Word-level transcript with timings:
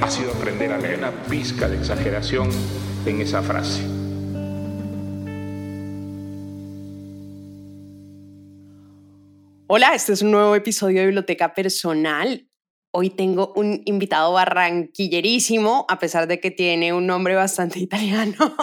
ha 0.00 0.10
sido 0.10 0.32
aprender 0.32 0.72
a 0.72 0.78
leer 0.78 0.98
una 0.98 1.10
pizca 1.24 1.68
de 1.68 1.76
exageración 1.76 2.50
en 3.06 3.20
esa 3.20 3.42
frase. 3.42 3.82
Hola, 9.66 9.94
este 9.94 10.14
es 10.14 10.22
un 10.22 10.30
nuevo 10.30 10.54
episodio 10.54 11.00
de 11.00 11.06
Biblioteca 11.06 11.52
Personal. 11.52 12.47
Hoy 12.90 13.10
tengo 13.10 13.52
un 13.54 13.82
invitado 13.84 14.32
barranquillerísimo, 14.32 15.84
a 15.90 15.98
pesar 15.98 16.26
de 16.26 16.40
que 16.40 16.50
tiene 16.50 16.94
un 16.94 17.06
nombre 17.06 17.34
bastante 17.34 17.78
italiano, 17.80 18.54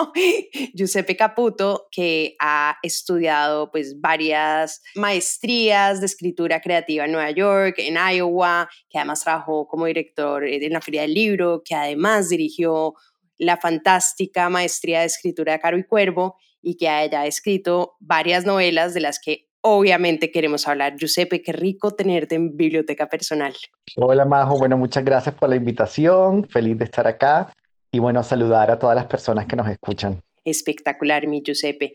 Giuseppe 0.74 1.16
Caputo, 1.16 1.88
que 1.92 2.36
ha 2.40 2.78
estudiado 2.82 3.70
pues 3.70 4.02
varias 4.02 4.82
maestrías 4.96 6.00
de 6.00 6.08
escritura 6.08 6.60
creativa 6.60 7.06
en 7.06 7.12
Nueva 7.12 7.30
York, 7.30 7.76
en 7.78 7.98
Iowa, 7.98 8.68
que 8.90 8.98
además 8.98 9.24
trabajó 9.24 9.68
como 9.68 9.86
director 9.86 10.44
en 10.44 10.74
la 10.74 10.82
Feria 10.82 11.04
del 11.04 11.14
Libro, 11.14 11.62
que 11.64 11.76
además 11.76 12.30
dirigió 12.30 12.96
la 13.38 13.58
fantástica 13.58 14.50
maestría 14.50 15.02
de 15.02 15.06
escritura 15.06 15.54
de 15.54 15.60
Caro 15.60 15.78
y 15.78 15.84
Cuervo 15.84 16.36
y 16.64 16.78
que 16.78 16.90
haya 16.90 17.28
escrito 17.28 17.96
varias 18.00 18.44
novelas 18.44 18.96
de 18.96 19.02
las 19.02 19.20
que 19.20 19.50
obviamente 19.68 20.32
queremos 20.32 20.68
hablar. 20.68 20.96
Giuseppe, 20.96 21.42
qué 21.42 21.52
rico 21.52 21.92
tenerte 21.96 22.36
en 22.36 22.56
Biblioteca 22.56 23.10
Personal. 23.10 23.56
Hola 23.96 24.24
Majo, 24.24 24.60
bueno, 24.60 24.78
muchas 24.78 25.04
gracias 25.04 25.34
por 25.34 25.50
la 25.50 25.56
invitación, 25.56 26.48
feliz 26.48 26.78
de 26.78 26.86
estar 26.86 27.08
acá 27.08 27.52
y 27.92 27.98
bueno, 27.98 28.22
saludar 28.22 28.70
a 28.70 28.78
todas 28.78 28.96
las 28.96 29.08
personas 29.08 29.48
que 29.48 29.56
nos 29.56 29.68
escuchan. 29.68 30.22
Espectacular, 30.44 31.26
mi 31.28 31.42
Giuseppe. 31.42 31.94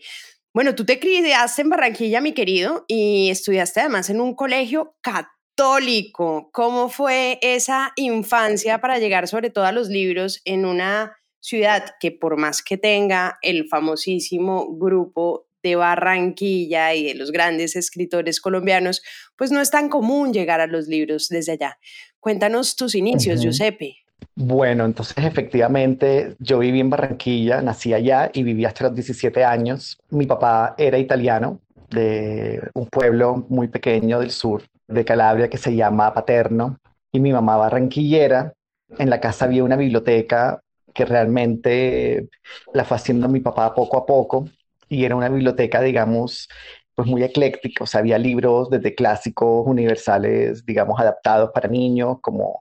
Bueno, 0.52 0.74
tú 0.74 0.84
te 0.84 0.98
criaste 0.98 1.62
en 1.62 1.68
Barranquilla, 1.68 2.20
mi 2.20 2.32
querido, 2.32 2.84
y 2.88 3.30
estudiaste 3.30 3.80
además 3.80 4.10
en 4.10 4.20
un 4.20 4.34
colegio 4.34 4.96
católico. 5.00 6.50
¿Cómo 6.52 6.88
fue 6.88 7.38
esa 7.40 7.92
infancia 7.94 8.80
para 8.80 8.98
llegar 8.98 9.28
sobre 9.28 9.50
todo 9.50 9.66
a 9.66 9.72
los 9.72 9.88
libros 9.88 10.42
en 10.44 10.66
una 10.66 11.16
ciudad 11.38 11.94
que 12.00 12.10
por 12.10 12.36
más 12.36 12.62
que 12.62 12.78
tenga 12.78 13.38
el 13.42 13.68
famosísimo 13.68 14.76
grupo 14.76 15.46
de 15.62 15.76
Barranquilla 15.76 16.94
y 16.94 17.04
de 17.04 17.14
los 17.14 17.32
grandes 17.32 17.76
escritores 17.76 18.40
colombianos, 18.40 19.02
pues 19.36 19.50
no 19.50 19.60
es 19.60 19.70
tan 19.70 19.88
común 19.88 20.32
llegar 20.32 20.60
a 20.60 20.66
los 20.66 20.88
libros 20.88 21.28
desde 21.28 21.52
allá. 21.52 21.78
Cuéntanos 22.18 22.76
tus 22.76 22.94
inicios, 22.94 23.42
Giuseppe. 23.42 23.96
Bueno, 24.34 24.84
entonces 24.84 25.24
efectivamente 25.24 26.34
yo 26.38 26.58
viví 26.58 26.80
en 26.80 26.90
Barranquilla, 26.90 27.62
nací 27.62 27.92
allá 27.92 28.30
y 28.32 28.42
viví 28.42 28.64
hasta 28.64 28.84
los 28.84 28.94
17 28.94 29.44
años. 29.44 29.98
Mi 30.10 30.26
papá 30.26 30.74
era 30.78 30.98
italiano 30.98 31.60
de 31.90 32.60
un 32.74 32.86
pueblo 32.86 33.46
muy 33.48 33.68
pequeño 33.68 34.20
del 34.20 34.30
sur 34.30 34.62
de 34.86 35.04
Calabria 35.04 35.48
que 35.48 35.58
se 35.58 35.74
llama 35.74 36.12
Paterno 36.14 36.78
y 37.12 37.20
mi 37.20 37.32
mamá 37.32 37.56
barranquillera. 37.56 38.52
En 38.98 39.10
la 39.10 39.20
casa 39.20 39.44
había 39.44 39.64
una 39.64 39.76
biblioteca 39.76 40.60
que 40.92 41.04
realmente 41.04 42.28
la 42.74 42.84
fue 42.84 42.96
haciendo 42.96 43.28
mi 43.28 43.40
papá 43.40 43.74
poco 43.74 43.96
a 43.96 44.06
poco 44.06 44.48
y 44.90 45.04
era 45.04 45.16
una 45.16 45.30
biblioteca, 45.30 45.80
digamos, 45.80 46.48
pues 46.94 47.08
muy 47.08 47.22
ecléctica, 47.22 47.84
o 47.84 47.86
sea, 47.86 48.00
había 48.00 48.18
libros 48.18 48.68
desde 48.70 48.94
clásicos 48.94 49.66
universales, 49.66 50.66
digamos, 50.66 51.00
adaptados 51.00 51.50
para 51.54 51.68
niños, 51.68 52.18
como 52.20 52.60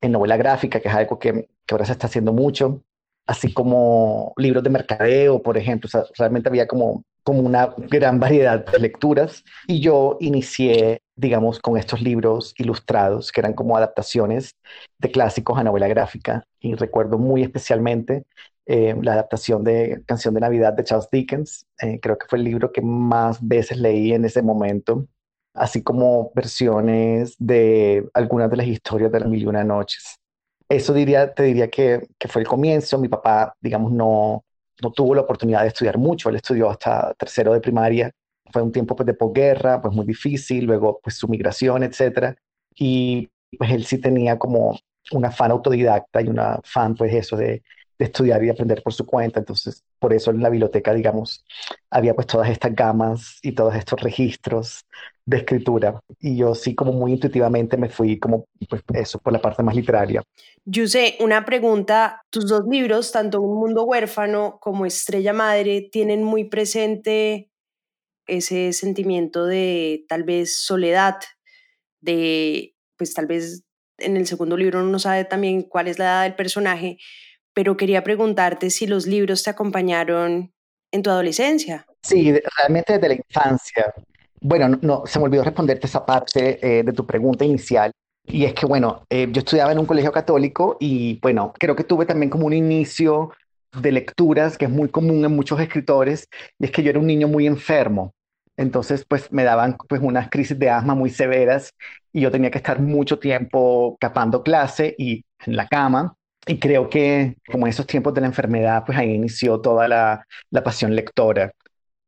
en 0.00 0.12
novela 0.12 0.36
gráfica, 0.36 0.80
que 0.80 0.88
es 0.88 0.94
algo 0.94 1.18
que, 1.18 1.48
que 1.66 1.74
ahora 1.74 1.86
se 1.86 1.92
está 1.92 2.08
haciendo 2.08 2.32
mucho, 2.32 2.82
así 3.26 3.52
como 3.52 4.32
libros 4.36 4.64
de 4.64 4.70
mercadeo, 4.70 5.42
por 5.42 5.56
ejemplo, 5.56 5.86
o 5.86 5.90
sea, 5.90 6.04
realmente 6.18 6.48
había 6.48 6.66
como, 6.66 7.04
como 7.22 7.40
una 7.40 7.74
gran 7.76 8.18
variedad 8.20 8.64
de 8.66 8.78
lecturas. 8.80 9.44
Y 9.66 9.80
yo 9.80 10.16
inicié, 10.20 11.02
digamos, 11.14 11.60
con 11.60 11.76
estos 11.78 12.00
libros 12.02 12.54
ilustrados, 12.58 13.30
que 13.30 13.40
eran 13.40 13.52
como 13.54 13.76
adaptaciones 13.76 14.56
de 14.98 15.10
clásicos 15.10 15.58
a 15.58 15.64
novela 15.64 15.88
gráfica. 15.88 16.44
Y 16.58 16.74
recuerdo 16.74 17.18
muy 17.18 17.42
especialmente 17.42 18.24
eh, 18.70 18.94
la 19.00 19.14
adaptación 19.14 19.64
de 19.64 20.02
Canción 20.06 20.34
de 20.34 20.40
Navidad 20.40 20.74
de 20.74 20.84
Charles 20.84 21.08
Dickens. 21.10 21.66
Eh, 21.80 21.98
creo 22.00 22.18
que 22.18 22.26
fue 22.28 22.38
el 22.38 22.44
libro 22.44 22.70
que 22.70 22.82
más 22.82 23.38
veces 23.40 23.78
leí 23.78 24.12
en 24.12 24.26
ese 24.26 24.42
momento, 24.42 25.06
así 25.54 25.82
como 25.82 26.30
versiones 26.34 27.34
de 27.38 28.06
algunas 28.12 28.50
de 28.50 28.58
las 28.58 28.66
historias 28.66 29.10
de 29.10 29.20
las 29.20 29.28
mil 29.30 29.42
y 29.42 29.46
una 29.46 29.64
noches. 29.64 30.16
Eso 30.68 30.92
diría, 30.92 31.32
te 31.32 31.44
diría 31.44 31.70
que, 31.70 32.08
que 32.18 32.28
fue 32.28 32.42
el 32.42 32.48
comienzo. 32.48 32.98
Mi 32.98 33.08
papá, 33.08 33.54
digamos, 33.58 33.90
no, 33.90 34.44
no 34.82 34.92
tuvo 34.92 35.14
la 35.14 35.22
oportunidad 35.22 35.62
de 35.62 35.68
estudiar 35.68 35.96
mucho. 35.96 36.28
Él 36.28 36.36
estudió 36.36 36.68
hasta 36.68 37.14
tercero 37.14 37.54
de 37.54 37.60
primaria. 37.62 38.10
Fue 38.52 38.60
un 38.60 38.70
tiempo 38.70 38.94
pues, 38.94 39.06
de 39.06 39.14
posguerra, 39.14 39.80
pues 39.80 39.94
muy 39.94 40.04
difícil, 40.04 40.66
luego 40.66 41.00
pues 41.02 41.16
su 41.16 41.26
migración, 41.26 41.84
etcétera. 41.84 42.36
Y 42.74 43.30
pues 43.56 43.70
él 43.70 43.86
sí 43.86 43.98
tenía 43.98 44.38
como 44.38 44.78
un 45.12 45.24
afán 45.24 45.52
autodidacta 45.52 46.20
y 46.20 46.28
un 46.28 46.38
afán, 46.38 46.94
pues 46.94 47.14
eso, 47.14 47.34
de, 47.36 47.62
de 47.98 48.04
estudiar 48.04 48.42
y 48.44 48.48
aprender 48.48 48.82
por 48.82 48.92
su 48.92 49.04
cuenta. 49.04 49.40
Entonces, 49.40 49.84
por 49.98 50.12
eso 50.12 50.30
en 50.30 50.40
la 50.40 50.50
biblioteca, 50.50 50.94
digamos, 50.94 51.44
había 51.90 52.14
pues 52.14 52.26
todas 52.26 52.48
estas 52.48 52.74
gamas 52.74 53.38
y 53.42 53.52
todos 53.52 53.74
estos 53.74 54.00
registros 54.00 54.86
de 55.26 55.38
escritura. 55.38 56.00
Y 56.20 56.36
yo 56.36 56.54
sí 56.54 56.74
como 56.74 56.92
muy 56.92 57.12
intuitivamente 57.12 57.76
me 57.76 57.88
fui 57.88 58.18
como, 58.18 58.46
pues 58.68 58.82
eso, 58.94 59.18
por 59.18 59.32
la 59.32 59.40
parte 59.40 59.62
más 59.62 59.74
literaria. 59.74 60.22
Yuse, 60.64 61.16
una 61.20 61.44
pregunta. 61.44 62.22
Tus 62.30 62.48
dos 62.48 62.62
libros, 62.70 63.12
tanto 63.12 63.40
Un 63.40 63.58
Mundo 63.58 63.84
Huérfano 63.84 64.58
como 64.60 64.86
Estrella 64.86 65.32
Madre, 65.32 65.88
tienen 65.90 66.22
muy 66.22 66.44
presente 66.44 67.50
ese 68.26 68.72
sentimiento 68.72 69.46
de 69.46 70.04
tal 70.08 70.22
vez 70.22 70.58
soledad, 70.58 71.16
de 72.00 72.74
pues 72.96 73.14
tal 73.14 73.26
vez 73.26 73.64
en 73.98 74.16
el 74.16 74.26
segundo 74.26 74.56
libro 74.56 74.80
uno 74.80 74.90
no 74.90 74.98
sabe 74.98 75.24
también 75.24 75.62
cuál 75.62 75.88
es 75.88 75.98
la 75.98 76.04
edad 76.04 76.22
del 76.24 76.34
personaje, 76.34 76.98
pero 77.58 77.76
quería 77.76 78.04
preguntarte 78.04 78.70
si 78.70 78.86
los 78.86 79.08
libros 79.08 79.42
te 79.42 79.50
acompañaron 79.50 80.52
en 80.92 81.02
tu 81.02 81.10
adolescencia. 81.10 81.84
Sí, 82.00 82.32
realmente 82.56 82.92
desde 82.92 83.08
la 83.08 83.14
infancia. 83.14 83.92
Bueno, 84.40 84.78
no, 84.80 85.02
se 85.06 85.18
me 85.18 85.24
olvidó 85.24 85.42
responderte 85.42 85.88
esa 85.88 86.06
parte 86.06 86.60
eh, 86.62 86.84
de 86.84 86.92
tu 86.92 87.04
pregunta 87.04 87.44
inicial. 87.44 87.90
Y 88.24 88.44
es 88.44 88.54
que, 88.54 88.64
bueno, 88.64 89.02
eh, 89.10 89.26
yo 89.32 89.40
estudiaba 89.40 89.72
en 89.72 89.80
un 89.80 89.86
colegio 89.86 90.12
católico 90.12 90.76
y, 90.78 91.18
bueno, 91.20 91.52
creo 91.58 91.74
que 91.74 91.82
tuve 91.82 92.06
también 92.06 92.30
como 92.30 92.46
un 92.46 92.52
inicio 92.52 93.32
de 93.76 93.90
lecturas 93.90 94.56
que 94.56 94.66
es 94.66 94.70
muy 94.70 94.88
común 94.88 95.24
en 95.24 95.34
muchos 95.34 95.58
escritores, 95.58 96.28
y 96.60 96.66
es 96.66 96.70
que 96.70 96.84
yo 96.84 96.90
era 96.90 97.00
un 97.00 97.08
niño 97.08 97.26
muy 97.26 97.48
enfermo. 97.48 98.14
Entonces, 98.56 99.04
pues 99.04 99.32
me 99.32 99.42
daban 99.42 99.76
pues 99.88 100.00
unas 100.00 100.30
crisis 100.30 100.56
de 100.56 100.70
asma 100.70 100.94
muy 100.94 101.10
severas 101.10 101.74
y 102.12 102.20
yo 102.20 102.30
tenía 102.30 102.52
que 102.52 102.58
estar 102.58 102.78
mucho 102.80 103.18
tiempo 103.18 103.96
capando 103.98 104.44
clase 104.44 104.94
y 104.96 105.24
en 105.44 105.56
la 105.56 105.66
cama 105.66 106.14
y 106.48 106.58
creo 106.58 106.88
que 106.88 107.36
como 107.50 107.66
en 107.66 107.70
esos 107.70 107.86
tiempos 107.86 108.14
de 108.14 108.22
la 108.22 108.26
enfermedad, 108.28 108.84
pues 108.86 108.98
ahí 108.98 109.12
inició 109.14 109.60
toda 109.60 109.86
la, 109.86 110.26
la 110.50 110.64
pasión 110.64 110.96
lectora. 110.96 111.52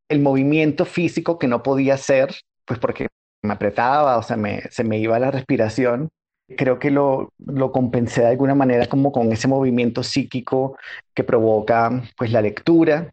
El 0.08 0.20
movimiento 0.20 0.84
físico 0.86 1.38
que 1.38 1.46
no 1.46 1.62
podía 1.62 1.94
hacer, 1.94 2.34
pues 2.64 2.80
porque 2.80 3.08
me 3.42 3.52
apretaba, 3.52 4.18
o 4.18 4.22
sea, 4.22 4.36
me, 4.36 4.62
se 4.70 4.82
me 4.84 4.98
iba 4.98 5.18
la 5.18 5.30
respiración, 5.30 6.08
creo 6.56 6.78
que 6.78 6.90
lo, 6.90 7.32
lo 7.38 7.70
compensé 7.70 8.22
de 8.22 8.28
alguna 8.28 8.54
manera 8.54 8.86
como 8.86 9.12
con 9.12 9.30
ese 9.32 9.46
movimiento 9.46 10.02
psíquico 10.02 10.76
que 11.14 11.22
provoca 11.24 12.02
pues 12.16 12.32
la 12.32 12.42
lectura. 12.42 13.12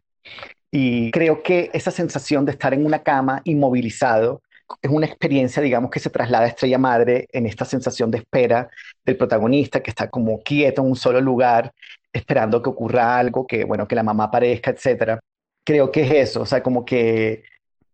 Y 0.70 1.10
creo 1.12 1.42
que 1.42 1.70
esa 1.72 1.90
sensación 1.90 2.44
de 2.44 2.52
estar 2.52 2.74
en 2.74 2.84
una 2.86 3.02
cama 3.02 3.40
inmovilizado 3.44 4.42
es 4.82 4.90
una 4.90 5.06
experiencia, 5.06 5.62
digamos, 5.62 5.90
que 5.90 6.00
se 6.00 6.10
traslada 6.10 6.44
a 6.44 6.48
Estrella 6.48 6.78
Madre 6.78 7.28
en 7.32 7.46
esta 7.46 7.64
sensación 7.64 8.10
de 8.10 8.18
espera 8.18 8.68
del 9.04 9.16
protagonista 9.16 9.82
que 9.82 9.90
está 9.90 10.08
como 10.10 10.42
quieto 10.42 10.82
en 10.82 10.88
un 10.88 10.96
solo 10.96 11.20
lugar, 11.20 11.72
esperando 12.12 12.62
que 12.62 12.70
ocurra 12.70 13.18
algo, 13.18 13.46
que, 13.46 13.64
bueno, 13.64 13.86
que 13.86 13.94
la 13.94 14.02
mamá 14.02 14.24
aparezca, 14.24 14.70
etc. 14.70 15.18
Creo 15.64 15.90
que 15.90 16.02
es 16.02 16.30
eso, 16.30 16.42
o 16.42 16.46
sea, 16.46 16.62
como 16.62 16.84
que, 16.84 17.44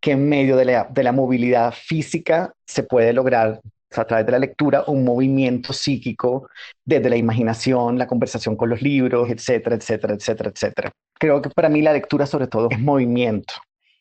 que 0.01 0.13
en 0.13 0.29
medio 0.29 0.57
de 0.57 0.65
la, 0.65 0.89
de 0.91 1.03
la 1.03 1.13
movilidad 1.13 1.73
física 1.73 2.53
se 2.67 2.83
puede 2.83 3.13
lograr 3.13 3.61
a 3.97 4.05
través 4.07 4.27
de 4.27 4.33
la 4.33 4.39
lectura, 4.39 4.85
un 4.87 5.05
movimiento 5.05 5.73
psíquico 5.73 6.49
desde 6.85 7.09
la 7.09 7.17
imaginación, 7.17 7.99
la 7.99 8.07
conversación 8.07 8.57
con 8.57 8.69
los 8.69 8.83
libros, 8.83 9.31
etcétera, 9.31 9.77
etcétera, 9.77 10.15
etcétera, 10.15 10.51
etcétera. 10.51 10.93
Creo 11.19 11.41
que 11.41 11.51
para 11.51 11.69
mí 11.69 11.81
la 11.83 11.93
lectura 11.93 12.27
sobre 12.27 12.49
todo 12.49 12.69
es 12.71 12.81
movimiento. 12.81 13.55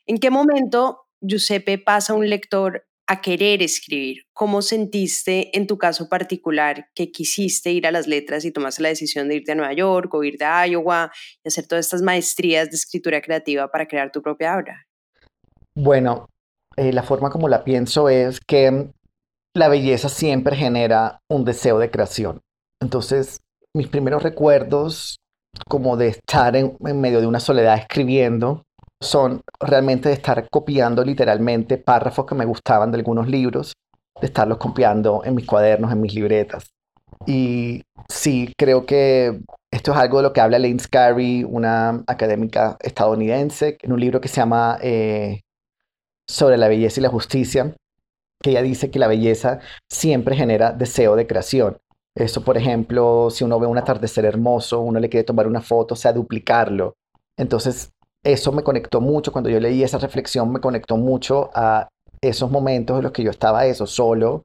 ¿En 0.05 0.17
qué 0.17 0.29
momento 0.29 1.02
Giuseppe 1.23 1.77
pasa 1.77 2.13
un 2.13 2.29
lector 2.29 2.85
a 3.07 3.21
querer 3.21 3.61
escribir? 3.61 4.23
¿Cómo 4.33 4.61
sentiste 4.61 5.57
en 5.57 5.67
tu 5.67 5.77
caso 5.77 6.09
particular 6.09 6.87
que 6.95 7.11
quisiste 7.11 7.71
ir 7.71 7.87
a 7.87 7.91
las 7.91 8.07
letras 8.07 8.45
y 8.45 8.51
tomaste 8.51 8.83
la 8.83 8.89
decisión 8.89 9.27
de 9.27 9.35
irte 9.35 9.53
a 9.53 9.55
Nueva 9.55 9.73
York 9.73 10.13
o 10.13 10.23
irte 10.23 10.45
a 10.45 10.67
Iowa 10.67 11.11
y 11.43 11.47
hacer 11.47 11.67
todas 11.67 11.85
estas 11.85 12.01
maestrías 12.01 12.69
de 12.69 12.75
escritura 12.75 13.21
creativa 13.21 13.69
para 13.69 13.87
crear 13.87 14.11
tu 14.11 14.21
propia 14.21 14.57
obra? 14.57 14.85
Bueno, 15.75 16.27
eh, 16.75 16.93
la 16.93 17.03
forma 17.03 17.29
como 17.29 17.49
la 17.49 17.63
pienso 17.63 18.09
es 18.09 18.39
que 18.39 18.91
la 19.55 19.67
belleza 19.69 20.09
siempre 20.09 20.55
genera 20.55 21.19
un 21.29 21.45
deseo 21.45 21.79
de 21.79 21.91
creación. 21.91 22.41
Entonces, 22.81 23.39
mis 23.73 23.87
primeros 23.87 24.23
recuerdos 24.23 25.17
como 25.69 25.97
de 25.97 26.07
estar 26.07 26.55
en, 26.55 26.75
en 26.83 26.99
medio 26.99 27.21
de 27.21 27.27
una 27.27 27.39
soledad 27.39 27.77
escribiendo 27.77 28.63
son 29.03 29.41
realmente 29.59 30.09
de 30.09 30.15
estar 30.15 30.47
copiando 30.49 31.03
literalmente 31.03 31.77
párrafos 31.77 32.25
que 32.25 32.35
me 32.35 32.45
gustaban 32.45 32.91
de 32.91 32.97
algunos 32.97 33.27
libros, 33.27 33.73
de 34.19 34.27
estarlos 34.27 34.57
copiando 34.57 35.21
en 35.23 35.35
mis 35.35 35.45
cuadernos, 35.45 35.91
en 35.91 36.01
mis 36.01 36.13
libretas. 36.13 36.71
Y 37.25 37.83
sí, 38.09 38.53
creo 38.57 38.85
que 38.85 39.41
esto 39.71 39.91
es 39.91 39.97
algo 39.97 40.17
de 40.17 40.23
lo 40.23 40.33
que 40.33 40.41
habla 40.41 40.59
Lane 40.59 40.79
Scarry, 40.79 41.43
una 41.43 42.03
académica 42.07 42.77
estadounidense, 42.81 43.77
en 43.81 43.93
un 43.93 43.99
libro 43.99 44.21
que 44.21 44.27
se 44.27 44.37
llama 44.37 44.77
eh, 44.81 45.41
Sobre 46.27 46.57
la 46.57 46.67
belleza 46.67 46.99
y 46.99 47.03
la 47.03 47.09
justicia, 47.09 47.75
que 48.41 48.51
ella 48.51 48.61
dice 48.61 48.91
que 48.91 48.99
la 48.99 49.07
belleza 49.07 49.59
siempre 49.89 50.35
genera 50.35 50.71
deseo 50.71 51.15
de 51.15 51.27
creación. 51.27 51.77
Eso, 52.15 52.43
por 52.43 52.57
ejemplo, 52.57 53.29
si 53.31 53.43
uno 53.43 53.59
ve 53.59 53.67
un 53.67 53.77
atardecer 53.77 54.25
hermoso, 54.25 54.81
uno 54.81 54.99
le 54.99 55.09
quiere 55.09 55.23
tomar 55.23 55.47
una 55.47 55.61
foto, 55.61 55.95
o 55.95 55.97
sea, 55.97 56.13
duplicarlo. 56.13 56.95
Entonces, 57.37 57.91
eso 58.23 58.51
me 58.51 58.63
conectó 58.63 59.01
mucho, 59.01 59.31
cuando 59.31 59.49
yo 59.49 59.59
leí 59.59 59.83
esa 59.83 59.97
reflexión, 59.97 60.51
me 60.51 60.59
conectó 60.59 60.97
mucho 60.97 61.49
a 61.53 61.89
esos 62.21 62.49
momentos 62.49 62.97
en 62.97 63.03
los 63.03 63.11
que 63.11 63.23
yo 63.23 63.31
estaba 63.31 63.65
eso, 63.65 63.85
solo, 63.85 64.43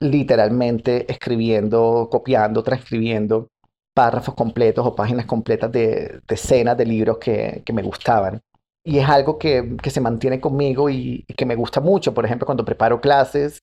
literalmente 0.00 1.10
escribiendo, 1.10 2.08
copiando, 2.10 2.62
transcribiendo 2.62 3.48
párrafos 3.94 4.34
completos 4.34 4.86
o 4.86 4.94
páginas 4.94 5.26
completas 5.26 5.72
de, 5.72 6.20
escenas 6.28 6.76
de 6.76 6.84
libros 6.84 7.18
que, 7.18 7.62
me 7.72 7.82
gustaban. 7.82 8.40
Y 8.84 8.98
es 8.98 9.08
algo 9.08 9.38
que, 9.38 9.76
se 9.84 10.00
mantiene 10.00 10.40
conmigo 10.40 10.88
y, 10.90 11.24
y, 11.26 11.34
que 11.34 11.46
me 11.46 11.56
gusta 11.56 11.80
mucho. 11.80 12.14
Por 12.14 12.24
ejemplo, 12.24 12.46
cuando 12.46 12.64
preparo 12.64 13.00
clases, 13.00 13.62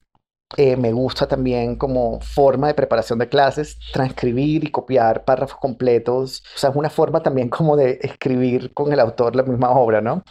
eh, 0.57 0.75
me 0.77 0.91
gusta 0.91 1.27
también 1.27 1.75
como 1.75 2.19
forma 2.21 2.67
de 2.67 2.73
preparación 2.73 3.19
de 3.19 3.29
clases, 3.29 3.77
transcribir 3.91 4.63
y 4.63 4.71
copiar 4.71 5.25
párrafos 5.25 5.57
completos. 5.59 6.43
O 6.55 6.59
sea, 6.59 6.69
es 6.69 6.75
una 6.75 6.89
forma 6.89 7.23
también 7.23 7.49
como 7.49 7.75
de 7.75 7.99
escribir 8.01 8.73
con 8.73 8.91
el 8.93 8.99
autor 8.99 9.35
la 9.35 9.43
misma 9.43 9.71
obra, 9.71 10.01
¿no? 10.01 10.23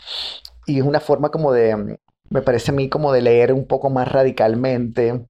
Y 0.67 0.79
es 0.79 0.85
una 0.85 1.01
forma 1.01 1.31
como 1.31 1.53
de, 1.53 1.99
me 2.31 2.43
parece 2.43 2.71
a 2.71 2.75
mí 2.75 2.89
como 2.89 3.13
de 3.13 3.23
leer 3.23 3.53
un 3.53 3.67
poco 3.67 3.91
más 3.91 4.11
radicalmente, 4.11 5.27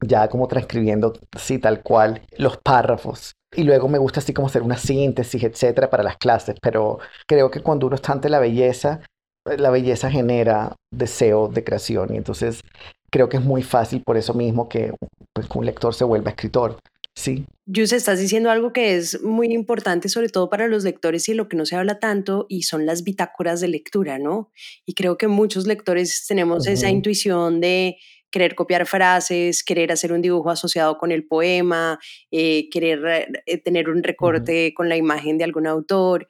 ya 0.00 0.28
como 0.28 0.48
transcribiendo, 0.48 1.12
sí, 1.38 1.58
tal 1.58 1.82
cual, 1.82 2.22
los 2.36 2.56
párrafos. 2.58 3.34
Y 3.54 3.64
luego 3.64 3.88
me 3.88 3.98
gusta 3.98 4.20
así 4.20 4.32
como 4.32 4.48
hacer 4.48 4.62
una 4.62 4.76
síntesis, 4.76 5.42
etcétera, 5.42 5.90
para 5.90 6.02
las 6.02 6.16
clases. 6.16 6.56
Pero 6.62 6.98
creo 7.26 7.50
que 7.50 7.62
cuando 7.62 7.86
uno 7.86 7.96
está 7.96 8.12
ante 8.12 8.28
la 8.28 8.38
belleza, 8.38 9.00
la 9.44 9.70
belleza 9.70 10.10
genera 10.10 10.76
deseo 10.90 11.48
de 11.48 11.64
creación. 11.64 12.14
Y 12.14 12.16
entonces 12.16 12.62
creo 13.10 13.28
que 13.28 13.36
es 13.36 13.44
muy 13.44 13.62
fácil 13.62 14.02
por 14.02 14.16
eso 14.16 14.34
mismo 14.34 14.68
que 14.68 14.92
pues, 15.32 15.48
un 15.54 15.66
lector 15.66 15.94
se 15.94 16.04
vuelva 16.04 16.30
escritor. 16.30 16.78
Sí. 17.14 17.44
Yus, 17.66 17.92
estás 17.92 18.20
diciendo 18.20 18.50
algo 18.50 18.72
que 18.72 18.96
es 18.96 19.20
muy 19.22 19.52
importante, 19.52 20.08
sobre 20.08 20.28
todo 20.28 20.48
para 20.48 20.68
los 20.68 20.84
lectores 20.84 21.28
y 21.28 21.34
lo 21.34 21.48
que 21.48 21.56
no 21.56 21.66
se 21.66 21.76
habla 21.76 21.98
tanto, 21.98 22.46
y 22.48 22.62
son 22.62 22.86
las 22.86 23.04
bitácoras 23.04 23.60
de 23.60 23.68
lectura, 23.68 24.18
¿no? 24.18 24.50
Y 24.86 24.94
creo 24.94 25.18
que 25.18 25.28
muchos 25.28 25.66
lectores 25.66 26.24
tenemos 26.26 26.66
esa 26.66 26.88
intuición 26.88 27.60
de 27.60 27.96
querer 28.30 28.54
copiar 28.54 28.86
frases, 28.86 29.64
querer 29.64 29.92
hacer 29.92 30.12
un 30.12 30.22
dibujo 30.22 30.50
asociado 30.50 30.98
con 30.98 31.10
el 31.10 31.26
poema, 31.26 31.98
eh, 32.30 32.68
querer 32.70 33.28
eh, 33.44 33.58
tener 33.58 33.88
un 33.88 34.02
recorte 34.02 34.72
con 34.74 34.88
la 34.88 34.96
imagen 34.96 35.36
de 35.36 35.44
algún 35.44 35.66
autor, 35.66 36.28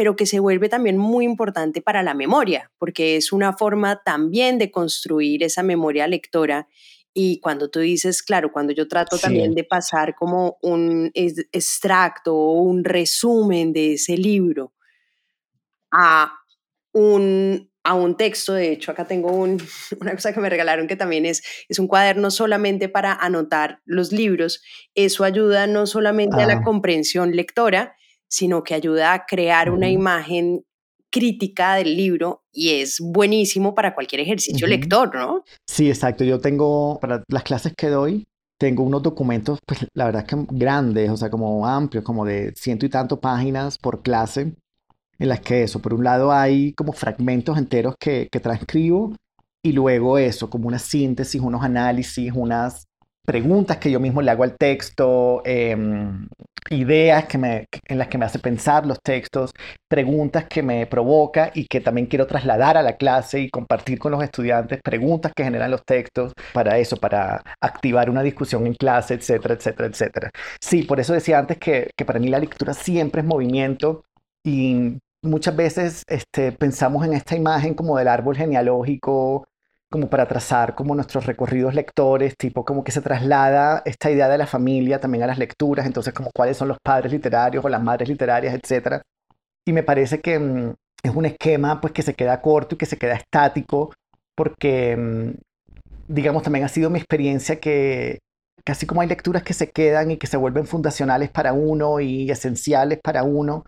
pero 0.00 0.16
que 0.16 0.24
se 0.24 0.40
vuelve 0.40 0.70
también 0.70 0.96
muy 0.96 1.26
importante 1.26 1.82
para 1.82 2.02
la 2.02 2.14
memoria, 2.14 2.72
porque 2.78 3.16
es 3.16 3.32
una 3.32 3.52
forma 3.52 4.02
también 4.02 4.56
de 4.56 4.70
construir 4.70 5.42
esa 5.42 5.62
memoria 5.62 6.08
lectora. 6.08 6.68
Y 7.12 7.38
cuando 7.40 7.68
tú 7.68 7.80
dices, 7.80 8.22
claro, 8.22 8.50
cuando 8.50 8.72
yo 8.72 8.88
trato 8.88 9.18
también 9.18 9.54
de 9.54 9.62
pasar 9.62 10.14
como 10.14 10.56
un 10.62 11.10
extracto 11.12 12.34
o 12.34 12.62
un 12.62 12.82
resumen 12.82 13.74
de 13.74 13.92
ese 13.92 14.16
libro 14.16 14.72
a 15.90 16.32
un, 16.94 17.70
a 17.84 17.92
un 17.92 18.16
texto, 18.16 18.54
de 18.54 18.72
hecho 18.72 18.92
acá 18.92 19.04
tengo 19.04 19.30
una 20.00 20.14
cosa 20.14 20.32
que 20.32 20.40
me 20.40 20.48
regalaron 20.48 20.86
que 20.86 20.96
también 20.96 21.26
es, 21.26 21.42
es 21.68 21.78
un 21.78 21.88
cuaderno 21.88 22.30
solamente 22.30 22.88
para 22.88 23.12
anotar 23.12 23.82
los 23.84 24.12
libros, 24.12 24.62
eso 24.94 25.24
ayuda 25.24 25.66
no 25.66 25.84
solamente 25.84 26.40
a 26.40 26.46
la 26.46 26.54
ah. 26.54 26.62
comprensión 26.62 27.36
lectora, 27.36 27.96
sino 28.30 28.62
que 28.62 28.74
ayuda 28.74 29.12
a 29.12 29.26
crear 29.26 29.70
una 29.70 29.90
imagen 29.90 30.64
crítica 31.10 31.74
del 31.74 31.96
libro 31.96 32.44
y 32.52 32.70
es 32.80 32.98
buenísimo 33.00 33.74
para 33.74 33.94
cualquier 33.94 34.20
ejercicio 34.20 34.66
lector, 34.66 35.14
¿no? 35.14 35.44
Sí, 35.66 35.88
exacto. 35.88 36.24
Yo 36.24 36.40
tengo, 36.40 36.98
para 37.00 37.22
las 37.28 37.42
clases 37.42 37.74
que 37.76 37.88
doy, 37.88 38.26
tengo 38.58 38.84
unos 38.84 39.02
documentos, 39.02 39.58
pues 39.66 39.86
la 39.94 40.04
verdad 40.04 40.26
que 40.26 40.36
grandes, 40.50 41.10
o 41.10 41.16
sea, 41.16 41.30
como 41.30 41.66
amplios, 41.66 42.04
como 42.04 42.24
de 42.24 42.52
ciento 42.54 42.86
y 42.86 42.90
tanto 42.90 43.20
páginas 43.20 43.76
por 43.76 44.02
clase, 44.02 44.54
en 45.18 45.28
las 45.28 45.40
que 45.40 45.64
eso, 45.64 45.80
por 45.80 45.94
un 45.94 46.04
lado 46.04 46.32
hay 46.32 46.72
como 46.74 46.92
fragmentos 46.92 47.58
enteros 47.58 47.94
que, 47.98 48.28
que 48.30 48.40
transcribo 48.40 49.14
y 49.62 49.72
luego 49.72 50.16
eso, 50.16 50.48
como 50.48 50.68
una 50.68 50.78
síntesis, 50.78 51.40
unos 51.40 51.62
análisis, 51.62 52.32
unas 52.34 52.86
preguntas 53.24 53.78
que 53.78 53.90
yo 53.90 54.00
mismo 54.00 54.22
le 54.22 54.30
hago 54.30 54.44
al 54.44 54.56
texto, 54.56 55.42
em, 55.44 56.26
ideas 56.70 57.24
que 57.26 57.38
me, 57.38 57.66
en 57.86 57.98
las 57.98 58.08
que 58.08 58.18
me 58.18 58.24
hace 58.26 58.38
pensar 58.38 58.86
los 58.86 58.98
textos, 59.02 59.52
preguntas 59.88 60.44
que 60.48 60.62
me 60.62 60.86
provoca 60.86 61.50
y 61.54 61.66
que 61.66 61.80
también 61.80 62.06
quiero 62.06 62.26
trasladar 62.26 62.76
a 62.76 62.82
la 62.82 62.96
clase 62.96 63.40
y 63.40 63.50
compartir 63.50 63.98
con 63.98 64.12
los 64.12 64.22
estudiantes, 64.22 64.80
preguntas 64.82 65.32
que 65.34 65.44
generan 65.44 65.70
los 65.70 65.84
textos 65.84 66.32
para 66.52 66.78
eso, 66.78 66.96
para 66.96 67.42
activar 67.60 68.10
una 68.10 68.22
discusión 68.22 68.66
en 68.66 68.74
clase, 68.74 69.14
etcétera, 69.14 69.54
etcétera, 69.54 69.88
etcétera. 69.88 70.30
Sí, 70.60 70.82
por 70.82 71.00
eso 71.00 71.12
decía 71.12 71.38
antes 71.38 71.58
que, 71.58 71.90
que 71.96 72.04
para 72.04 72.18
mí 72.18 72.28
la 72.28 72.38
lectura 72.38 72.74
siempre 72.74 73.22
es 73.22 73.26
movimiento 73.26 74.04
y 74.44 74.98
muchas 75.22 75.56
veces 75.56 76.02
este, 76.08 76.52
pensamos 76.52 77.04
en 77.04 77.12
esta 77.14 77.36
imagen 77.36 77.74
como 77.74 77.98
del 77.98 78.08
árbol 78.08 78.36
genealógico 78.36 79.46
como 79.90 80.08
para 80.08 80.26
trazar 80.26 80.74
como 80.74 80.94
nuestros 80.94 81.26
recorridos 81.26 81.74
lectores, 81.74 82.36
tipo 82.36 82.64
como 82.64 82.84
que 82.84 82.92
se 82.92 83.02
traslada 83.02 83.82
esta 83.84 84.10
idea 84.10 84.28
de 84.28 84.38
la 84.38 84.46
familia 84.46 85.00
también 85.00 85.24
a 85.24 85.26
las 85.26 85.38
lecturas, 85.38 85.84
entonces 85.86 86.14
como 86.14 86.30
cuáles 86.34 86.56
son 86.56 86.68
los 86.68 86.78
padres 86.82 87.12
literarios 87.12 87.64
o 87.64 87.68
las 87.68 87.82
madres 87.82 88.08
literarias, 88.08 88.54
etc. 88.54 89.02
Y 89.66 89.72
me 89.72 89.82
parece 89.82 90.20
que 90.20 90.38
mm, 90.38 90.74
es 91.02 91.14
un 91.14 91.26
esquema 91.26 91.80
pues 91.80 91.92
que 91.92 92.02
se 92.02 92.14
queda 92.14 92.40
corto 92.40 92.76
y 92.76 92.78
que 92.78 92.86
se 92.86 92.98
queda 92.98 93.14
estático 93.14 93.92
porque 94.36 94.96
mm, 94.96 95.30
digamos 96.08 96.42
también 96.42 96.64
ha 96.64 96.68
sido 96.68 96.90
mi 96.90 96.98
experiencia 96.98 97.58
que 97.60 98.20
casi 98.64 98.86
como 98.86 99.00
hay 99.00 99.08
lecturas 99.08 99.42
que 99.42 99.54
se 99.54 99.70
quedan 99.70 100.12
y 100.12 100.18
que 100.18 100.26
se 100.26 100.36
vuelven 100.36 100.66
fundacionales 100.66 101.30
para 101.30 101.52
uno 101.52 102.00
y 102.00 102.30
esenciales 102.30 103.00
para 103.02 103.24
uno, 103.24 103.64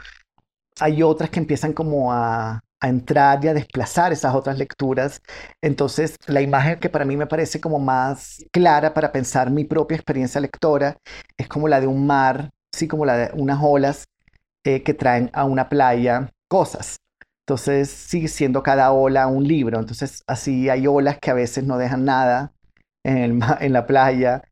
hay 0.80 1.02
otras 1.02 1.30
que 1.30 1.40
empiezan 1.40 1.72
como 1.72 2.12
a, 2.12 2.60
a 2.82 2.88
entrar 2.88 3.44
y 3.44 3.48
a 3.48 3.54
desplazar 3.54 4.12
esas 4.12 4.34
otras 4.34 4.58
lecturas. 4.58 5.22
Entonces, 5.62 6.16
la 6.26 6.42
imagen 6.42 6.80
que 6.80 6.90
para 6.90 7.04
mí 7.04 7.16
me 7.16 7.28
parece 7.28 7.60
como 7.60 7.78
más 7.78 8.44
clara 8.52 8.92
para 8.92 9.12
pensar 9.12 9.50
mi 9.50 9.64
propia 9.64 9.96
experiencia 9.96 10.40
lectora 10.40 10.96
es 11.38 11.48
como 11.48 11.68
la 11.68 11.80
de 11.80 11.86
un 11.86 12.06
mar, 12.06 12.50
sí, 12.72 12.88
como 12.88 13.06
la 13.06 13.16
de 13.16 13.30
unas 13.34 13.60
olas 13.62 14.04
eh, 14.64 14.82
que 14.82 14.94
traen 14.94 15.30
a 15.32 15.44
una 15.44 15.68
playa 15.68 16.30
cosas. 16.48 16.96
Entonces, 17.46 17.88
sigue 17.90 18.28
siendo 18.28 18.62
cada 18.62 18.92
ola 18.92 19.28
un 19.28 19.46
libro. 19.46 19.78
Entonces, 19.78 20.22
así 20.26 20.68
hay 20.68 20.86
olas 20.86 21.18
que 21.20 21.30
a 21.30 21.34
veces 21.34 21.64
no 21.64 21.78
dejan 21.78 22.04
nada 22.04 22.52
en, 23.04 23.40
la 23.72 23.86
playa 23.86 24.42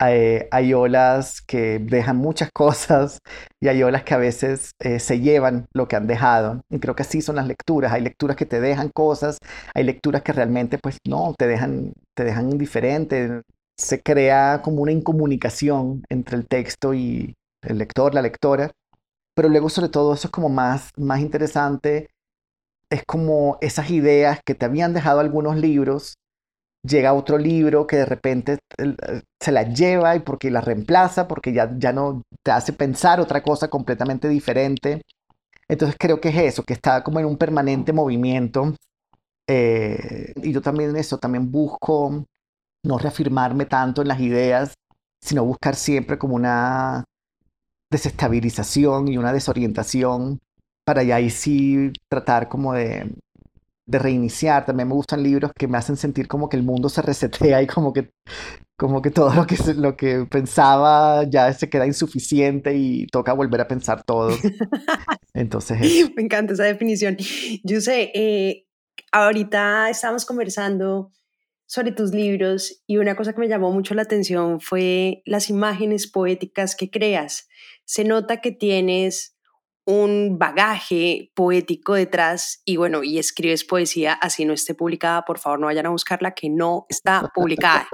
eh, 0.00 0.48
hay, 0.50 0.74
olas 0.74 1.40
que 1.42 1.78
dejan 1.80 2.16
muchas 2.16 2.50
cosas 2.54 3.18
y 3.60 3.68
hay 3.68 3.82
olas 3.82 4.04
que 4.04 4.14
a 4.14 4.18
veces 4.18 4.72
eh, 4.80 5.00
se 5.00 5.20
llevan 5.20 5.66
lo 5.74 5.88
que 5.88 5.96
han 5.96 6.06
dejado. 6.06 6.60
Y 6.70 6.78
creo 6.78 6.94
que 6.94 7.02
así 7.02 7.20
son 7.22 7.36
las 7.36 7.46
lecturas. 7.46 7.92
Hay 7.92 8.02
lecturas 8.02 8.36
que 8.36 8.46
te 8.46 8.60
dejan 8.60 8.90
cosas, 8.94 9.38
hay 9.74 9.84
lecturas 9.84 10.22
que 10.22 10.32
realmente 10.32 10.78
pues 10.78 10.98
no, 11.06 11.34
te 11.36 11.46
dejan, 11.46 11.92
te 12.16 12.24
dejan 12.24 12.50
indiferente. 12.50 13.42
Se 13.76 14.02
crea 14.02 14.60
como 14.62 14.82
una 14.82 14.92
incomunicación 14.92 16.02
entre 16.08 16.36
el 16.36 16.46
texto 16.46 16.94
y 16.94 17.34
el 17.62 17.78
lector, 17.78 18.14
la 18.14 18.22
lectora. 18.22 18.70
Pero 19.34 19.48
luego 19.48 19.68
sobre 19.68 19.88
todo 19.88 20.14
eso 20.14 20.28
es 20.28 20.32
como 20.32 20.48
más, 20.48 20.90
más 20.96 21.20
interesante. 21.20 22.08
Es 22.90 23.02
como 23.06 23.58
esas 23.60 23.90
ideas 23.90 24.40
que 24.46 24.54
te 24.54 24.64
habían 24.64 24.94
dejado 24.94 25.20
algunos 25.20 25.56
libros 25.56 26.14
llega 26.88 27.12
otro 27.12 27.38
libro 27.38 27.86
que 27.86 27.96
de 27.96 28.06
repente 28.06 28.58
se 29.40 29.52
la 29.52 29.62
lleva 29.62 30.16
y 30.16 30.20
porque 30.20 30.50
la 30.50 30.60
reemplaza, 30.60 31.28
porque 31.28 31.52
ya, 31.52 31.70
ya 31.78 31.92
no 31.92 32.22
te 32.42 32.50
hace 32.50 32.72
pensar 32.72 33.20
otra 33.20 33.42
cosa 33.42 33.68
completamente 33.68 34.28
diferente. 34.28 35.02
Entonces 35.68 35.96
creo 35.98 36.20
que 36.20 36.30
es 36.30 36.36
eso, 36.36 36.62
que 36.62 36.72
está 36.72 37.04
como 37.04 37.20
en 37.20 37.26
un 37.26 37.36
permanente 37.36 37.92
movimiento. 37.92 38.74
Eh, 39.48 40.32
y 40.42 40.52
yo 40.52 40.60
también 40.62 40.96
eso, 40.96 41.18
también 41.18 41.50
busco 41.50 42.24
no 42.84 42.98
reafirmarme 42.98 43.66
tanto 43.66 44.02
en 44.02 44.08
las 44.08 44.20
ideas, 44.20 44.74
sino 45.20 45.44
buscar 45.44 45.74
siempre 45.74 46.18
como 46.18 46.36
una 46.36 47.04
desestabilización 47.90 49.08
y 49.08 49.18
una 49.18 49.32
desorientación 49.32 50.38
para 50.84 51.02
ya 51.02 51.16
ahí 51.16 51.30
sí 51.30 51.92
tratar 52.08 52.48
como 52.48 52.72
de, 52.72 53.12
de 53.88 53.98
reiniciar. 53.98 54.66
También 54.66 54.88
me 54.88 54.94
gustan 54.94 55.22
libros 55.22 55.50
que 55.58 55.66
me 55.66 55.78
hacen 55.78 55.96
sentir 55.96 56.28
como 56.28 56.48
que 56.48 56.56
el 56.56 56.62
mundo 56.62 56.88
se 56.88 57.02
resetea 57.02 57.62
y 57.62 57.66
como 57.66 57.92
que, 57.92 58.10
como 58.76 59.02
que 59.02 59.10
todo 59.10 59.34
lo 59.34 59.46
que, 59.46 59.56
lo 59.74 59.96
que 59.96 60.26
pensaba 60.30 61.24
ya 61.24 61.52
se 61.52 61.68
queda 61.68 61.86
insuficiente 61.86 62.76
y 62.76 63.06
toca 63.06 63.32
volver 63.32 63.62
a 63.62 63.68
pensar 63.68 64.04
todo. 64.04 64.30
Entonces... 65.34 65.80
Me 66.14 66.22
encanta 66.22 66.52
esa 66.52 66.64
definición. 66.64 67.16
Yo 67.64 67.80
sé, 67.80 68.12
eh, 68.14 68.66
ahorita 69.10 69.88
estamos 69.88 70.26
conversando 70.26 71.10
sobre 71.66 71.92
tus 71.92 72.12
libros 72.12 72.82
y 72.86 72.98
una 72.98 73.16
cosa 73.16 73.32
que 73.32 73.40
me 73.40 73.48
llamó 73.48 73.72
mucho 73.72 73.94
la 73.94 74.02
atención 74.02 74.60
fue 74.60 75.22
las 75.24 75.48
imágenes 75.48 76.06
poéticas 76.06 76.76
que 76.76 76.90
creas. 76.90 77.48
Se 77.84 78.04
nota 78.04 78.42
que 78.42 78.52
tienes 78.52 79.37
un 79.88 80.38
bagaje 80.38 81.32
poético 81.34 81.94
detrás 81.94 82.60
y 82.66 82.76
bueno, 82.76 83.02
y 83.02 83.18
escribes 83.18 83.64
poesía 83.64 84.12
así 84.12 84.44
no 84.44 84.52
esté 84.52 84.74
publicada, 84.74 85.24
por 85.24 85.38
favor 85.38 85.60
no 85.60 85.66
vayan 85.66 85.86
a 85.86 85.88
buscarla 85.88 86.32
que 86.32 86.50
no 86.50 86.84
está 86.90 87.30
publicada. 87.34 87.88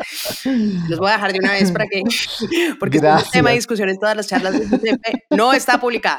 Los 0.88 0.98
voy 0.98 1.10
a 1.10 1.12
dejar 1.12 1.32
de 1.32 1.38
una 1.38 1.52
vez 1.52 1.70
para 1.70 1.86
que, 1.86 2.02
porque 2.80 2.96
es 2.96 3.02
un 3.04 3.30
tema 3.30 3.50
de 3.50 3.54
discusión 3.54 3.88
en 3.88 3.98
todas 4.00 4.16
las 4.16 4.26
charlas 4.26 4.58
de 4.58 4.66
UCP, 4.66 5.26
no 5.30 5.52
está 5.52 5.78
publicada, 5.78 6.18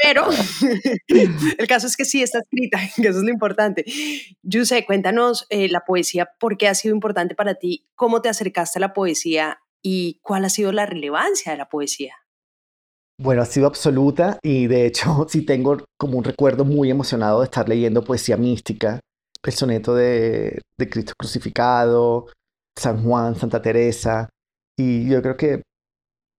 pero 0.00 0.28
el 1.08 1.66
caso 1.66 1.88
es 1.88 1.96
que 1.96 2.04
sí 2.04 2.22
está 2.22 2.38
escrita, 2.38 2.78
que 2.94 3.08
eso 3.08 3.18
es 3.18 3.24
lo 3.24 3.30
importante. 3.30 3.84
Yuse, 4.42 4.86
cuéntanos 4.86 5.48
eh, 5.50 5.68
la 5.68 5.80
poesía, 5.80 6.28
¿por 6.38 6.56
qué 6.56 6.68
ha 6.68 6.74
sido 6.76 6.94
importante 6.94 7.34
para 7.34 7.56
ti? 7.56 7.88
¿Cómo 7.96 8.22
te 8.22 8.28
acercaste 8.28 8.78
a 8.78 8.80
la 8.80 8.92
poesía 8.92 9.58
y 9.82 10.20
cuál 10.22 10.44
ha 10.44 10.50
sido 10.50 10.70
la 10.70 10.86
relevancia 10.86 11.50
de 11.50 11.58
la 11.58 11.68
poesía? 11.68 12.14
Bueno, 13.18 13.40
ha 13.40 13.46
sido 13.46 13.66
absoluta 13.66 14.38
y 14.42 14.66
de 14.66 14.86
hecho 14.86 15.26
sí 15.28 15.42
tengo 15.44 15.78
como 15.98 16.18
un 16.18 16.24
recuerdo 16.24 16.64
muy 16.64 16.90
emocionado 16.90 17.40
de 17.40 17.46
estar 17.46 17.68
leyendo 17.68 18.04
poesía 18.04 18.36
mística, 18.36 19.00
el 19.42 19.52
soneto 19.52 19.94
de, 19.94 20.60
de 20.78 20.88
Cristo 20.90 21.12
crucificado, 21.18 22.26
San 22.78 23.02
Juan, 23.02 23.34
Santa 23.34 23.62
Teresa, 23.62 24.28
y 24.78 25.08
yo 25.08 25.22
creo 25.22 25.36
que 25.36 25.62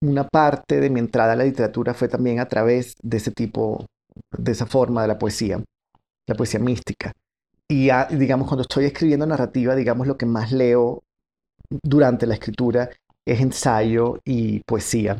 una 0.03 0.27
parte 0.27 0.79
de 0.79 0.89
mi 0.91 0.99
entrada 0.99 1.33
a 1.33 1.35
la 1.35 1.45
literatura 1.45 1.95
fue 1.95 2.07
también 2.07 2.39
a 2.39 2.47
través 2.47 2.95
de 3.01 3.17
ese 3.17 3.31
tipo, 3.31 3.85
de 4.37 4.51
esa 4.51 4.67
forma 4.67 5.01
de 5.01 5.07
la 5.07 5.17
poesía, 5.17 5.63
la 6.27 6.35
poesía 6.35 6.59
mística. 6.59 7.11
Y 7.67 7.89
digamos, 8.15 8.47
cuando 8.47 8.61
estoy 8.61 8.85
escribiendo 8.85 9.25
narrativa, 9.25 9.75
digamos, 9.75 10.05
lo 10.05 10.17
que 10.17 10.27
más 10.27 10.51
leo 10.51 11.01
durante 11.83 12.27
la 12.27 12.35
escritura 12.35 12.89
es 13.25 13.41
ensayo 13.41 14.19
y 14.23 14.61
poesía 14.61 15.19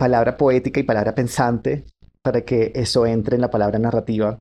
palabra 0.00 0.38
poética 0.38 0.80
y 0.80 0.84
palabra 0.84 1.14
pensante 1.14 1.84
para 2.22 2.40
que 2.40 2.72
eso 2.74 3.04
entre 3.04 3.34
en 3.34 3.42
la 3.42 3.50
palabra 3.50 3.78
narrativa. 3.78 4.40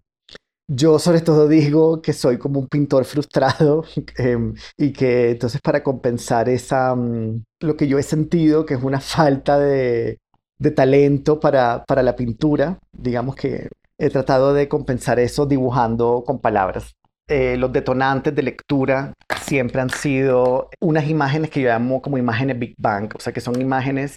Yo 0.72 1.00
sobre 1.00 1.20
todo 1.20 1.50
digo 1.50 2.02
que 2.02 2.14
soy 2.14 2.38
como 2.38 2.60
un 2.62 2.68
pintor 2.68 3.04
frustrado 3.04 3.84
em, 4.18 4.54
y 4.78 4.94
que 4.94 5.32
entonces 5.32 5.60
para 5.62 5.84
compensar 5.84 6.48
esa, 6.48 6.96
mm, 6.96 7.44
lo 7.60 7.76
que 7.76 7.88
yo 7.88 7.98
he 7.98 8.04
sentido 8.04 8.66
que 8.66 8.76
es 8.76 8.84
una 8.84 9.02
falta 9.02 9.60
de, 9.60 10.20
de 10.60 10.72
talento 10.72 11.40
para, 11.42 11.84
para 11.86 12.04
la 12.04 12.16
pintura, 12.16 12.80
digamos 12.94 13.36
que 13.36 13.68
he 13.98 14.10
tratado 14.10 14.54
de 14.54 14.70
compensar 14.70 15.20
eso 15.20 15.46
dibujando 15.46 16.24
con 16.26 16.40
palabras. 16.40 16.94
Eh, 17.28 17.58
los 17.58 17.74
detonantes 17.74 18.34
de 18.34 18.44
lectura 18.44 19.14
siempre 19.42 19.82
han 19.82 19.90
sido 19.90 20.70
unas 20.80 21.10
imágenes 21.10 21.50
que 21.50 21.62
yo 21.62 21.68
llamo 21.68 22.02
como 22.02 22.18
imágenes 22.18 22.58
Big 22.58 22.76
Bang, 22.78 23.12
o 23.16 23.20
sea 23.20 23.34
que 23.34 23.42
son 23.42 23.60
imágenes 23.60 24.16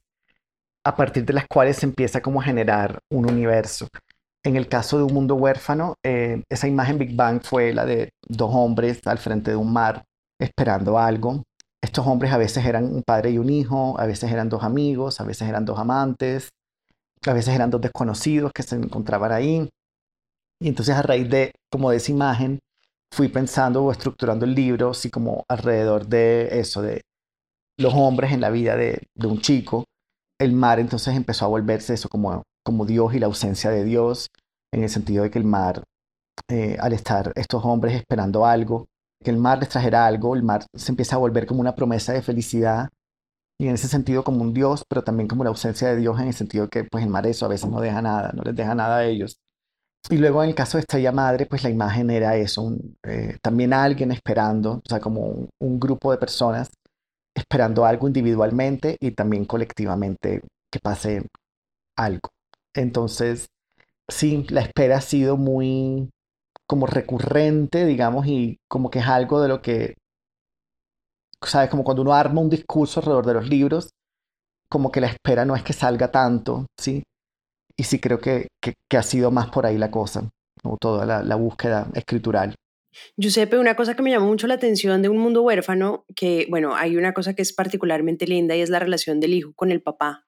a 0.84 0.96
partir 0.96 1.24
de 1.24 1.32
las 1.32 1.46
cuales 1.46 1.76
se 1.76 1.86
empieza 1.86 2.20
como 2.20 2.40
a 2.40 2.44
generar 2.44 2.98
un 3.10 3.30
universo. 3.30 3.88
En 4.44 4.56
el 4.56 4.68
caso 4.68 4.98
de 4.98 5.04
Un 5.04 5.14
Mundo 5.14 5.36
Huérfano, 5.36 5.94
eh, 6.04 6.42
esa 6.50 6.66
imagen 6.66 6.98
Big 6.98 7.14
Bang 7.14 7.40
fue 7.42 7.72
la 7.72 7.86
de 7.86 8.10
dos 8.28 8.50
hombres 8.52 9.00
al 9.06 9.18
frente 9.18 9.52
de 9.52 9.56
un 9.56 9.72
mar 9.72 10.02
esperando 10.40 10.98
algo. 10.98 11.44
Estos 11.80 12.06
hombres 12.06 12.32
a 12.32 12.38
veces 12.38 12.64
eran 12.64 12.84
un 12.92 13.02
padre 13.06 13.30
y 13.30 13.38
un 13.38 13.50
hijo, 13.50 13.98
a 13.98 14.06
veces 14.06 14.32
eran 14.32 14.48
dos 14.48 14.64
amigos, 14.64 15.20
a 15.20 15.24
veces 15.24 15.48
eran 15.48 15.64
dos 15.64 15.78
amantes, 15.78 16.48
a 17.24 17.32
veces 17.32 17.54
eran 17.54 17.70
dos 17.70 17.80
desconocidos 17.80 18.50
que 18.52 18.64
se 18.64 18.74
encontraban 18.74 19.30
ahí. 19.30 19.68
Y 20.60 20.68
entonces 20.68 20.94
a 20.96 21.02
raíz 21.02 21.28
de 21.30 21.52
como 21.70 21.90
de 21.90 21.98
esa 21.98 22.10
imagen 22.10 22.58
fui 23.12 23.28
pensando 23.28 23.84
o 23.84 23.92
estructurando 23.92 24.44
el 24.44 24.54
libro 24.54 24.90
así 24.90 25.10
como 25.10 25.44
alrededor 25.48 26.06
de 26.06 26.58
eso, 26.58 26.82
de 26.82 27.02
los 27.78 27.94
hombres 27.94 28.32
en 28.32 28.40
la 28.40 28.50
vida 28.50 28.76
de, 28.76 29.06
de 29.14 29.26
un 29.26 29.40
chico 29.40 29.84
el 30.40 30.52
mar 30.52 30.80
entonces 30.80 31.14
empezó 31.16 31.44
a 31.44 31.48
volverse 31.48 31.94
eso 31.94 32.08
como, 32.08 32.42
como 32.64 32.86
Dios 32.86 33.14
y 33.14 33.18
la 33.18 33.26
ausencia 33.26 33.70
de 33.70 33.84
Dios, 33.84 34.28
en 34.72 34.82
el 34.82 34.88
sentido 34.88 35.24
de 35.24 35.30
que 35.30 35.38
el 35.38 35.44
mar, 35.44 35.84
eh, 36.48 36.76
al 36.80 36.92
estar 36.92 37.32
estos 37.36 37.64
hombres 37.64 37.94
esperando 37.94 38.46
algo, 38.46 38.86
que 39.22 39.30
el 39.30 39.36
mar 39.36 39.58
les 39.58 39.68
trajera 39.68 40.06
algo, 40.06 40.34
el 40.34 40.42
mar 40.42 40.64
se 40.74 40.92
empieza 40.92 41.16
a 41.16 41.18
volver 41.18 41.46
como 41.46 41.60
una 41.60 41.74
promesa 41.74 42.12
de 42.12 42.22
felicidad 42.22 42.88
y 43.60 43.68
en 43.68 43.74
ese 43.74 43.86
sentido 43.86 44.24
como 44.24 44.42
un 44.42 44.52
Dios, 44.52 44.84
pero 44.88 45.04
también 45.04 45.28
como 45.28 45.44
la 45.44 45.50
ausencia 45.50 45.88
de 45.88 45.96
Dios 45.96 46.18
en 46.20 46.28
el 46.28 46.34
sentido 46.34 46.68
que 46.68 46.84
pues 46.84 47.04
el 47.04 47.10
mar 47.10 47.26
eso 47.26 47.46
a 47.46 47.48
veces 47.48 47.70
no 47.70 47.80
deja 47.80 48.02
nada, 48.02 48.32
no 48.34 48.42
les 48.42 48.56
deja 48.56 48.74
nada 48.74 48.98
a 48.98 49.04
ellos. 49.04 49.36
Y 50.10 50.16
luego 50.16 50.42
en 50.42 50.48
el 50.48 50.54
caso 50.56 50.78
de 50.78 50.80
Estrella 50.80 51.12
Madre, 51.12 51.46
pues 51.46 51.62
la 51.62 51.70
imagen 51.70 52.10
era 52.10 52.34
eso, 52.36 52.76
eh, 53.04 53.38
también 53.40 53.72
alguien 53.72 54.10
esperando, 54.10 54.82
o 54.84 54.88
sea, 54.88 54.98
como 54.98 55.48
un 55.60 55.78
grupo 55.78 56.10
de 56.10 56.18
personas 56.18 56.70
esperando 57.42 57.84
algo 57.84 58.06
individualmente 58.06 58.96
y 59.00 59.12
también 59.12 59.44
colectivamente 59.44 60.42
que 60.70 60.78
pase 60.80 61.26
algo. 61.96 62.30
Entonces, 62.74 63.48
sí, 64.08 64.46
la 64.50 64.62
espera 64.62 64.98
ha 64.98 65.00
sido 65.00 65.36
muy 65.36 66.10
como 66.66 66.86
recurrente, 66.86 67.84
digamos, 67.84 68.26
y 68.26 68.58
como 68.68 68.90
que 68.90 69.00
es 69.00 69.06
algo 69.06 69.42
de 69.42 69.48
lo 69.48 69.60
que, 69.60 69.94
sabes, 71.42 71.68
como 71.70 71.84
cuando 71.84 72.02
uno 72.02 72.14
arma 72.14 72.40
un 72.40 72.50
discurso 72.50 73.00
alrededor 73.00 73.26
de 73.26 73.34
los 73.34 73.48
libros, 73.48 73.90
como 74.70 74.90
que 74.90 75.00
la 75.00 75.08
espera 75.08 75.44
no 75.44 75.54
es 75.54 75.62
que 75.62 75.74
salga 75.74 76.10
tanto, 76.10 76.66
¿sí? 76.80 77.02
Y 77.76 77.84
sí 77.84 78.00
creo 78.00 78.18
que, 78.20 78.48
que, 78.60 78.96
ha 78.96 79.02
sido 79.02 79.30
más 79.30 79.50
por 79.50 79.66
ahí 79.66 79.76
la 79.76 79.90
cosa, 79.90 80.28
o 80.64 80.76
toda 80.78 81.04
la, 81.04 81.22
la 81.22 81.36
búsqueda 81.36 81.88
escritural. 81.94 82.54
Giuseppe, 83.16 83.58
una 83.58 83.76
cosa 83.76 83.94
que 83.94 84.02
me 84.02 84.10
llamó 84.10 84.26
mucho 84.26 84.46
la 84.46 84.54
atención 84.54 85.02
de 85.02 85.08
Un 85.08 85.18
Mundo 85.18 85.42
Huérfano, 85.42 86.04
que 86.14 86.46
bueno, 86.50 86.74
hay 86.74 86.96
una 86.96 87.12
cosa 87.14 87.34
que 87.34 87.42
es 87.42 87.52
particularmente 87.52 88.26
linda 88.26 88.56
y 88.56 88.60
es 88.60 88.70
la 88.70 88.78
relación 88.78 89.20
del 89.20 89.34
hijo 89.34 89.52
con 89.54 89.70
el 89.70 89.82
papá, 89.82 90.26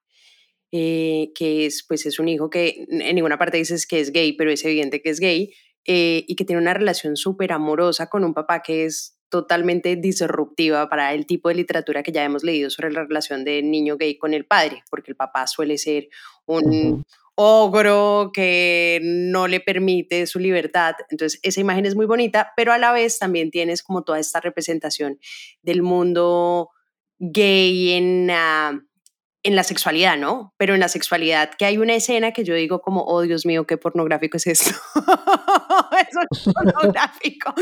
eh, 0.73 1.33
que 1.35 1.67
es 1.67 1.85
pues 1.87 2.07
es 2.07 2.19
un 2.19 2.29
hijo 2.29 2.51
que 2.51 2.87
en 2.89 3.15
ninguna 3.15 3.39
parte 3.39 3.59
dices 3.59 3.87
que 3.87 4.01
es 4.01 4.13
gay, 4.13 4.33
pero 4.33 4.51
es 4.51 4.65
evidente 4.65 5.03
que 5.03 5.11
es 5.11 5.21
gay, 5.21 5.53
eh, 5.87 6.25
y 6.27 6.35
que 6.37 6.45
tiene 6.45 6.63
una 6.63 6.75
relación 6.75 7.17
súper 7.17 7.53
amorosa 7.53 8.09
con 8.09 8.25
un 8.25 8.33
papá 8.33 8.63
que 8.63 8.87
es 8.87 9.19
totalmente 9.29 9.97
disruptiva 9.97 10.89
para 10.89 11.13
el 11.13 11.27
tipo 11.27 11.49
de 11.49 11.57
literatura 11.57 12.03
que 12.03 12.13
ya 12.13 12.25
hemos 12.25 12.45
leído 12.45 12.71
sobre 12.71 12.93
la 12.93 13.03
relación 13.03 13.45
del 13.45 13.71
niño 13.71 13.97
gay 13.97 14.17
con 14.17 14.33
el 14.33 14.47
padre, 14.47 14.83
porque 14.91 15.11
el 15.11 15.17
papá 15.17 15.47
suele 15.47 15.77
ser 15.77 16.09
un 16.47 17.05
ogro 17.37 18.31
que 18.33 19.01
no 19.03 19.49
le 19.49 19.61
permite 19.61 20.27
su 20.27 20.39
libertad. 20.39 20.95
Entonces, 21.11 21.41
esa 21.43 21.61
imagen 21.61 21.87
es 21.87 21.97
muy 21.97 22.07
bonita, 22.07 22.53
pero 22.57 22.73
a 22.73 22.79
la 22.79 22.93
vez 22.93 23.19
también 23.19 23.51
tienes 23.51 23.83
como 23.83 24.05
toda 24.05 24.19
esta 24.19 24.41
representación 24.41 25.19
del 25.63 25.83
mundo 25.83 26.71
gay 27.19 27.93
en, 27.93 28.31
ah, 28.31 28.81
en 29.43 29.57
la 29.57 29.63
sexualidad, 29.63 30.17
¿no? 30.17 30.55
Pero 30.57 30.75
en 30.75 30.81
la 30.81 30.89
sexualidad, 30.89 31.51
que 31.59 31.65
hay 31.65 31.77
una 31.77 31.95
escena 31.95 32.33
que 32.33 32.45
yo 32.45 32.55
digo 32.55 32.81
como, 32.81 33.05
oh 33.05 33.23
Dios 33.23 33.45
mío, 33.47 33.67
qué 33.67 33.77
pornográfico 33.77 34.37
es 34.37 34.47
esto. 34.47 34.71
es 36.35 36.53
pornográfico. 36.53 37.55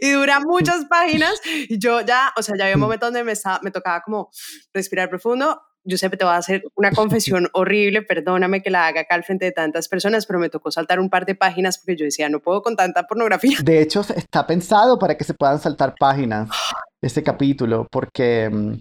Y 0.00 0.10
dura 0.12 0.40
muchas 0.40 0.86
páginas. 0.86 1.40
Y 1.68 1.78
yo 1.78 2.00
ya, 2.00 2.32
o 2.36 2.42
sea, 2.42 2.54
ya 2.56 2.64
había 2.64 2.76
un 2.76 2.80
momento 2.80 3.06
donde 3.06 3.24
me, 3.24 3.34
me 3.62 3.70
tocaba 3.70 4.00
como 4.00 4.30
respirar 4.72 5.10
profundo 5.10 5.60
Giuseppe, 5.86 6.16
te 6.16 6.24
voy 6.24 6.34
a 6.34 6.38
hacer 6.38 6.62
una 6.74 6.90
confesión 6.92 7.48
horrible, 7.52 8.02
perdóname 8.02 8.62
que 8.62 8.70
la 8.70 8.86
haga 8.86 9.02
acá 9.02 9.14
al 9.14 9.24
frente 9.24 9.46
de 9.46 9.52
tantas 9.52 9.88
personas, 9.88 10.26
pero 10.26 10.38
me 10.38 10.48
tocó 10.48 10.70
saltar 10.70 11.00
un 11.00 11.10
par 11.10 11.26
de 11.26 11.34
páginas 11.34 11.78
porque 11.78 11.96
yo 11.96 12.04
decía, 12.04 12.28
no 12.28 12.40
puedo 12.40 12.62
con 12.62 12.76
tanta 12.76 13.04
pornografía. 13.06 13.58
De 13.62 13.80
hecho, 13.80 14.00
está 14.00 14.46
pensado 14.46 14.98
para 14.98 15.16
que 15.16 15.24
se 15.24 15.34
puedan 15.34 15.58
saltar 15.58 15.94
páginas 15.98 16.48
este 17.02 17.22
capítulo, 17.22 17.86
porque, 17.90 18.50
mm, 18.50 18.78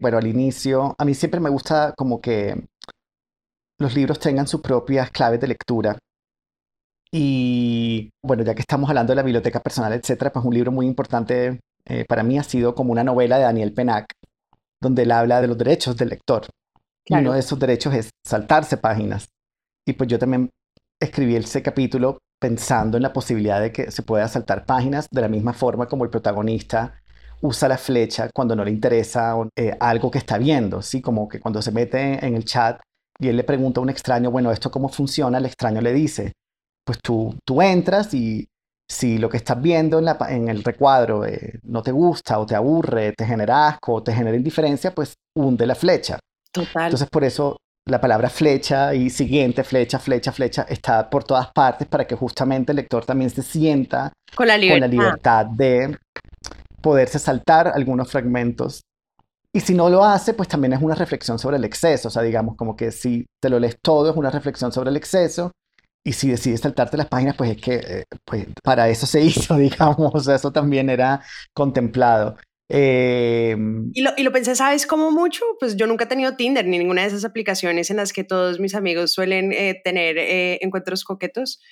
bueno, 0.00 0.18
al 0.18 0.26
inicio, 0.26 0.94
a 0.98 1.04
mí 1.04 1.14
siempre 1.14 1.40
me 1.40 1.50
gusta 1.50 1.94
como 1.96 2.20
que 2.20 2.54
los 3.80 3.94
libros 3.94 4.18
tengan 4.18 4.46
sus 4.46 4.60
propias 4.60 5.10
claves 5.10 5.40
de 5.40 5.48
lectura. 5.48 5.98
Y 7.10 8.10
bueno, 8.22 8.42
ya 8.42 8.54
que 8.54 8.60
estamos 8.60 8.90
hablando 8.90 9.12
de 9.12 9.16
la 9.16 9.22
biblioteca 9.22 9.60
personal, 9.60 9.92
etcétera, 9.92 10.30
pues 10.30 10.44
un 10.44 10.52
libro 10.52 10.72
muy 10.72 10.86
importante 10.86 11.60
eh, 11.88 12.04
para 12.06 12.22
mí 12.22 12.38
ha 12.38 12.42
sido 12.42 12.74
como 12.74 12.92
una 12.92 13.02
novela 13.02 13.38
de 13.38 13.44
Daniel 13.44 13.72
Penac, 13.72 14.12
donde 14.80 15.02
él 15.02 15.12
habla 15.12 15.40
de 15.40 15.48
los 15.48 15.58
derechos 15.58 15.96
del 15.96 16.10
lector. 16.10 16.46
Y 17.06 17.14
uno 17.14 17.32
de 17.32 17.40
esos 17.40 17.58
derechos 17.58 17.94
es 17.94 18.10
saltarse 18.26 18.76
páginas. 18.76 19.28
Y 19.86 19.94
pues 19.94 20.08
yo 20.08 20.18
también 20.18 20.50
escribí 21.00 21.36
ese 21.36 21.62
capítulo 21.62 22.18
pensando 22.40 22.96
en 22.96 23.02
la 23.02 23.12
posibilidad 23.12 23.60
de 23.60 23.72
que 23.72 23.90
se 23.90 24.02
pueda 24.02 24.28
saltar 24.28 24.66
páginas 24.66 25.08
de 25.10 25.20
la 25.20 25.28
misma 25.28 25.52
forma 25.52 25.86
como 25.86 26.04
el 26.04 26.10
protagonista 26.10 27.00
usa 27.40 27.68
la 27.68 27.78
flecha 27.78 28.30
cuando 28.34 28.56
no 28.56 28.64
le 28.64 28.70
interesa 28.70 29.34
eh, 29.56 29.76
algo 29.78 30.10
que 30.10 30.18
está 30.18 30.38
viendo, 30.38 30.82
¿sí? 30.82 31.00
Como 31.00 31.28
que 31.28 31.40
cuando 31.40 31.62
se 31.62 31.72
mete 31.72 32.24
en 32.24 32.34
el 32.34 32.44
chat 32.44 32.80
y 33.18 33.28
él 33.28 33.36
le 33.36 33.44
pregunta 33.44 33.80
a 33.80 33.82
un 33.82 33.90
extraño, 33.90 34.30
bueno, 34.30 34.52
¿esto 34.52 34.70
cómo 34.70 34.88
funciona? 34.88 35.38
El 35.38 35.46
extraño 35.46 35.80
le 35.80 35.92
dice, 35.92 36.32
pues 36.84 36.98
tú, 37.00 37.36
tú 37.44 37.62
entras 37.62 38.12
y 38.14 38.48
si 38.90 39.18
lo 39.18 39.28
que 39.28 39.36
estás 39.36 39.60
viendo 39.60 39.98
en, 39.98 40.06
la, 40.06 40.16
en 40.28 40.48
el 40.48 40.64
recuadro 40.64 41.24
eh, 41.26 41.60
no 41.64 41.82
te 41.82 41.92
gusta 41.92 42.38
o 42.38 42.46
te 42.46 42.54
aburre, 42.54 43.12
te 43.12 43.26
genera 43.26 43.68
asco 43.68 43.94
o 43.94 44.02
te 44.02 44.12
genera 44.12 44.36
indiferencia, 44.36 44.92
pues 44.92 45.14
hunde 45.36 45.66
la 45.66 45.74
flecha. 45.74 46.18
Total. 46.50 46.84
Entonces 46.84 47.08
por 47.10 47.24
eso 47.24 47.56
la 47.84 48.00
palabra 48.00 48.28
flecha 48.28 48.94
y 48.94 49.10
siguiente, 49.10 49.64
flecha, 49.64 49.98
flecha, 49.98 50.32
flecha, 50.32 50.66
está 50.68 51.08
por 51.08 51.24
todas 51.24 51.50
partes 51.52 51.88
para 51.88 52.06
que 52.06 52.14
justamente 52.14 52.72
el 52.72 52.76
lector 52.76 53.04
también 53.04 53.30
se 53.30 53.42
sienta 53.42 54.12
con 54.34 54.46
la 54.46 54.58
libertad, 54.58 54.74
con 54.74 54.80
la 54.80 55.02
libertad 55.02 55.46
de 55.46 55.98
poderse 56.80 57.18
saltar 57.18 57.68
algunos 57.68 58.10
fragmentos. 58.10 58.82
Y 59.54 59.60
si 59.60 59.74
no 59.74 59.88
lo 59.88 60.04
hace, 60.04 60.34
pues 60.34 60.48
también 60.48 60.74
es 60.74 60.82
una 60.82 60.94
reflexión 60.94 61.38
sobre 61.38 61.56
el 61.56 61.64
exceso. 61.64 62.08
O 62.08 62.10
sea, 62.10 62.22
digamos, 62.22 62.56
como 62.56 62.76
que 62.76 62.92
si 62.92 63.24
te 63.42 63.48
lo 63.48 63.58
lees 63.58 63.76
todo, 63.82 64.10
es 64.10 64.16
una 64.16 64.30
reflexión 64.30 64.70
sobre 64.72 64.90
el 64.90 64.96
exceso. 64.96 65.50
Y 66.04 66.12
si 66.12 66.30
decides 66.30 66.60
saltarte 66.60 66.96
las 66.96 67.08
páginas, 67.08 67.36
pues 67.36 67.50
es 67.50 67.62
que 67.62 67.74
eh, 67.74 68.04
pues 68.24 68.46
para 68.62 68.88
eso 68.88 69.06
se 69.06 69.20
hizo, 69.22 69.56
digamos. 69.56 70.26
Eso 70.28 70.52
también 70.52 70.90
era 70.90 71.22
contemplado. 71.52 72.36
Eh, 72.70 73.56
y, 73.94 74.02
lo, 74.02 74.10
y 74.16 74.22
lo 74.22 74.32
pensé, 74.32 74.54
¿sabes 74.54 74.86
cómo 74.86 75.10
mucho? 75.10 75.42
Pues 75.58 75.76
yo 75.76 75.86
nunca 75.86 76.04
he 76.04 76.08
tenido 76.08 76.36
Tinder 76.36 76.66
ni 76.66 76.78
ninguna 76.78 77.02
de 77.02 77.08
esas 77.08 77.24
aplicaciones 77.24 77.90
en 77.90 77.96
las 77.96 78.12
que 78.12 78.24
todos 78.24 78.60
mis 78.60 78.74
amigos 78.74 79.12
suelen 79.12 79.52
eh, 79.52 79.80
tener 79.82 80.18
eh, 80.18 80.58
encuentros 80.60 81.04
coquetos, 81.04 81.62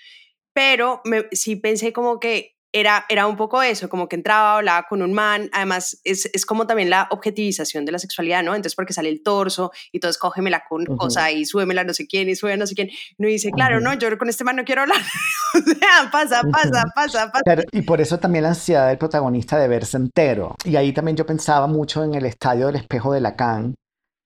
pero 0.55 1.03
me, 1.05 1.27
sí 1.33 1.57
pensé 1.57 1.93
como 1.93 2.19
que 2.19 2.56
era, 2.79 3.07
era 3.09 3.27
un 3.27 3.39
poco 3.39 3.63
eso, 3.63 3.89
como 3.89 4.07
que 4.07 4.17
entraba, 4.17 4.59
hablaba 4.59 4.87
con 4.87 5.01
un 5.01 5.15
man, 5.15 5.49
además 5.55 5.99
es, 6.05 6.29
es 6.35 6.45
como 6.45 6.67
también 6.67 6.91
la 6.91 7.09
objetivización 7.11 7.87
de 7.87 7.93
la 7.93 7.99
sexualidad, 7.99 8.43
¿no? 8.43 8.55
Entonces 8.55 8.75
porque 8.75 8.93
sale 8.93 9.09
el 9.09 9.23
torso 9.23 9.73
y 9.93 9.99
todo 9.99 10.13
cógemela 10.21 10.63
con 10.69 10.83
uh 10.87 10.97
cosa 10.97 11.31
y 11.31 11.47
súbemela 11.47 11.85
no 11.85 11.95
sé 11.95 12.07
quién 12.07 12.29
y 12.29 12.37
sube 12.37 12.55
no 12.59 12.67
sé 12.67 12.75
quién. 12.75 12.91
No 13.17 13.29
dice, 13.29 13.51
claro, 13.51 13.81
no, 13.81 13.95
yo 13.95 14.17
con 14.19 14.29
este 14.29 14.45
man 14.45 14.57
no 14.57 14.65
quiero 14.65 14.83
hablar. 14.83 15.01
o 15.55 15.61
sea, 15.61 16.11
pasa, 16.13 16.43
pasa, 16.53 16.85
pasa, 16.95 17.33
pasa. 17.33 17.63
y 17.73 17.81
por 17.81 18.03
eso 18.03 18.19
también 18.19 18.43
la 18.43 18.51
ansiedad 18.51 18.89
del 18.89 18.99
protagonista 18.99 19.59
de 19.59 19.69
verse 19.69 19.97
entero. 19.97 20.55
Y 20.65 20.77
ahí 20.77 20.93
también 20.93 21.17
yo 21.17 21.25
pensaba 21.25 21.67
mucho 21.67 22.05
en 22.05 22.15
el 22.15 22.27
estadio 22.27 22.67
del 22.67 22.77
espejo 22.77 23.11
de 23.13 23.23
Lacan. 23.23 23.75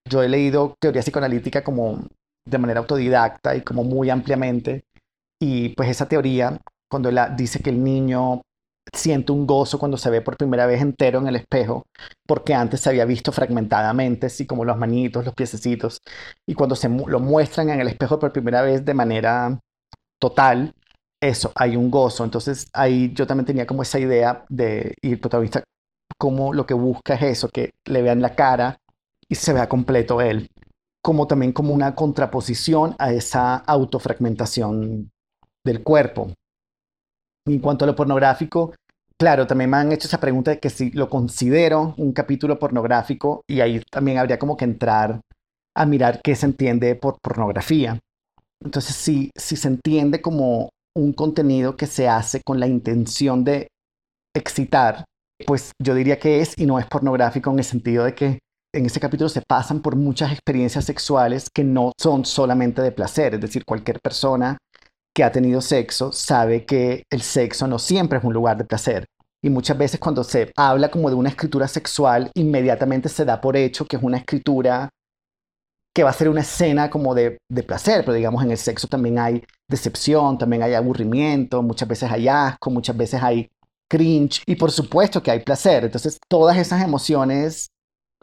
Yo 0.09 0.25
he 0.25 0.29
leído 0.29 0.75
teoría 0.81 1.03
psicoanalítica 1.03 1.63
como 1.63 2.05
de 2.49 2.59
manera 2.59 2.81
autodidacta 2.81 3.55
y 3.55 3.61
como 3.61 3.85
muy 3.85 4.11
ampliamente. 4.11 4.83
Y 5.41 5.69
pues 5.71 5.89
esa 5.89 6.09
teoría 6.09 6.61
cuando 6.91 7.09
él 7.09 7.19
dice 7.37 7.61
que 7.61 7.71
el 7.71 7.83
niño 7.83 8.43
siente 8.93 9.33
un 9.33 9.47
gozo 9.47 9.79
cuando 9.79 9.97
se 9.97 10.11
ve 10.11 10.21
por 10.21 10.37
primera 10.37 10.67
vez 10.67 10.81
entero 10.83 11.21
en 11.21 11.29
el 11.29 11.37
espejo, 11.37 11.85
porque 12.27 12.55
antes 12.55 12.81
se 12.81 12.91
había 12.91 13.05
visto 13.05 13.33
fragmentadamente, 13.33 14.27
así 14.27 14.47
como 14.47 14.65
los 14.65 14.77
manitos, 14.77 15.25
los 15.25 15.35
piececitos, 15.35 15.99
y 16.49 16.55
cuando 16.55 16.75
se 16.77 16.89
lo 16.89 17.21
muestran 17.21 17.71
en 17.71 17.81
el 17.81 17.89
espejo 17.89 18.19
por 18.19 18.33
primera 18.33 18.63
vez 18.63 18.85
de 18.85 18.95
manera 18.95 19.59
total, 20.21 20.75
eso, 21.23 21.53
hay 21.55 21.77
un 21.77 21.91
gozo. 21.91 22.25
Entonces 22.25 22.69
ahí 22.73 23.13
yo 23.15 23.27
también 23.27 23.47
tenía 23.47 23.67
como 23.67 23.83
esa 23.83 23.99
idea 23.99 24.45
de, 24.49 24.95
y 25.03 25.13
el 25.13 25.21
protagonista 25.21 25.63
como 26.19 26.53
lo 26.53 26.67
que 26.67 26.75
busca 26.75 27.15
es 27.15 27.23
eso, 27.23 27.49
que 27.49 27.71
le 27.87 28.03
vean 28.03 28.21
la 28.21 28.35
cara 28.35 28.77
y 29.29 29.37
se 29.37 29.53
vea 29.53 29.69
completo 29.69 30.21
él, 30.21 30.49
como 31.03 31.27
también 31.27 31.53
como 31.53 31.73
una 31.73 31.95
contraposición 31.95 32.95
a 32.99 33.13
esa 33.13 33.57
autofragmentación 33.57 35.11
del 35.65 35.83
cuerpo. 35.83 36.33
En 37.51 37.59
cuanto 37.59 37.85
a 37.85 37.89
lo 37.89 37.97
pornográfico, 37.97 38.75
claro, 39.19 39.45
también 39.45 39.71
me 39.71 39.77
han 39.77 39.91
hecho 39.91 40.07
esa 40.07 40.21
pregunta 40.21 40.53
de 40.53 40.61
que 40.61 40.71
si 40.71 40.93
lo 40.93 41.11
considero 41.11 41.95
un 41.97 42.13
capítulo 42.13 42.61
pornográfico 42.61 43.43
y 43.49 43.61
ahí 43.61 43.83
también 43.91 44.19
habría 44.19 44.39
como 44.39 44.57
que 44.57 44.65
entrar 44.65 45.21
a 45.77 45.85
mirar 45.85 46.21
qué 46.23 46.37
se 46.37 46.47
entiende 46.47 46.95
por 46.95 47.17
pornografía. 47.21 47.99
Entonces, 48.63 48.95
si, 48.95 49.31
si 49.37 49.57
se 49.57 49.67
entiende 49.67 50.21
como 50.21 50.71
un 50.97 51.13
contenido 51.13 51.77
que 51.77 51.87
se 51.87 52.09
hace 52.09 52.41
con 52.45 52.61
la 52.61 52.69
intención 52.69 53.43
de 53.43 53.67
excitar, 54.33 55.05
pues 55.45 55.73
yo 55.83 55.95
diría 55.97 56.21
que 56.21 56.41
es 56.41 56.57
y 56.57 56.67
no 56.67 56.79
es 56.79 56.87
pornográfico 56.87 57.51
en 57.51 57.59
el 57.59 57.65
sentido 57.65 58.05
de 58.05 58.15
que 58.15 58.39
en 58.73 58.87
ese 58.87 59.01
capítulo 59.01 59.29
se 59.29 59.43
pasan 59.43 59.83
por 59.83 59.97
muchas 59.97 60.31
experiencias 60.31 60.85
sexuales 60.85 61.49
que 61.53 61.65
no 61.65 61.93
son 61.99 62.25
solamente 62.25 62.81
de 62.81 62.93
placer, 62.93 63.35
es 63.35 63.41
decir, 63.41 63.65
cualquier 63.65 63.99
persona 64.01 64.57
que 65.15 65.25
ha 65.25 65.33
tenido 65.33 65.61
sexo 65.61 66.13
sabe 66.13 66.65
que 66.65 67.05
el 67.11 67.23
sexo 67.23 67.67
no 67.67 67.79
siempre 67.79 68.19
es 68.19 68.25
un 68.25 68.33
lugar 68.33 68.57
de 68.57 68.65
placer. 68.65 69.07
Y 69.43 69.51
muchas 69.51 69.79
veces 69.79 69.99
cuando 69.99 70.23
se 70.23 70.53
habla 70.57 70.91
como 70.91 71.09
de 71.09 71.17
una 71.17 71.31
escritura 71.31 71.67
sexual, 71.67 72.31
inmediatamente 72.35 73.09
se 73.09 73.25
da 73.25 73.41
por 73.41 73.57
hecho 73.57 73.87
que 73.87 73.97
es 73.97 74.03
una 74.03 74.19
escritura 74.19 74.91
que 75.95 76.05
va 76.05 76.11
a 76.11 76.15
ser 76.15 76.29
una 76.29 76.43
escena 76.43 76.89
como 76.89 77.15
de, 77.15 77.39
de, 77.51 77.63
placer, 77.63 78.05
pero 78.05 78.13
digamos 78.13 78.45
en 78.45 78.53
el 78.53 78.59
sexo 78.59 78.87
también 78.87 79.19
hay 79.19 79.43
decepción, 79.69 80.39
también 80.39 80.63
hay 80.63 80.75
aburrimiento, 80.75 81.63
muchas 81.63 81.89
veces 81.89 82.11
hay 82.13 82.29
asco, 82.29 82.71
muchas 82.71 82.97
veces 82.97 83.21
hay 83.23 83.51
cringe 83.89 84.43
y 84.47 84.55
por 84.55 84.71
supuesto 84.71 85.23
que 85.23 85.31
hay 85.33 85.41
placer. 85.41 85.85
Entonces 85.85 86.19
todas 86.29 86.57
esas 86.59 86.83
emociones 86.83 87.71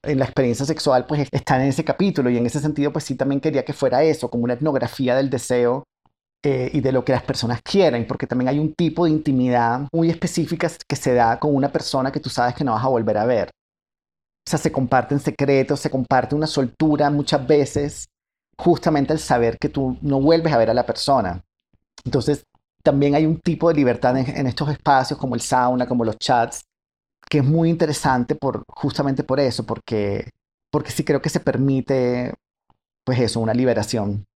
en 0.03 0.19
la 0.19 0.25
experiencia 0.25 0.65
sexual 0.65 1.05
pues 1.07 1.27
están 1.31 1.61
en 1.61 1.67
ese 1.67 1.83
capítulo 1.83 2.29
y 2.29 2.37
en 2.37 2.45
ese 2.45 2.59
sentido 2.59 2.93
pues 2.93 3.03
sí 3.03 3.15
también 3.15 3.41
quería 3.41 3.65
que 3.65 3.73
fuera 3.73 4.03
eso, 4.03 4.29
como 4.29 4.45
una 4.45 4.53
etnografía 4.53 5.15
del 5.15 5.29
deseo 5.29 5.83
eh, 6.43 6.69
y 6.71 6.81
de 6.81 6.91
lo 6.91 7.03
que 7.03 7.13
las 7.13 7.23
personas 7.23 7.61
quieren, 7.63 8.05
porque 8.07 8.27
también 8.27 8.49
hay 8.49 8.59
un 8.59 8.73
tipo 8.73 9.05
de 9.05 9.11
intimidad 9.11 9.87
muy 9.91 10.09
específica 10.09 10.69
que 10.87 10.95
se 10.95 11.13
da 11.13 11.39
con 11.39 11.55
una 11.55 11.71
persona 11.71 12.11
que 12.11 12.19
tú 12.19 12.29
sabes 12.29 12.55
que 12.55 12.63
no 12.63 12.73
vas 12.73 12.85
a 12.85 12.89
volver 12.89 13.17
a 13.17 13.25
ver. 13.25 13.49
O 13.49 14.49
sea, 14.49 14.59
se 14.59 14.71
comparten 14.71 15.19
secretos, 15.19 15.79
se 15.79 15.89
comparte 15.89 16.35
una 16.35 16.47
soltura 16.47 17.09
muchas 17.09 17.45
veces, 17.45 18.07
justamente 18.57 19.13
al 19.13 19.19
saber 19.19 19.57
que 19.59 19.69
tú 19.69 19.97
no 20.01 20.21
vuelves 20.21 20.53
a 20.53 20.57
ver 20.57 20.69
a 20.69 20.73
la 20.73 20.85
persona. 20.85 21.43
Entonces, 22.05 22.43
también 22.83 23.15
hay 23.15 23.25
un 23.25 23.39
tipo 23.41 23.67
de 23.67 23.75
libertad 23.75 24.17
en, 24.17 24.47
estos 24.47 24.69
espacios 24.69 25.19
como 25.19 25.35
el 25.35 25.41
sauna, 25.41 25.87
como 25.87 26.05
los 26.05 26.17
chats, 26.17 26.63
que 27.29 27.39
es 27.39 27.43
muy 27.43 27.69
interesante 27.69 28.35
por, 28.35 28.63
justamente 28.69 29.23
por 29.23 29.39
eso, 29.39 29.65
porque, 29.65 30.29
porque 30.71 30.91
sí 30.91 31.03
creo 31.03 31.21
que 31.21 31.29
se 31.29 31.41
permite, 31.41 32.33
pues 33.03 33.19
eso, 33.19 33.39
una 33.39 33.53
liberación. 33.53 34.26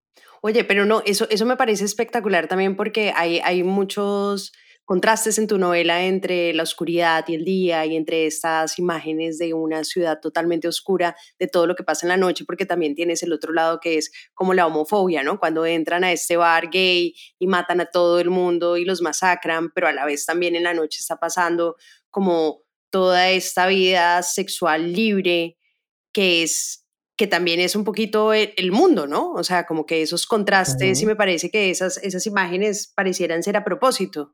Oye, 0.41 0.63
pero 0.63 0.85
no, 0.85 1.03
eso, 1.05 1.27
eso 1.29 1.45
me 1.45 1.55
parece 1.55 1.85
espectacular 1.85 2.47
también 2.47 2.75
porque 2.75 3.13
hay, 3.15 3.39
hay 3.43 3.63
muchos 3.63 4.51
contrastes 4.85 5.37
en 5.37 5.47
tu 5.47 5.57
novela 5.57 6.03
entre 6.03 6.53
la 6.53 6.63
oscuridad 6.63 7.23
y 7.27 7.35
el 7.35 7.45
día 7.45 7.85
y 7.85 7.95
entre 7.95 8.25
estas 8.25 8.77
imágenes 8.79 9.37
de 9.37 9.53
una 9.53 9.83
ciudad 9.83 10.19
totalmente 10.19 10.67
oscura, 10.67 11.15
de 11.39 11.47
todo 11.47 11.67
lo 11.67 11.75
que 11.75 11.83
pasa 11.83 12.05
en 12.05 12.09
la 12.09 12.17
noche, 12.17 12.43
porque 12.43 12.65
también 12.65 12.95
tienes 12.95 13.23
el 13.23 13.31
otro 13.31 13.53
lado 13.53 13.79
que 13.79 13.97
es 13.97 14.11
como 14.33 14.53
la 14.53 14.65
homofobia, 14.65 15.23
¿no? 15.23 15.39
Cuando 15.39 15.65
entran 15.65 16.03
a 16.03 16.11
este 16.11 16.35
bar 16.35 16.69
gay 16.71 17.13
y 17.39 17.47
matan 17.47 17.79
a 17.79 17.85
todo 17.85 18.19
el 18.19 18.29
mundo 18.31 18.77
y 18.77 18.83
los 18.83 19.01
masacran, 19.01 19.71
pero 19.73 19.87
a 19.87 19.93
la 19.93 20.05
vez 20.05 20.25
también 20.25 20.55
en 20.55 20.63
la 20.63 20.73
noche 20.73 20.97
está 20.99 21.17
pasando 21.17 21.77
como 22.09 22.63
toda 22.89 23.29
esta 23.29 23.67
vida 23.67 24.21
sexual 24.23 24.91
libre 24.91 25.57
que 26.11 26.43
es 26.43 26.80
que 27.21 27.27
también 27.27 27.59
es 27.59 27.75
un 27.75 27.83
poquito 27.83 28.33
el, 28.33 28.71
mundo, 28.71 29.05
¿no? 29.05 29.33
O 29.33 29.43
sea, 29.43 29.67
como 29.67 29.85
que 29.85 30.01
esos 30.01 30.25
contrastes 30.25 31.03
y 31.03 31.05
me 31.05 31.15
parece 31.15 31.51
que 31.51 31.69
esas, 31.69 31.97
esas 31.97 32.25
imágenes 32.25 32.91
parecieran 32.95 33.43
ser 33.43 33.55
a 33.57 33.63
propósito. 33.63 34.31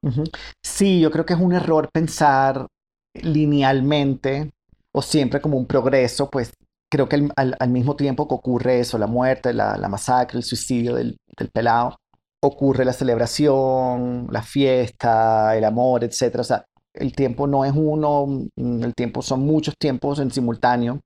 Sí, 0.63 1.01
yo 1.01 1.11
creo 1.11 1.25
que 1.25 1.33
es 1.33 1.39
un 1.41 1.51
error 1.51 1.89
pensar 1.91 2.65
linealmente 3.13 4.51
o 4.93 5.01
siempre 5.01 5.41
como 5.41 5.57
un 5.57 5.65
progreso, 5.65 6.29
pues 6.29 6.53
creo 6.89 7.09
que 7.09 7.27
al, 7.35 7.69
mismo 7.69 7.97
tiempo 7.97 8.25
que 8.25 8.35
ocurre 8.35 8.79
eso, 8.79 8.97
la 8.97 9.07
muerte, 9.07 9.51
la, 9.51 9.75
la 9.75 9.89
masacre, 9.89 10.37
el 10.37 10.45
suicidio 10.45 10.95
del, 10.95 11.17
del, 11.37 11.49
pelado, 11.49 11.97
ocurre 12.41 12.85
la 12.85 12.93
celebración, 12.93 14.29
la 14.31 14.43
fiesta, 14.43 15.57
el 15.57 15.65
amor, 15.65 16.05
etc. 16.05 16.37
O 16.39 16.43
sea, 16.45 16.63
el 16.93 17.11
tiempo 17.11 17.47
no 17.47 17.65
es 17.65 17.73
uno, 17.75 18.47
mm, 18.55 18.83
el 18.85 18.93
tiempo 18.95 19.21
son 19.21 19.41
muchos 19.41 19.75
tiempos 19.77 20.19
en 20.19 20.31
simultáneo 20.31 21.01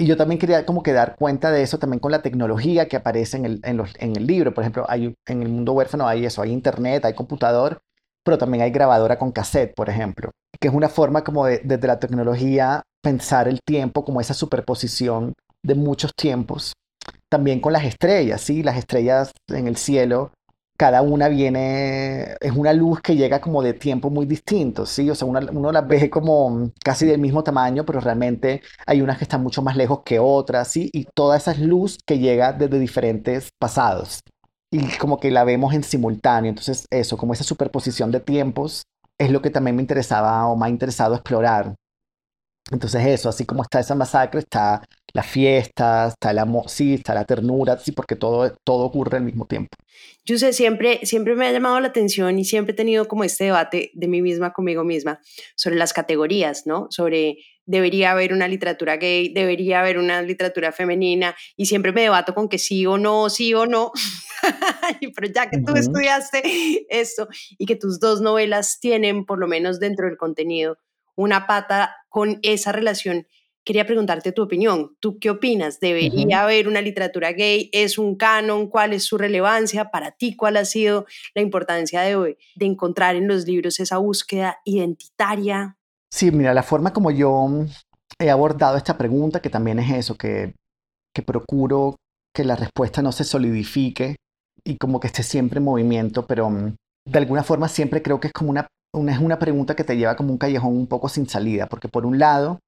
y 0.00 0.06
yo 0.06 0.16
también 0.16 0.38
quería 0.38 0.64
como 0.64 0.82
que 0.82 0.94
dar 0.94 1.14
cuenta 1.14 1.50
de 1.50 1.62
eso 1.62 1.78
también 1.78 2.00
con 2.00 2.10
la 2.10 2.22
tecnología 2.22 2.88
que 2.88 2.96
aparece 2.96 3.36
en 3.36 3.44
el, 3.44 3.60
en 3.64 3.76
los, 3.76 3.92
en 3.98 4.16
el 4.16 4.26
libro. 4.26 4.54
Por 4.54 4.64
ejemplo, 4.64 4.86
hay, 4.88 5.14
en 5.26 5.42
el 5.42 5.50
mundo 5.50 5.74
huérfano 5.74 6.08
hay 6.08 6.24
eso, 6.24 6.40
hay 6.40 6.52
internet, 6.52 7.04
hay 7.04 7.12
computador, 7.12 7.82
pero 8.24 8.38
también 8.38 8.64
hay 8.64 8.70
grabadora 8.70 9.18
con 9.18 9.30
cassette, 9.30 9.74
por 9.74 9.90
ejemplo, 9.90 10.30
que 10.58 10.68
es 10.68 10.74
una 10.74 10.88
forma 10.88 11.22
como 11.22 11.44
de, 11.44 11.60
desde 11.64 11.86
la 11.86 11.98
tecnología 11.98 12.82
pensar 13.02 13.46
el 13.46 13.60
tiempo 13.60 14.02
como 14.02 14.22
esa 14.22 14.32
superposición 14.32 15.34
de 15.62 15.74
muchos 15.74 16.12
tiempos. 16.14 16.72
También 17.28 17.60
con 17.60 17.74
las 17.74 17.84
estrellas, 17.84 18.40
¿sí? 18.40 18.62
Las 18.62 18.78
estrellas 18.78 19.32
en 19.48 19.68
el 19.68 19.76
cielo 19.76 20.32
cada 20.80 21.02
una 21.02 21.28
viene, 21.28 22.36
es 22.40 22.52
una 22.56 22.72
luz 22.72 23.02
que 23.02 23.14
llega 23.14 23.42
como 23.42 23.62
de 23.62 23.74
tiempo 23.74 24.08
muy 24.08 24.24
distintos, 24.24 24.88
¿sí? 24.88 25.10
O 25.10 25.14
sea, 25.14 25.28
uno 25.28 25.72
las 25.72 25.86
ve 25.86 26.08
como 26.08 26.72
casi 26.82 27.04
del 27.04 27.20
mismo 27.20 27.44
tamaño, 27.44 27.84
pero 27.84 28.00
realmente 28.00 28.62
hay 28.86 29.02
unas 29.02 29.18
que 29.18 29.24
están 29.24 29.42
mucho 29.42 29.60
más 29.60 29.76
lejos 29.76 30.00
que 30.06 30.18
otras, 30.18 30.68
¿sí? 30.68 30.88
Y 30.94 31.04
toda 31.14 31.36
esa 31.36 31.52
luz 31.52 31.98
que 32.06 32.18
llega 32.18 32.54
desde 32.54 32.78
diferentes 32.78 33.50
pasados. 33.58 34.20
Y 34.70 34.96
como 34.96 35.20
que 35.20 35.30
la 35.30 35.44
vemos 35.44 35.74
en 35.74 35.84
simultáneo. 35.84 36.48
Entonces, 36.48 36.86
eso, 36.88 37.18
como 37.18 37.34
esa 37.34 37.44
superposición 37.44 38.10
de 38.10 38.20
tiempos, 38.20 38.84
es 39.18 39.30
lo 39.30 39.42
que 39.42 39.50
también 39.50 39.76
me 39.76 39.82
interesaba 39.82 40.46
o 40.46 40.56
me 40.56 40.64
ha 40.64 40.70
interesado 40.70 41.14
explorar. 41.14 41.74
Entonces 42.70 43.04
eso, 43.04 43.28
así 43.28 43.44
como 43.44 43.62
está 43.62 43.80
esa 43.80 43.94
masacre, 43.94 44.40
está 44.40 44.82
la 45.12 45.22
fiesta, 45.22 46.08
está 46.08 46.32
la, 46.32 46.46
sí, 46.66 46.94
está 46.94 47.14
la 47.14 47.24
ternura, 47.24 47.78
sí, 47.78 47.92
porque 47.92 48.16
todo, 48.16 48.52
todo 48.64 48.84
ocurre 48.84 49.18
al 49.18 49.24
mismo 49.24 49.46
tiempo. 49.46 49.76
Yo 50.24 50.38
sé, 50.38 50.52
siempre, 50.52 51.00
siempre 51.04 51.34
me 51.34 51.46
ha 51.46 51.52
llamado 51.52 51.80
la 51.80 51.88
atención 51.88 52.38
y 52.38 52.44
siempre 52.44 52.72
he 52.72 52.76
tenido 52.76 53.08
como 53.08 53.24
este 53.24 53.44
debate 53.44 53.90
de 53.94 54.08
mí 54.08 54.22
misma 54.22 54.52
conmigo 54.52 54.84
misma 54.84 55.20
sobre 55.56 55.76
las 55.76 55.92
categorías, 55.92 56.66
¿no? 56.66 56.86
Sobre 56.90 57.38
debería 57.66 58.10
haber 58.10 58.32
una 58.32 58.48
literatura 58.48 58.96
gay, 58.96 59.32
debería 59.32 59.80
haber 59.80 59.98
una 59.98 60.22
literatura 60.22 60.72
femenina 60.72 61.36
y 61.56 61.66
siempre 61.66 61.92
me 61.92 62.02
debato 62.02 62.34
con 62.34 62.48
que 62.48 62.58
sí 62.58 62.84
o 62.84 62.98
no, 62.98 63.30
sí 63.30 63.54
o 63.54 63.66
no. 63.66 63.92
Pero 65.14 65.32
ya 65.32 65.48
que 65.48 65.58
tú 65.60 65.74
estudiaste 65.76 66.42
esto 66.88 67.28
y 67.58 67.66
que 67.66 67.76
tus 67.76 68.00
dos 68.00 68.20
novelas 68.20 68.78
tienen, 68.80 69.24
por 69.24 69.38
lo 69.38 69.46
menos 69.46 69.78
dentro 69.78 70.06
del 70.06 70.16
contenido, 70.16 70.78
una 71.14 71.46
pata 71.46 71.96
con 72.08 72.40
esa 72.42 72.72
relación 72.72 73.26
quería 73.64 73.86
preguntarte 73.86 74.32
tu 74.32 74.42
opinión. 74.42 74.96
¿Tú 75.00 75.18
qué 75.18 75.30
opinas? 75.30 75.80
¿Debería 75.80 76.42
haber 76.42 76.68
una 76.68 76.80
literatura 76.80 77.32
gay? 77.32 77.68
¿Es 77.72 77.98
un 77.98 78.16
canon? 78.16 78.68
¿Cuál 78.68 78.92
es 78.92 79.04
su 79.04 79.18
relevancia? 79.18 79.90
Para 79.90 80.12
ti, 80.12 80.36
¿cuál 80.36 80.56
ha 80.56 80.64
sido 80.64 81.06
la 81.34 81.42
importancia 81.42 82.00
de, 82.02 82.38
de 82.56 82.66
encontrar 82.66 83.16
en 83.16 83.28
los 83.28 83.46
libros 83.46 83.80
esa 83.80 83.98
búsqueda 83.98 84.58
identitaria? 84.64 85.76
Sí, 86.10 86.30
mira, 86.30 86.54
la 86.54 86.62
forma 86.62 86.92
como 86.92 87.10
yo 87.10 87.48
he 88.18 88.30
abordado 88.30 88.76
esta 88.76 88.98
pregunta, 88.98 89.40
que 89.40 89.50
también 89.50 89.78
es 89.78 89.90
eso, 89.92 90.16
que, 90.16 90.54
que 91.14 91.22
procuro 91.22 91.96
que 92.34 92.44
la 92.44 92.56
respuesta 92.56 93.02
no 93.02 93.12
se 93.12 93.24
solidifique 93.24 94.16
y 94.64 94.76
como 94.76 95.00
que 95.00 95.06
esté 95.06 95.22
siempre 95.22 95.58
en 95.58 95.64
movimiento, 95.64 96.26
pero 96.26 96.50
mm, 96.50 96.74
de 97.06 97.18
alguna 97.18 97.42
forma 97.42 97.68
siempre 97.68 98.02
creo 98.02 98.20
que 98.20 98.28
es 98.28 98.32
como 98.32 98.50
una, 98.50 98.66
una, 98.94 99.12
es 99.12 99.18
una 99.18 99.38
pregunta 99.38 99.74
que 99.74 99.84
te 99.84 99.96
lleva 99.96 100.16
como 100.16 100.32
un 100.32 100.38
callejón 100.38 100.76
un 100.76 100.86
poco 100.86 101.08
sin 101.08 101.28
salida, 101.28 101.66
porque 101.66 101.88
por 101.88 102.06
un 102.06 102.18
lado, 102.18 102.60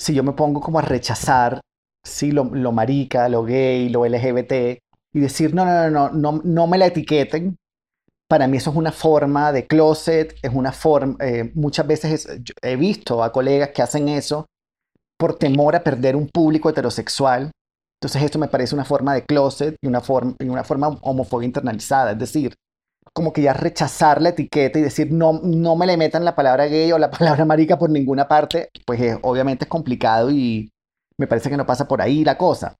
si 0.00 0.14
yo 0.14 0.22
me 0.22 0.32
pongo 0.32 0.60
como 0.60 0.78
a 0.78 0.82
rechazar 0.82 1.60
sí, 2.08 2.32
lo, 2.32 2.44
lo 2.44 2.72
marica, 2.72 3.28
lo 3.28 3.44
gay, 3.44 3.88
lo 3.88 4.06
LGBT, 4.06 4.80
y 5.12 5.20
decir, 5.20 5.54
no, 5.54 5.64
no, 5.64 5.90
no, 5.90 6.10
no, 6.10 6.40
no, 6.44 6.66
me 6.66 6.78
la 6.78 6.86
etiqueten, 6.86 7.56
para 8.28 8.46
mí 8.46 8.58
eso 8.58 8.70
es 8.70 8.76
una 8.76 8.92
forma 8.92 9.52
de 9.52 9.66
closet, 9.66 10.36
es 10.42 10.50
una 10.52 10.72
forma, 10.72 11.16
eh, 11.20 11.50
muchas 11.54 11.86
veces 11.86 12.28
he 12.62 12.76
visto 12.76 13.22
a 13.22 13.32
colegas 13.32 13.70
que 13.70 13.82
hacen 13.82 14.08
eso 14.08 14.46
por 15.18 15.38
temor 15.38 15.74
a 15.74 15.82
perder 15.82 16.14
un 16.14 16.28
público 16.28 16.68
heterosexual. 16.68 17.50
Entonces 18.00 18.22
esto 18.22 18.38
me 18.38 18.48
parece 18.48 18.74
una 18.74 18.84
forma 18.84 19.14
de 19.14 19.24
closet 19.24 19.76
y 19.82 19.88
una 19.88 20.00
forma, 20.00 20.34
y 20.38 20.48
una 20.48 20.62
forma 20.62 20.88
homofobia 21.00 21.46
internalizada, 21.46 22.12
es 22.12 22.18
decir, 22.18 22.54
como 23.12 23.32
que 23.32 23.42
ya 23.42 23.52
rechazar 23.52 24.20
la 24.22 24.30
etiqueta 24.30 24.78
y 24.78 24.82
decir 24.82 25.12
no, 25.12 25.40
no 25.42 25.76
me 25.76 25.86
le 25.86 25.96
metan 25.96 26.24
la 26.24 26.34
palabra 26.34 26.66
gay 26.66 26.90
o 26.92 26.98
la 26.98 27.10
palabra 27.10 27.44
marica 27.44 27.78
por 27.78 27.90
ninguna 27.90 28.28
parte, 28.28 28.70
pues 28.86 29.18
obviamente 29.22 29.64
es 29.64 29.68
complicado 29.68 30.30
y 30.30 30.70
me 31.18 31.26
parece 31.26 31.50
que 31.50 31.56
no 31.56 31.66
pasa 31.66 31.88
por 31.88 32.00
ahí 32.00 32.24
la 32.24 32.38
cosa. 32.38 32.76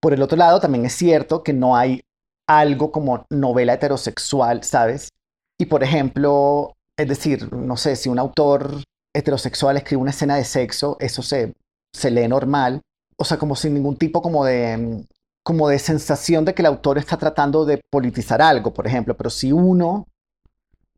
Por 0.00 0.12
el 0.12 0.22
otro 0.22 0.36
lado, 0.36 0.60
también 0.60 0.84
es 0.84 0.94
cierto 0.94 1.42
que 1.42 1.52
no 1.52 1.76
hay 1.76 2.02
algo 2.46 2.92
como 2.92 3.24
novela 3.30 3.74
heterosexual, 3.74 4.64
¿sabes? 4.64 5.08
Y 5.58 5.66
por 5.66 5.82
ejemplo, 5.82 6.74
es 6.98 7.08
decir, 7.08 7.52
no 7.52 7.76
sé, 7.76 7.96
si 7.96 8.08
un 8.08 8.18
autor 8.18 8.82
heterosexual 9.14 9.76
escribe 9.76 10.02
una 10.02 10.10
escena 10.10 10.36
de 10.36 10.44
sexo, 10.44 10.96
eso 11.00 11.22
se, 11.22 11.54
se 11.92 12.10
lee 12.10 12.28
normal, 12.28 12.82
o 13.16 13.24
sea, 13.24 13.38
como 13.38 13.56
sin 13.56 13.74
ningún 13.74 13.96
tipo 13.96 14.20
como 14.20 14.44
de 14.44 15.06
como 15.44 15.68
de 15.68 15.78
sensación 15.78 16.44
de 16.44 16.54
que 16.54 16.62
el 16.62 16.66
autor 16.66 16.98
está 16.98 17.16
tratando 17.18 17.64
de 17.64 17.80
politizar 17.90 18.42
algo, 18.42 18.72
por 18.72 18.86
ejemplo, 18.86 19.16
pero 19.16 19.30
si 19.30 19.52
uno, 19.52 20.08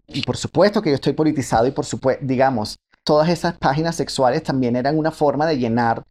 y 0.07 0.23
por 0.23 0.37
supuesto 0.37 0.81
que 0.81 0.91
yo 0.91 0.95
estoy 0.95 1.13
politizado 1.13 1.67
y 1.67 1.73
por 1.73 1.85
supuesto, 1.85 2.25
digamos, 2.25 2.77
todas 3.05 3.29
esas 3.29 3.59
páginas 3.59 3.97
sexuales 3.97 4.45
también 4.45 4.77
eran 4.77 4.97
una 4.97 5.11
forma 5.11 5.47
de 5.47 5.59
llenar 5.59 6.05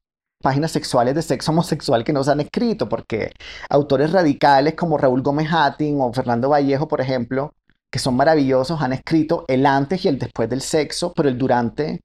páginas 0.43 0.71
sexuales 0.71 1.15
de 1.15 1.21
sexo 1.21 1.51
homosexual 1.51 2.03
que 2.03 2.13
nos 2.13 2.27
han 2.27 2.41
escrito, 2.41 2.89
porque 2.89 3.31
autores 3.69 4.11
radicales 4.11 4.75
como 4.75 4.97
Raúl 4.97 5.21
Gómez 5.21 5.47
Hattin 5.51 5.97
o 6.01 6.13
Fernando 6.13 6.49
Vallejo, 6.49 6.87
por 6.87 6.99
ejemplo, 6.99 7.53
que 7.89 7.99
son 7.99 8.15
maravillosos, 8.17 8.81
han 8.81 8.91
escrito 8.91 9.45
el 9.47 9.65
antes 9.65 10.03
y 10.03 10.09
el 10.09 10.19
después 10.19 10.49
del 10.49 10.61
sexo, 10.61 11.13
pero 11.15 11.29
el 11.29 11.37
durante, 11.37 12.01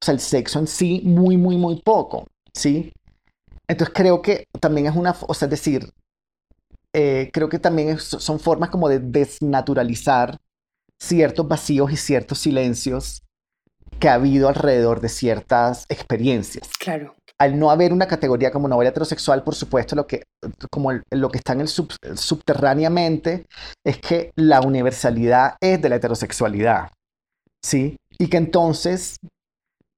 o 0.00 0.04
sea, 0.04 0.14
el 0.14 0.20
sexo 0.20 0.60
en 0.60 0.68
sí, 0.68 1.02
muy, 1.04 1.36
muy, 1.36 1.56
muy 1.56 1.82
poco, 1.82 2.28
¿sí? 2.54 2.92
Entonces 3.72 3.94
creo 3.94 4.20
que 4.20 4.44
también 4.60 4.86
es 4.86 4.94
una, 4.94 5.16
o 5.26 5.32
sea, 5.32 5.46
es 5.46 5.50
decir, 5.50 5.90
eh, 6.94 7.30
creo 7.32 7.48
que 7.48 7.58
también 7.58 7.98
son 7.98 8.38
formas 8.38 8.68
como 8.68 8.86
de 8.90 8.98
desnaturalizar 8.98 10.38
ciertos 11.00 11.48
vacíos 11.48 11.90
y 11.90 11.96
ciertos 11.96 12.38
silencios 12.38 13.22
que 13.98 14.10
ha 14.10 14.14
habido 14.14 14.48
alrededor 14.48 15.00
de 15.00 15.08
ciertas 15.08 15.86
experiencias. 15.88 16.68
Claro. 16.78 17.14
Al 17.38 17.58
no 17.58 17.70
haber 17.70 17.94
una 17.94 18.06
categoría 18.06 18.52
como 18.52 18.68
novela 18.68 18.90
heterosexual, 18.90 19.42
por 19.42 19.54
supuesto, 19.54 19.96
lo 19.96 20.06
que, 20.06 20.24
como 20.70 20.92
lo 21.10 21.30
que 21.30 21.38
está 21.38 21.54
en 21.54 21.62
el 21.62 21.68
subterráneamente 21.68 23.46
es 23.86 23.98
que 23.98 24.32
la 24.36 24.60
universalidad 24.60 25.56
es 25.62 25.80
de 25.80 25.88
la 25.88 25.96
heterosexualidad, 25.96 26.90
¿sí? 27.64 27.96
Y 28.18 28.28
que 28.28 28.36
entonces 28.36 29.16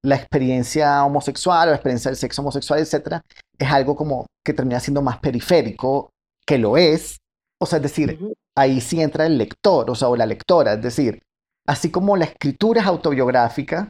la 0.04 0.16
experiencia 0.16 1.02
homosexual 1.04 1.68
o 1.68 1.70
la 1.70 1.76
experiencia 1.76 2.10
del 2.10 2.18
sexo 2.18 2.42
homosexual, 2.42 2.78
etcétera, 2.80 3.22
es 3.58 3.70
algo 3.70 3.96
como 3.96 4.26
que 4.44 4.52
termina 4.52 4.78
siendo 4.78 5.00
más 5.00 5.18
periférico, 5.18 6.10
que 6.46 6.58
lo 6.58 6.76
es. 6.76 7.18
O 7.60 7.66
sea, 7.66 7.78
es 7.78 7.84
decir, 7.84 8.18
ahí 8.56 8.80
sí 8.80 9.00
entra 9.00 9.26
el 9.26 9.38
lector, 9.38 9.90
o 9.90 9.94
sea, 9.94 10.08
o 10.08 10.16
la 10.16 10.26
lectora. 10.26 10.74
Es 10.74 10.82
decir, 10.82 11.22
así 11.66 11.90
como 11.90 12.16
la 12.16 12.26
escritura 12.26 12.82
es 12.82 12.86
autobiográfica, 12.86 13.88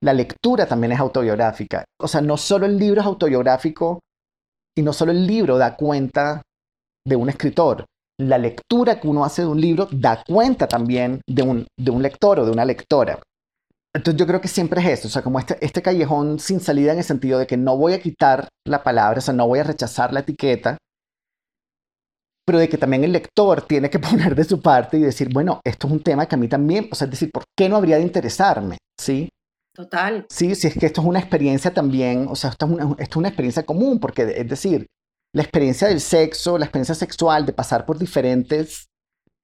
la 0.00 0.12
lectura 0.12 0.66
también 0.66 0.92
es 0.92 1.00
autobiográfica. 1.00 1.84
O 1.98 2.06
sea, 2.06 2.20
no 2.20 2.36
solo 2.36 2.66
el 2.66 2.76
libro 2.76 3.00
es 3.00 3.06
autobiográfico 3.06 4.00
y 4.76 4.82
no 4.82 4.92
solo 4.92 5.12
el 5.12 5.26
libro 5.26 5.56
da 5.56 5.76
cuenta 5.76 6.42
de 7.06 7.16
un 7.16 7.30
escritor. 7.30 7.86
La 8.20 8.36
lectura 8.36 9.00
que 9.00 9.08
uno 9.08 9.24
hace 9.24 9.42
de 9.42 9.48
un 9.48 9.60
libro 9.60 9.88
da 9.90 10.22
cuenta 10.26 10.68
también 10.68 11.22
de 11.26 11.42
un, 11.42 11.66
de 11.78 11.90
un 11.90 12.02
lector 12.02 12.40
o 12.40 12.44
de 12.44 12.52
una 12.52 12.64
lectora. 12.64 13.18
Entonces 13.94 14.18
yo 14.18 14.26
creo 14.26 14.40
que 14.40 14.48
siempre 14.48 14.80
es 14.80 14.86
esto, 14.88 15.08
o 15.08 15.10
sea, 15.10 15.22
como 15.22 15.38
este, 15.38 15.56
este 15.64 15.82
callejón 15.82 16.38
sin 16.38 16.60
salida 16.60 16.92
en 16.92 16.98
el 16.98 17.04
sentido 17.04 17.38
de 17.38 17.46
que 17.46 17.56
no 17.56 17.76
voy 17.76 17.94
a 17.94 18.00
quitar 18.00 18.48
la 18.66 18.82
palabra, 18.82 19.18
o 19.18 19.22
sea, 19.22 19.34
no 19.34 19.46
voy 19.48 19.60
a 19.60 19.64
rechazar 19.64 20.12
la 20.12 20.20
etiqueta, 20.20 20.76
pero 22.46 22.58
de 22.58 22.68
que 22.68 22.78
también 22.78 23.04
el 23.04 23.12
lector 23.12 23.62
tiene 23.62 23.90
que 23.90 23.98
poner 23.98 24.34
de 24.34 24.44
su 24.44 24.60
parte 24.60 24.98
y 24.98 25.02
decir, 25.02 25.28
bueno, 25.32 25.60
esto 25.64 25.86
es 25.86 25.92
un 25.92 26.02
tema 26.02 26.26
que 26.26 26.34
a 26.34 26.38
mí 26.38 26.48
también, 26.48 26.88
o 26.90 26.94
sea, 26.94 27.06
es 27.06 27.12
decir, 27.12 27.30
¿por 27.32 27.44
qué 27.56 27.68
no 27.68 27.76
habría 27.76 27.96
de 27.96 28.02
interesarme? 28.02 28.78
¿Sí? 28.98 29.28
Total. 29.74 30.26
Sí, 30.28 30.54
si 30.54 30.66
es 30.66 30.74
que 30.74 30.86
esto 30.86 31.00
es 31.00 31.06
una 31.06 31.20
experiencia 31.20 31.72
también, 31.72 32.26
o 32.28 32.34
sea, 32.34 32.50
esto 32.50 32.66
es 32.66 32.72
una, 32.72 32.84
esto 32.98 33.02
es 33.02 33.16
una 33.16 33.28
experiencia 33.28 33.64
común, 33.64 34.00
porque 34.00 34.22
es 34.22 34.48
decir, 34.48 34.86
la 35.34 35.42
experiencia 35.42 35.88
del 35.88 36.00
sexo, 36.00 36.58
la 36.58 36.64
experiencia 36.64 36.94
sexual, 36.94 37.46
de 37.46 37.52
pasar 37.52 37.86
por 37.86 37.98
diferentes 37.98 38.87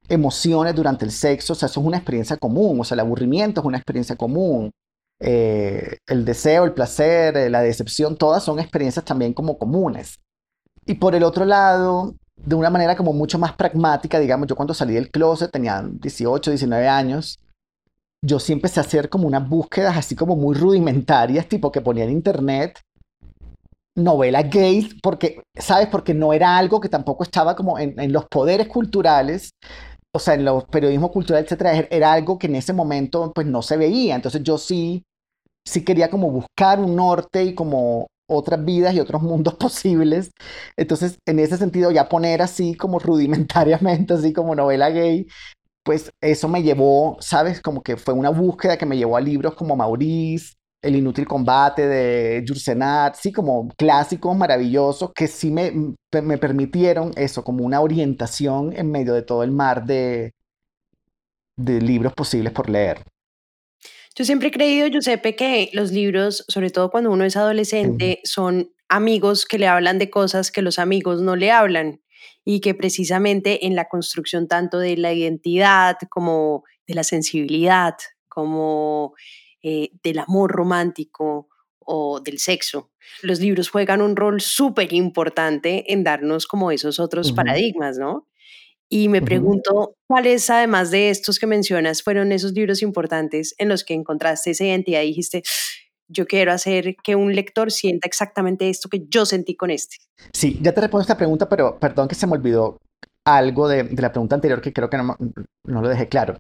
emociones 0.09 0.75
durante 0.75 1.05
el 1.05 1.11
sexo, 1.11 1.55
o 1.55 1.57
sea, 1.57 1.67
eso 1.67 1.81
es 1.81 1.87
una 1.87 1.97
experiencia 1.97 2.37
común, 2.37 2.81
o 2.81 2.85
sea, 2.85 2.95
el 2.95 3.01
aburrimiento 3.01 3.61
es 3.61 3.67
una 3.67 3.79
experiencia 3.79 4.17
común, 4.17 4.71
eh, 5.21 5.99
el 6.07 6.25
deseo, 6.25 6.65
el 6.65 6.73
placer, 6.73 7.37
eh, 7.37 7.51
la 7.51 7.63
decepción, 7.63 8.17
todas 8.17 8.43
son 8.43 8.59
experiencias 8.59 9.05
también 9.05 9.33
como 9.33 9.59
comunes. 9.59 10.19
Y 10.87 10.95
por 10.95 11.15
el 11.15 11.23
otro 11.23 11.45
lado, 11.45 12.15
de 12.37 12.55
una 12.55 12.71
manera 12.71 12.97
como 12.97 13.13
mucho 13.13 13.39
más 13.39 13.55
pragmática, 13.55 14.19
digamos, 14.19 14.47
yo 14.49 14.57
cuando 14.57 14.75
salí 14.75 14.95
del 14.95 15.11
closet 15.11 15.51
tenía 15.51 15.83
18, 15.83 16.51
19 16.51 16.89
años, 16.89 17.39
yo 18.23 18.39
sí 18.39 18.53
empecé 18.53 18.81
a 18.81 18.83
hacer 18.83 19.09
como 19.09 19.27
unas 19.27 19.49
búsquedas 19.49 19.97
así 19.97 20.15
como 20.15 20.37
muy 20.37 20.55
rudimentarias, 20.55 21.49
tipo 21.49 21.73
que 21.73 21.81
ponía 21.81 22.05
en 22.05 22.11
internet 22.11 22.81
novelas 23.97 24.51
gays, 24.51 24.97
porque, 25.01 25.41
¿sabes? 25.55 25.87
Porque 25.87 26.15
no 26.15 26.33
era 26.33 26.57
algo 26.57 26.81
que 26.81 26.89
tampoco 26.89 27.23
estaba 27.23 27.55
como 27.55 27.79
en 27.79 28.13
los 28.13 28.27
poderes 28.27 28.67
culturales 28.67 29.51
o 30.15 30.19
sea, 30.21 30.35
en 30.35 30.45
los 30.45 30.65
periodismo 30.67 31.11
cultural, 31.11 31.45
etcétera, 31.45 31.77
er, 31.77 31.89
era 31.91 32.13
algo 32.13 32.39
que 32.39 32.47
en 32.47 32.57
ese 32.57 32.73
momento 32.73 33.33
pues 33.35 33.47
no 33.47 33.63
se 33.63 33.77
veía. 33.77 34.15
Entonces 34.15 34.43
yo 34.45 34.59
sí, 34.59 35.05
sí 35.67 35.85
quería 35.85 36.11
como 36.11 36.31
buscar 36.31 36.81
un 36.81 36.97
norte 36.97 37.45
y 37.45 37.55
como 37.55 38.09
otras 38.29 38.65
vidas 38.65 38.95
y 38.95 39.01
otros 39.01 39.23
mundos 39.25 39.55
posibles. 39.55 40.31
Entonces, 40.77 41.19
en 41.27 41.39
ese 41.41 41.57
sentido, 41.59 41.91
ya 41.91 42.09
poner 42.09 42.43
así 42.43 42.75
como 42.75 42.99
rudimentariamente, 42.99 44.15
así 44.15 44.33
como 44.33 44.55
novela 44.55 44.91
gay, 44.91 45.27
pues 45.85 46.11
eso 46.23 46.49
me 46.49 46.63
llevó, 46.63 47.19
¿sabes? 47.21 47.61
Como 47.63 47.83
que 47.83 47.97
fue 47.97 48.15
una 48.15 48.31
búsqueda 48.31 48.79
que 48.79 48.87
me 48.87 48.97
llevó 48.97 49.17
a 49.17 49.21
libros 49.21 49.55
como 49.55 49.77
Maurice, 49.77 50.55
el 50.85 50.97
inútil 50.97 51.27
combate 51.27 51.87
de 51.87 52.45
Jursenat, 52.47 53.17
sí, 53.17 53.33
como 53.33 53.69
clásicos 53.77 54.37
maravillosos 54.37 55.13
que 55.15 55.27
sí 55.27 55.51
me, 55.51 55.73
me 56.23 56.39
permitieron 56.39 57.13
eso, 57.17 57.43
como 57.43 57.65
una 57.65 57.81
orientación 57.81 58.73
en 58.77 58.91
medio 58.91 59.15
de 59.15 59.23
todo 59.23 59.43
el 59.43 59.51
mar 59.51 59.85
de, 59.85 60.33
de 61.57 61.81
libros 61.81 62.13
posibles 62.13 62.53
por 62.53 62.69
leer. 62.69 63.03
Yo 64.17 64.25
siempre 64.25 64.49
he 64.49 64.53
creído, 64.53 64.87
Giuseppe, 64.87 65.35
que 65.35 65.71
los 65.73 65.91
libros, 65.91 66.45
sobre 66.49 66.71
todo 66.71 66.91
cuando 66.91 67.11
uno 67.11 67.25
es 67.25 67.37
adolescente, 67.37 68.21
son 68.23 68.71
amigos 68.89 69.45
que 69.45 69.59
le 69.59 69.67
hablan 69.67 69.99
de 69.99 70.11
cosas 70.11 70.53
que 70.53 70.63
los 70.63 70.79
amigos 70.79 71.21
no 71.21 71.35
le 71.35 71.51
hablan 71.51 72.01
y 72.45 72.61
que 72.61 72.75
precisamente 72.75 73.67
en 73.67 73.75
la 73.75 73.89
construcción 73.89 74.47
tanto 74.47 74.79
de 74.79 74.97
la 74.97 75.13
identidad 75.13 75.97
como 76.11 76.63
de 76.87 76.95
la 76.95 77.03
sensibilidad, 77.03 77.95
como 78.29 79.15
eh, 79.67 79.89
del 80.03 80.19
amor 80.19 80.53
romántico 80.53 81.49
o 81.79 82.21
del 82.21 82.39
sexo. 82.39 82.91
Los 83.23 83.41
libros 83.41 83.71
juegan 83.71 84.03
un 84.03 84.15
rol 84.15 84.43
súper 84.43 84.93
importante 84.93 85.91
en 85.91 86.05
darnos 86.05 86.47
como 86.47 86.71
esos 86.71 87.01
otros 87.01 87.33
paradigmas, 87.33 87.97
¿no? 87.97 88.29
Y 88.91 89.09
me 89.09 89.19
ujú. 89.19 89.25
pregunto, 89.25 89.97
¿cuáles, 90.07 90.51
además 90.51 90.91
de 90.91 91.09
estos 91.09 91.39
que 91.39 91.47
mencionas, 91.47 92.03
fueron 92.03 92.31
esos 92.31 92.53
libros 92.53 92.83
importantes 92.83 93.55
en 93.57 93.71
los 93.71 93.85
que 93.85 93.95
encontraste 93.95 94.51
esa 94.51 94.65
identidad 94.65 95.01
y 95.01 95.07
dijiste, 95.07 95.43
yo 96.09 96.27
quiero 96.27 96.53
hacer 96.53 96.97
que 97.03 97.17
un 97.17 97.35
lector 97.35 97.73
sienta 97.73 98.07
exactamente 98.07 98.69
esto 98.69 98.91
que 98.91 99.07
yo 99.09 99.25
sentí 99.25 99.57
con 99.57 99.71
este? 99.71 99.97
Sí, 100.35 100.59
ya 100.61 100.73
te 100.73 100.83
respondo 100.83 101.01
esta 101.01 101.17
pregunta, 101.17 101.49
pero 101.49 101.79
perdón 101.79 102.07
que 102.07 102.15
se 102.15 102.27
me 102.27 102.35
olvidó 102.35 102.77
algo 103.25 103.67
de, 103.67 103.85
de 103.85 104.03
la 104.03 104.13
pregunta 104.13 104.35
anterior 104.35 104.61
que 104.61 104.75
creo 104.75 104.91
que 104.91 104.99
no 104.99 105.17
lo 105.65 105.89
dejé 105.89 106.07
claro. 106.07 106.37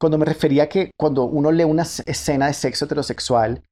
Cuando 0.00 0.18
me 0.18 0.24
refería 0.24 0.64
a 0.64 0.68
que 0.68 0.90
cuando 0.98 1.24
uno 1.24 1.50
lee 1.50 1.64
una 1.64 1.82
escena 1.82 2.46
de 2.46 2.54
sexo 2.54 2.84
heterosexual, 2.84 3.62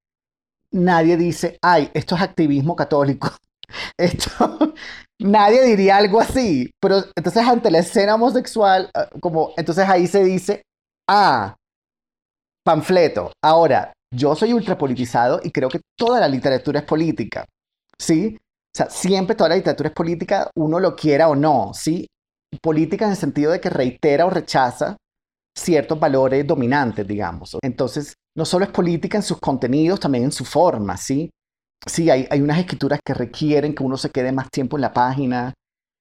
nadie 0.73 1.17
dice, 1.17 1.59
ay, 1.63 1.91
esto 1.95 2.15
es 2.17 2.23
activismo 2.23 2.77
católico. 2.77 3.31
Esto, 3.99 4.75
nadie 5.21 5.65
diría 5.65 5.97
algo 5.97 6.21
así. 6.21 6.71
Pero 6.81 6.99
entonces 7.17 7.45
ante 7.45 7.71
la 7.71 7.81
escena 7.81 8.15
homosexual, 8.15 8.91
ah, 8.95 9.09
como, 9.21 9.53
entonces 9.57 9.89
ahí 9.89 10.07
se 10.07 10.23
dice, 10.23 10.63
ah, 11.09 11.57
panfleto. 12.65 13.33
Ahora, 13.43 13.93
yo 14.15 14.35
soy 14.37 14.53
ultrapolitizado 14.53 15.41
y 15.43 15.51
creo 15.51 15.69
que 15.69 15.81
toda 15.97 16.21
la 16.21 16.29
literatura 16.29 16.81
es 16.81 16.87
política, 16.87 17.45
¿sí? 17.99 18.37
O 18.39 18.77
sea, 18.77 18.91
siempre 18.91 19.35
toda 19.35 19.51
la 19.51 19.57
literatura 19.57 19.89
es 19.89 19.95
política, 19.95 20.51
uno 20.57 20.79
lo 20.79 20.95
quiera 20.95 21.29
o 21.29 21.35
no, 21.35 21.73
¿sí? 21.75 22.07
Política 22.63 23.05
en 23.05 23.13
el 23.13 23.17
sentido 23.17 23.53
de 23.53 23.61
que 23.61 23.71
reitera 23.71 24.27
o 24.27 24.31
rechaza 24.31 24.97
ciertos 25.57 25.99
valores 25.99 26.47
dominantes, 26.47 27.07
digamos. 27.07 27.57
Entonces, 27.63 28.15
no 28.37 28.45
solo 28.45 28.65
es 28.67 28.71
política 28.71 29.17
en 29.19 29.23
sus 29.23 29.39
contenidos, 29.39 30.01
también 30.01 30.25
en 30.25 30.33
su 30.33 30.45
forma, 30.45 30.97
¿sí? 30.97 31.31
Sí, 31.87 32.11
hay, 32.11 32.27
hay 32.31 32.41
unas 32.41 32.59
escrituras 32.59 33.01
que 33.05 33.15
requieren 33.15 33.75
que 33.75 33.83
uno 33.85 33.97
se 33.97 34.11
quede 34.11 34.33
más 34.33 34.51
tiempo 34.51 34.77
en 34.77 34.83
la 34.83 34.93
página, 34.93 35.55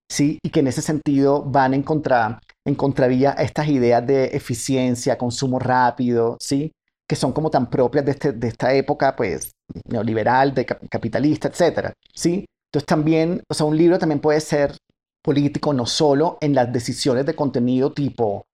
¿sí? 0.09 0.39
Y 0.43 0.49
que 0.49 0.61
en 0.61 0.67
ese 0.67 0.81
sentido 0.81 1.43
van 1.43 1.73
en 1.73 1.83
contra, 1.83 2.39
en 2.65 2.75
contravía 2.75 3.31
estas 3.31 3.67
ideas 3.67 4.05
de 4.05 4.25
eficiencia, 4.27 5.17
consumo 5.17 5.59
rápido, 5.59 6.37
¿sí? 6.39 6.71
Que 7.07 7.15
son 7.15 7.33
como 7.33 7.49
tan 7.49 7.69
propias 7.69 8.05
de, 8.05 8.11
este, 8.11 8.31
de 8.33 8.47
esta 8.47 8.73
época, 8.73 9.15
pues, 9.15 9.51
neoliberal, 9.87 10.53
de 10.53 10.65
cap- 10.65 10.81
capitalista, 10.89 11.47
etcétera, 11.47 11.93
¿sí? 12.13 12.45
Entonces 12.71 12.87
también, 12.87 13.41
o 13.49 13.53
sea, 13.53 13.65
un 13.65 13.77
libro 13.77 13.99
también 13.99 14.19
puede 14.19 14.41
ser 14.41 14.75
político 15.23 15.73
no 15.73 15.85
solo 15.85 16.37
en 16.41 16.53
las 16.53 16.71
decisiones 16.71 17.25
de 17.25 17.35
contenido 17.35 17.91
tipo 17.93 18.45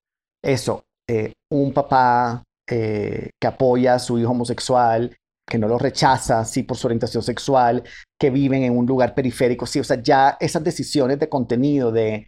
eso, 0.44 0.84
eh, 1.12 1.34
un 1.50 1.74
papá 1.74 2.41
eh, 2.69 3.32
que 3.38 3.47
apoya 3.47 3.95
a 3.95 4.00
su 4.00 4.17
hijo 4.17 4.32
homosexual, 4.32 5.13
que 5.45 5.58
no 5.58 5.67
lo 5.67 5.78
rechaza, 5.78 6.45
sí, 6.45 6.63
por 6.63 6.78
su 6.78 6.88
orientación 6.88 7.21
sexual, 7.21 7.84
que 8.17 8.30
viven 8.30 8.63
en 8.63 8.78
un 8.78 8.86
lugar 8.86 9.13
periférico, 9.13 9.65
sí, 9.65 9.82
o 9.82 9.84
sea, 9.84 10.02
ya 10.02 10.38
esas 10.39 10.63
decisiones 10.63 11.19
de 11.19 11.28
contenido, 11.28 11.91
de, 11.91 12.28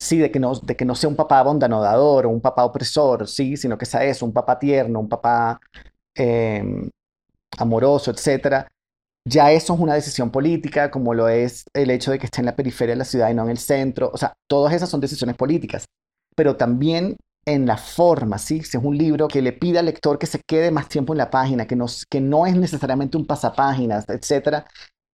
sí, 0.00 0.18
de 0.18 0.32
que 0.32 0.40
no, 0.40 0.52
de 0.56 0.76
que 0.76 0.84
no 0.84 0.96
sea 0.96 1.10
un 1.10 1.14
papá 1.14 1.42
bondanodador 1.44 2.26
o 2.26 2.30
un 2.30 2.40
papá 2.40 2.64
opresor, 2.64 3.28
sí, 3.28 3.56
sino 3.56 3.78
que 3.78 3.86
sea 3.86 4.04
eso, 4.04 4.26
un 4.26 4.32
papá 4.32 4.58
tierno, 4.58 4.98
un 4.98 5.08
papá 5.08 5.60
eh, 6.16 6.64
amoroso, 7.58 8.10
etcétera, 8.10 8.66
ya 9.24 9.52
eso 9.52 9.74
es 9.74 9.80
una 9.80 9.94
decisión 9.94 10.30
política, 10.32 10.90
como 10.90 11.14
lo 11.14 11.28
es 11.28 11.64
el 11.72 11.90
hecho 11.90 12.10
de 12.10 12.18
que 12.18 12.26
esté 12.26 12.40
en 12.40 12.46
la 12.46 12.56
periferia 12.56 12.94
de 12.94 12.98
la 12.98 13.04
ciudad 13.04 13.30
y 13.30 13.34
no 13.34 13.44
en 13.44 13.50
el 13.50 13.58
centro. 13.58 14.10
O 14.12 14.16
sea, 14.16 14.32
todas 14.48 14.74
esas 14.74 14.88
son 14.90 15.00
decisiones 15.00 15.36
políticas, 15.36 15.84
pero 16.34 16.56
también 16.56 17.16
en 17.48 17.66
la 17.66 17.78
forma, 17.78 18.38
¿sí? 18.38 18.62
Si 18.62 18.76
es 18.76 18.84
un 18.84 18.96
libro 18.96 19.26
que 19.26 19.40
le 19.40 19.52
pide 19.52 19.78
al 19.78 19.86
lector 19.86 20.18
que 20.18 20.26
se 20.26 20.40
quede 20.46 20.70
más 20.70 20.88
tiempo 20.88 21.14
en 21.14 21.18
la 21.18 21.30
página, 21.30 21.66
que 21.66 21.76
no, 21.76 22.46
es 22.46 22.56
necesariamente 22.56 23.16
un 23.16 23.26
pasapáginas, 23.26 24.04
etcétera, 24.08 24.66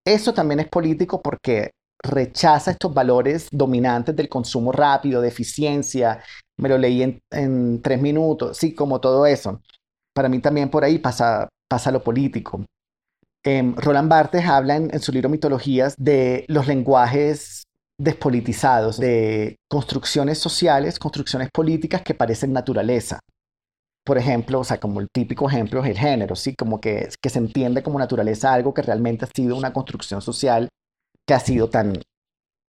eso 0.05 0.33
también 0.33 0.59
es 0.59 0.67
político 0.67 1.21
porque 1.21 1.71
rechaza 2.03 2.71
estos 2.71 2.93
valores 2.93 3.47
dominantes 3.51 4.15
del 4.15 4.29
consumo 4.29 4.71
rápido, 4.71 5.21
de 5.21 5.29
eficiencia. 5.29 6.21
Me 6.57 6.69
lo 6.69 6.77
leí 6.77 7.19
en, 7.31 7.81
tres 7.81 8.01
minutos, 8.01 8.57
sí, 8.57 8.75
como 8.75 8.99
todo 8.99 9.25
eso. 9.25 9.61
Para 10.13 10.29
mí 10.29 10.39
también 10.39 10.69
por 10.69 10.83
ahí 10.83 10.99
pasa, 10.99 11.49
lo 11.91 12.03
político. 12.03 12.65
Em, 13.43 13.75
Roland 13.75 14.09
Barthes 14.09 14.45
habla 14.45 14.75
en 14.75 14.99
su 14.99 15.11
libro 15.11 15.29
Mitologías 15.29 15.95
de 15.97 16.45
los 16.47 16.67
lenguajes 16.67 17.64
despolitizados, 17.99 18.99
de 18.99 19.55
construcciones 19.69 20.37
sociales, 20.37 20.99
construcciones 20.99 21.49
políticas 21.53 22.01
que 22.01 22.13
parecen 22.13 22.53
naturaleza. 22.53 23.19
Por 24.05 24.17
ejemplo, 24.17 24.59
o 24.59 24.63
sea, 24.63 24.79
como 24.79 24.99
el 24.99 25.07
típico 25.13 25.49
ejemplo 25.49 25.83
es 25.83 25.89
el 25.89 25.97
género, 25.97 26.35
¿sí? 26.35 26.55
Como 26.55 26.79
que, 26.79 27.09
que 27.21 27.29
se 27.29 27.39
entiende 27.39 27.81
como 27.81 27.97
naturaleza 27.97 28.53
algo 28.53 28.73
que 28.73 28.83
realmente 28.83 29.25
ha 29.25 29.29
sido 29.35 29.55
una 29.55 29.73
construcción 29.73 30.21
social 30.21 30.69
que 31.27 31.33
ha 31.33 31.39
sido 31.39 31.69
tan, 31.69 31.93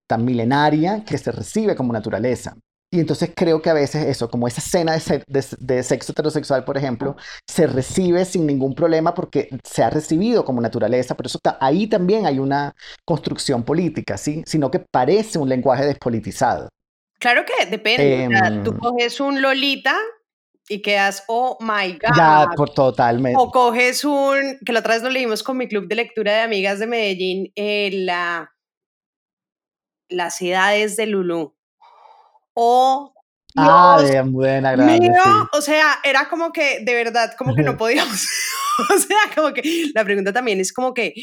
tan 0.08 0.24
milenaria 0.24 1.04
que 1.04 1.18
se 1.18 1.32
recibe 1.32 1.76
como 1.76 1.92
naturaleza. 1.92 2.56
Y 2.92 3.00
entonces 3.00 3.32
creo 3.34 3.60
que 3.60 3.68
a 3.68 3.74
veces 3.74 4.06
eso, 4.06 4.30
como 4.30 4.46
esa 4.46 4.60
escena 4.60 4.92
de, 4.92 5.00
se- 5.00 5.24
de- 5.26 5.44
de 5.58 5.82
sexo 5.82 6.12
heterosexual, 6.12 6.64
por 6.64 6.76
ejemplo, 6.78 7.16
se 7.48 7.66
recibe 7.66 8.24
sin 8.24 8.46
ningún 8.46 8.74
problema 8.76 9.12
porque 9.12 9.48
se 9.64 9.82
ha 9.82 9.90
recibido 9.90 10.44
como 10.44 10.60
naturaleza, 10.60 11.16
pero 11.16 11.26
eso 11.26 11.40
ta- 11.42 11.58
ahí 11.60 11.88
también 11.88 12.26
hay 12.26 12.38
una 12.38 12.74
construcción 13.04 13.64
política, 13.64 14.16
¿sí? 14.16 14.42
Sino 14.46 14.70
que 14.70 14.78
parece 14.78 15.38
un 15.38 15.48
lenguaje 15.48 15.84
despolitizado. 15.84 16.68
Claro 17.18 17.44
que 17.44 17.66
depende. 17.66 18.26
o 18.26 18.30
sea, 18.30 18.62
tú 18.62 18.70
Em, 18.70 18.78
coges 18.78 19.20
un 19.20 19.42
Lolita 19.42 19.96
y 20.68 20.80
quedas, 20.80 21.24
oh 21.26 21.58
my 21.60 21.98
ya, 22.16 22.44
God. 22.46 22.54
por 22.56 22.70
totalmente. 22.70 23.36
O 23.40 23.50
coges 23.50 24.04
un, 24.04 24.58
que 24.64 24.72
la 24.72 24.78
otra 24.80 24.94
vez 24.94 25.02
lo 25.02 25.10
leímos 25.10 25.42
con 25.42 25.56
mi 25.56 25.66
club 25.66 25.88
de 25.88 25.94
lectura 25.96 26.32
de 26.34 26.40
amigas 26.42 26.78
de 26.78 26.86
Medellín, 26.86 27.52
eh, 27.56 27.90
la, 27.92 28.52
las 30.08 30.40
edades 30.40 30.96
de 30.96 31.06
Lulú. 31.06 31.55
O 32.56 33.12
Ah, 33.58 33.96
Dios 34.00 34.10
de 34.10 34.20
buena, 34.22 34.72
grande, 34.72 34.98
mío, 35.00 35.12
sí. 35.24 35.30
o 35.52 35.60
sea, 35.62 35.98
era 36.04 36.28
como 36.28 36.52
que 36.52 36.80
de 36.80 36.94
verdad, 36.94 37.32
como 37.38 37.54
que 37.54 37.62
no 37.62 37.76
podíamos. 37.78 38.26
o 38.94 38.98
sea, 38.98 39.16
como 39.34 39.52
que 39.54 39.62
la 39.94 40.04
pregunta 40.04 40.32
también 40.32 40.60
es 40.60 40.72
como 40.72 40.92
que, 40.92 41.14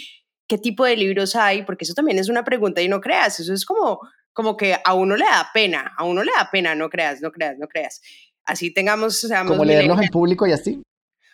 ¿qué 0.47 0.57
tipo 0.57 0.83
de 0.85 0.95
libros 0.97 1.35
hay? 1.35 1.63
Porque 1.63 1.83
eso 1.85 1.93
también 1.93 2.17
es 2.17 2.29
una 2.29 2.43
pregunta 2.43 2.81
y 2.81 2.87
no 2.87 3.01
creas, 3.01 3.39
eso 3.39 3.53
es 3.53 3.65
como, 3.65 3.99
como 4.33 4.57
que 4.57 4.75
a 4.83 4.93
uno 4.95 5.15
le 5.15 5.25
da 5.25 5.47
pena, 5.53 5.91
a 5.97 6.03
uno 6.05 6.23
le 6.23 6.31
da 6.35 6.49
pena, 6.51 6.73
no 6.75 6.89
creas, 6.89 7.21
no 7.21 7.31
creas, 7.31 7.57
no 7.59 7.67
creas. 7.67 8.01
Así 8.45 8.73
tengamos, 8.73 9.27
Como 9.47 9.63
leerlos 9.63 10.01
en 10.01 10.07
público 10.09 10.47
y 10.47 10.51
así. 10.53 10.81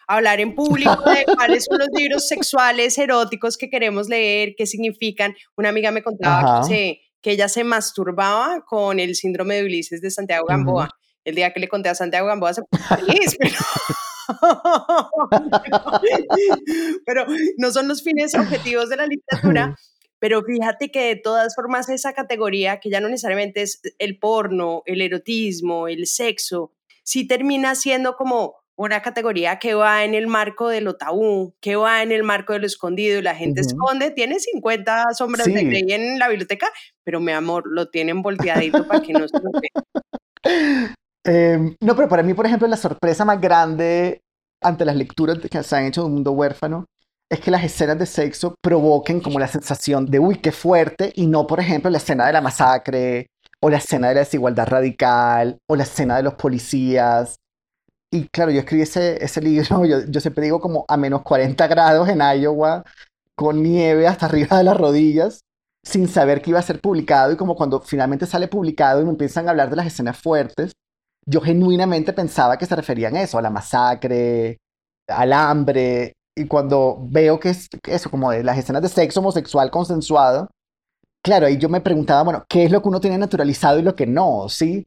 hablar 0.07 0.39
en 0.41 0.53
público 0.53 1.01
de 1.09 1.25
cuáles 1.37 1.63
son 1.65 1.77
los 1.79 1.87
libros 1.93 2.27
sexuales 2.27 2.97
eróticos 2.97 3.57
que 3.57 3.69
queremos 3.69 4.09
leer, 4.09 4.53
qué 4.57 4.65
significan. 4.65 5.33
Una 5.55 5.69
amiga 5.69 5.91
me 5.91 6.03
contaba 6.03 6.39
que, 6.41 6.45
Ajá. 6.45 6.63
se- 6.63 6.99
que 7.21 7.31
ella 7.31 7.49
se 7.49 7.63
masturbaba 7.63 8.63
con 8.65 8.99
el 8.99 9.15
síndrome 9.15 9.55
de 9.55 9.65
Ulises 9.65 10.01
de 10.01 10.11
Santiago. 10.11 10.45
Gamboa. 10.47 10.89
El 11.23 11.35
día 11.35 11.51
que 11.51 11.59
le 11.59 11.67
conté 11.67 11.89
a 11.89 11.95
Santiago 11.95 12.27
Gamboa 12.27 12.53
se 12.53 12.61
puso 12.69 12.95
feliz, 12.95 13.35
pero... 13.39 13.55
pero 17.05 17.25
no 17.57 17.71
son 17.71 17.87
los 17.87 18.03
fines 18.03 18.35
objetivos 18.35 18.89
de 18.89 18.97
la 18.97 19.07
literatura. 19.07 19.75
Pero 20.19 20.43
fíjate 20.43 20.91
que 20.91 21.05
de 21.05 21.15
todas 21.15 21.55
formas 21.55 21.89
esa 21.89 22.13
categoría, 22.13 22.79
que 22.79 22.89
ya 22.89 22.99
no 22.99 23.07
necesariamente 23.07 23.61
es 23.61 23.81
el 23.97 24.19
porno, 24.19 24.83
el 24.85 25.01
erotismo, 25.01 25.87
el 25.87 26.07
sexo, 26.07 26.73
sí 27.03 27.25
termina 27.25 27.73
siendo 27.75 28.15
como 28.15 28.55
una 28.79 29.01
categoría 29.01 29.59
que 29.59 29.73
va 29.73 30.05
en 30.05 30.13
el 30.13 30.27
marco 30.27 30.69
de 30.69 30.79
lo 30.79 30.95
tabú, 30.95 31.53
que 31.59 31.75
va 31.75 32.01
en 32.01 32.13
el 32.13 32.23
marco 32.23 32.53
de 32.53 32.59
lo 32.59 32.65
escondido 32.65 33.19
y 33.19 33.21
la 33.21 33.35
gente 33.35 33.59
esconde, 33.59 34.11
tiene 34.11 34.39
50 34.39 35.13
sombras 35.17 35.45
de. 35.45 35.65
Grey 35.65 35.91
en 35.91 36.17
la 36.17 36.29
biblioteca, 36.29 36.69
pero 37.03 37.19
mi 37.19 37.33
amor, 37.33 37.63
lo 37.65 37.89
tienen 37.89 38.21
volteadito 38.21 38.87
para 38.87 39.01
que 39.01 39.11
no 39.11 39.27
se 39.27 39.37
lo 39.37 39.51
vea. 39.51 40.95
Em, 41.25 41.75
no, 41.81 41.95
pero 41.97 42.07
para 42.07 42.23
mí, 42.23 42.33
por 42.33 42.45
ejemplo, 42.45 42.65
la 42.69 42.77
sorpresa 42.77 43.25
más 43.25 43.41
grande 43.41 44.21
ante 44.63 44.85
las 44.85 44.95
lecturas 44.95 45.37
que 45.37 45.61
se 45.61 45.75
han 45.75 45.85
hecho 45.85 46.01
de 46.01 46.07
un 46.07 46.13
mundo 46.13 46.31
huérfano 46.31 46.85
es 47.29 47.41
que 47.41 47.51
las 47.51 47.63
escenas 47.63 47.99
de 47.99 48.05
sexo 48.05 48.55
provoquen 48.63 49.19
como 49.19 49.37
la 49.39 49.47
sensación 49.47 50.05
de, 50.05 50.19
uy, 50.19 50.37
qué 50.37 50.53
fuerte, 50.53 51.11
y 51.13 51.27
no, 51.27 51.45
por 51.45 51.59
ejemplo, 51.59 51.91
la 51.91 51.97
escena 51.97 52.25
de 52.25 52.33
la 52.33 52.41
masacre, 52.41 53.27
o 53.61 53.69
la 53.69 53.77
escena 53.77 54.07
de 54.07 54.15
la 54.15 54.21
desigualdad 54.21 54.67
radical, 54.67 55.57
o 55.67 55.75
la 55.75 55.83
escena 55.83 56.15
de 56.15 56.23
los 56.23 56.35
policías. 56.35 57.35
Y 58.11 58.27
claro, 58.29 58.51
yo 58.51 58.59
escribí 58.59 58.83
ese, 58.83 59.23
ese 59.23 59.41
libro, 59.41 59.85
yo, 59.85 60.05
yo 60.07 60.19
siempre 60.19 60.45
digo 60.45 60.59
como 60.59 60.85
a 60.87 60.97
menos 60.97 61.21
40 61.21 61.67
grados 61.67 62.09
en 62.09 62.21
Iowa, 62.21 62.83
con 63.35 63.61
nieve 63.63 64.07
hasta 64.07 64.25
arriba 64.25 64.57
de 64.57 64.63
las 64.63 64.77
rodillas, 64.77 65.41
sin 65.83 66.07
saber 66.07 66.41
que 66.41 66.49
iba 66.49 66.59
a 66.59 66.63
ser 66.63 66.81
publicado, 66.81 67.31
y 67.31 67.37
como 67.37 67.55
cuando 67.55 67.79
finalmente 67.81 68.25
sale 68.25 68.47
publicado 68.47 69.01
y 69.01 69.05
me 69.05 69.11
empiezan 69.11 69.47
a 69.47 69.51
hablar 69.51 69.69
de 69.69 69.75
las 69.77 69.87
escenas 69.87 70.17
fuertes, 70.17 70.73
yo 71.25 71.41
genuinamente 71.41 72.13
pensaba 72.13 72.57
que 72.57 72.65
se 72.65 72.75
referían 72.75 73.15
a 73.15 73.21
eso, 73.21 73.37
a 73.37 73.41
la 73.41 73.49
masacre, 73.49 74.57
al 75.07 75.33
hambre, 75.33 76.13
y 76.35 76.47
cuando 76.47 76.97
veo 77.01 77.39
que 77.39 77.49
es 77.49 77.67
eso, 77.87 78.09
como 78.09 78.31
de 78.31 78.43
las 78.43 78.57
escenas 78.57 78.81
de 78.81 78.89
sexo 78.89 79.19
homosexual 79.19 79.69
consensuado, 79.71 80.49
claro, 81.23 81.47
ahí 81.47 81.57
yo 81.57 81.69
me 81.69 81.81
preguntaba, 81.81 82.23
bueno, 82.23 82.45
¿qué 82.49 82.65
es 82.65 82.71
lo 82.71 82.81
que 82.81 82.89
uno 82.89 82.99
tiene 82.99 83.17
naturalizado 83.17 83.79
y 83.79 83.83
lo 83.83 83.95
que 83.95 84.07
no? 84.07 84.47
¿Sí? 84.49 84.83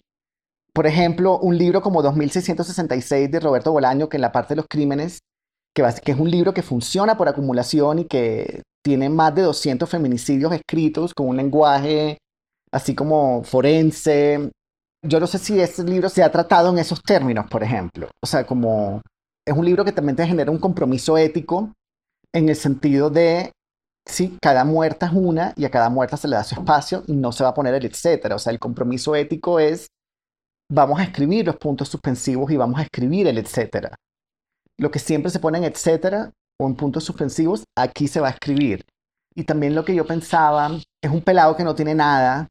Por 0.74 0.86
ejemplo, 0.86 1.38
un 1.38 1.56
libro 1.58 1.82
como 1.82 2.02
2666 2.02 3.30
de 3.30 3.40
Roberto 3.40 3.72
Bolaño, 3.72 4.08
que 4.08 4.16
en 4.16 4.22
la 4.22 4.32
parte 4.32 4.54
de 4.54 4.56
los 4.56 4.66
crímenes 4.68 5.18
que, 5.74 5.82
bas- 5.82 6.00
que 6.00 6.12
es 6.12 6.18
un 6.18 6.30
libro 6.30 6.54
que 6.54 6.62
funciona 6.62 7.16
por 7.16 7.28
acumulación 7.28 8.00
y 8.00 8.04
que 8.06 8.62
tiene 8.84 9.08
más 9.08 9.34
de 9.34 9.42
200 9.42 9.88
feminicidios 9.88 10.52
escritos 10.52 11.14
con 11.14 11.28
un 11.28 11.36
lenguaje 11.36 12.18
así 12.72 12.94
como 12.94 13.44
forense. 13.44 14.50
Yo 15.04 15.20
no 15.20 15.26
sé 15.26 15.38
si 15.38 15.60
ese 15.60 15.84
libro 15.84 16.08
se 16.08 16.22
ha 16.22 16.30
tratado 16.32 16.70
en 16.70 16.78
esos 16.78 17.02
términos, 17.02 17.46
por 17.50 17.62
ejemplo. 17.62 18.08
O 18.22 18.26
sea, 18.26 18.46
como 18.46 19.02
es 19.46 19.54
un 19.54 19.64
libro 19.64 19.84
que 19.84 19.92
también 19.92 20.16
te 20.16 20.26
genera 20.26 20.50
un 20.50 20.58
compromiso 20.58 21.18
ético 21.18 21.72
en 22.32 22.48
el 22.48 22.56
sentido 22.56 23.10
de, 23.10 23.52
sí, 24.06 24.36
cada 24.42 24.64
muerta 24.64 25.06
es 25.06 25.12
una 25.12 25.52
y 25.56 25.64
a 25.64 25.70
cada 25.70 25.90
muerta 25.90 26.16
se 26.16 26.28
le 26.28 26.36
da 26.36 26.44
su 26.44 26.54
espacio 26.54 27.02
y 27.06 27.14
no 27.14 27.32
se 27.32 27.44
va 27.44 27.50
a 27.50 27.54
poner 27.54 27.74
el 27.74 27.84
etcétera. 27.86 28.36
O 28.36 28.38
sea, 28.38 28.52
el 28.52 28.58
compromiso 28.58 29.14
ético 29.16 29.60
es, 29.60 29.86
vamos 30.70 31.00
a 31.00 31.04
escribir 31.04 31.46
los 31.46 31.56
puntos 31.56 31.88
suspensivos 31.88 32.50
y 32.50 32.56
vamos 32.56 32.78
a 32.78 32.82
escribir 32.82 33.26
el 33.26 33.38
etcétera. 33.38 33.94
Lo 34.78 34.90
que 34.90 34.98
siempre 34.98 35.30
se 35.30 35.38
pone 35.38 35.58
en 35.58 35.64
etcétera 35.64 36.32
o 36.58 36.66
en 36.66 36.74
puntos 36.74 37.04
suspensivos, 37.04 37.64
aquí 37.76 38.08
se 38.08 38.20
va 38.20 38.28
a 38.28 38.32
escribir. 38.32 38.84
Y 39.34 39.44
también 39.44 39.74
lo 39.74 39.84
que 39.84 39.94
yo 39.94 40.06
pensaba, 40.06 40.70
es 41.02 41.10
un 41.10 41.22
pelado 41.22 41.56
que 41.56 41.64
no 41.64 41.74
tiene 41.74 41.94
nada 41.94 42.48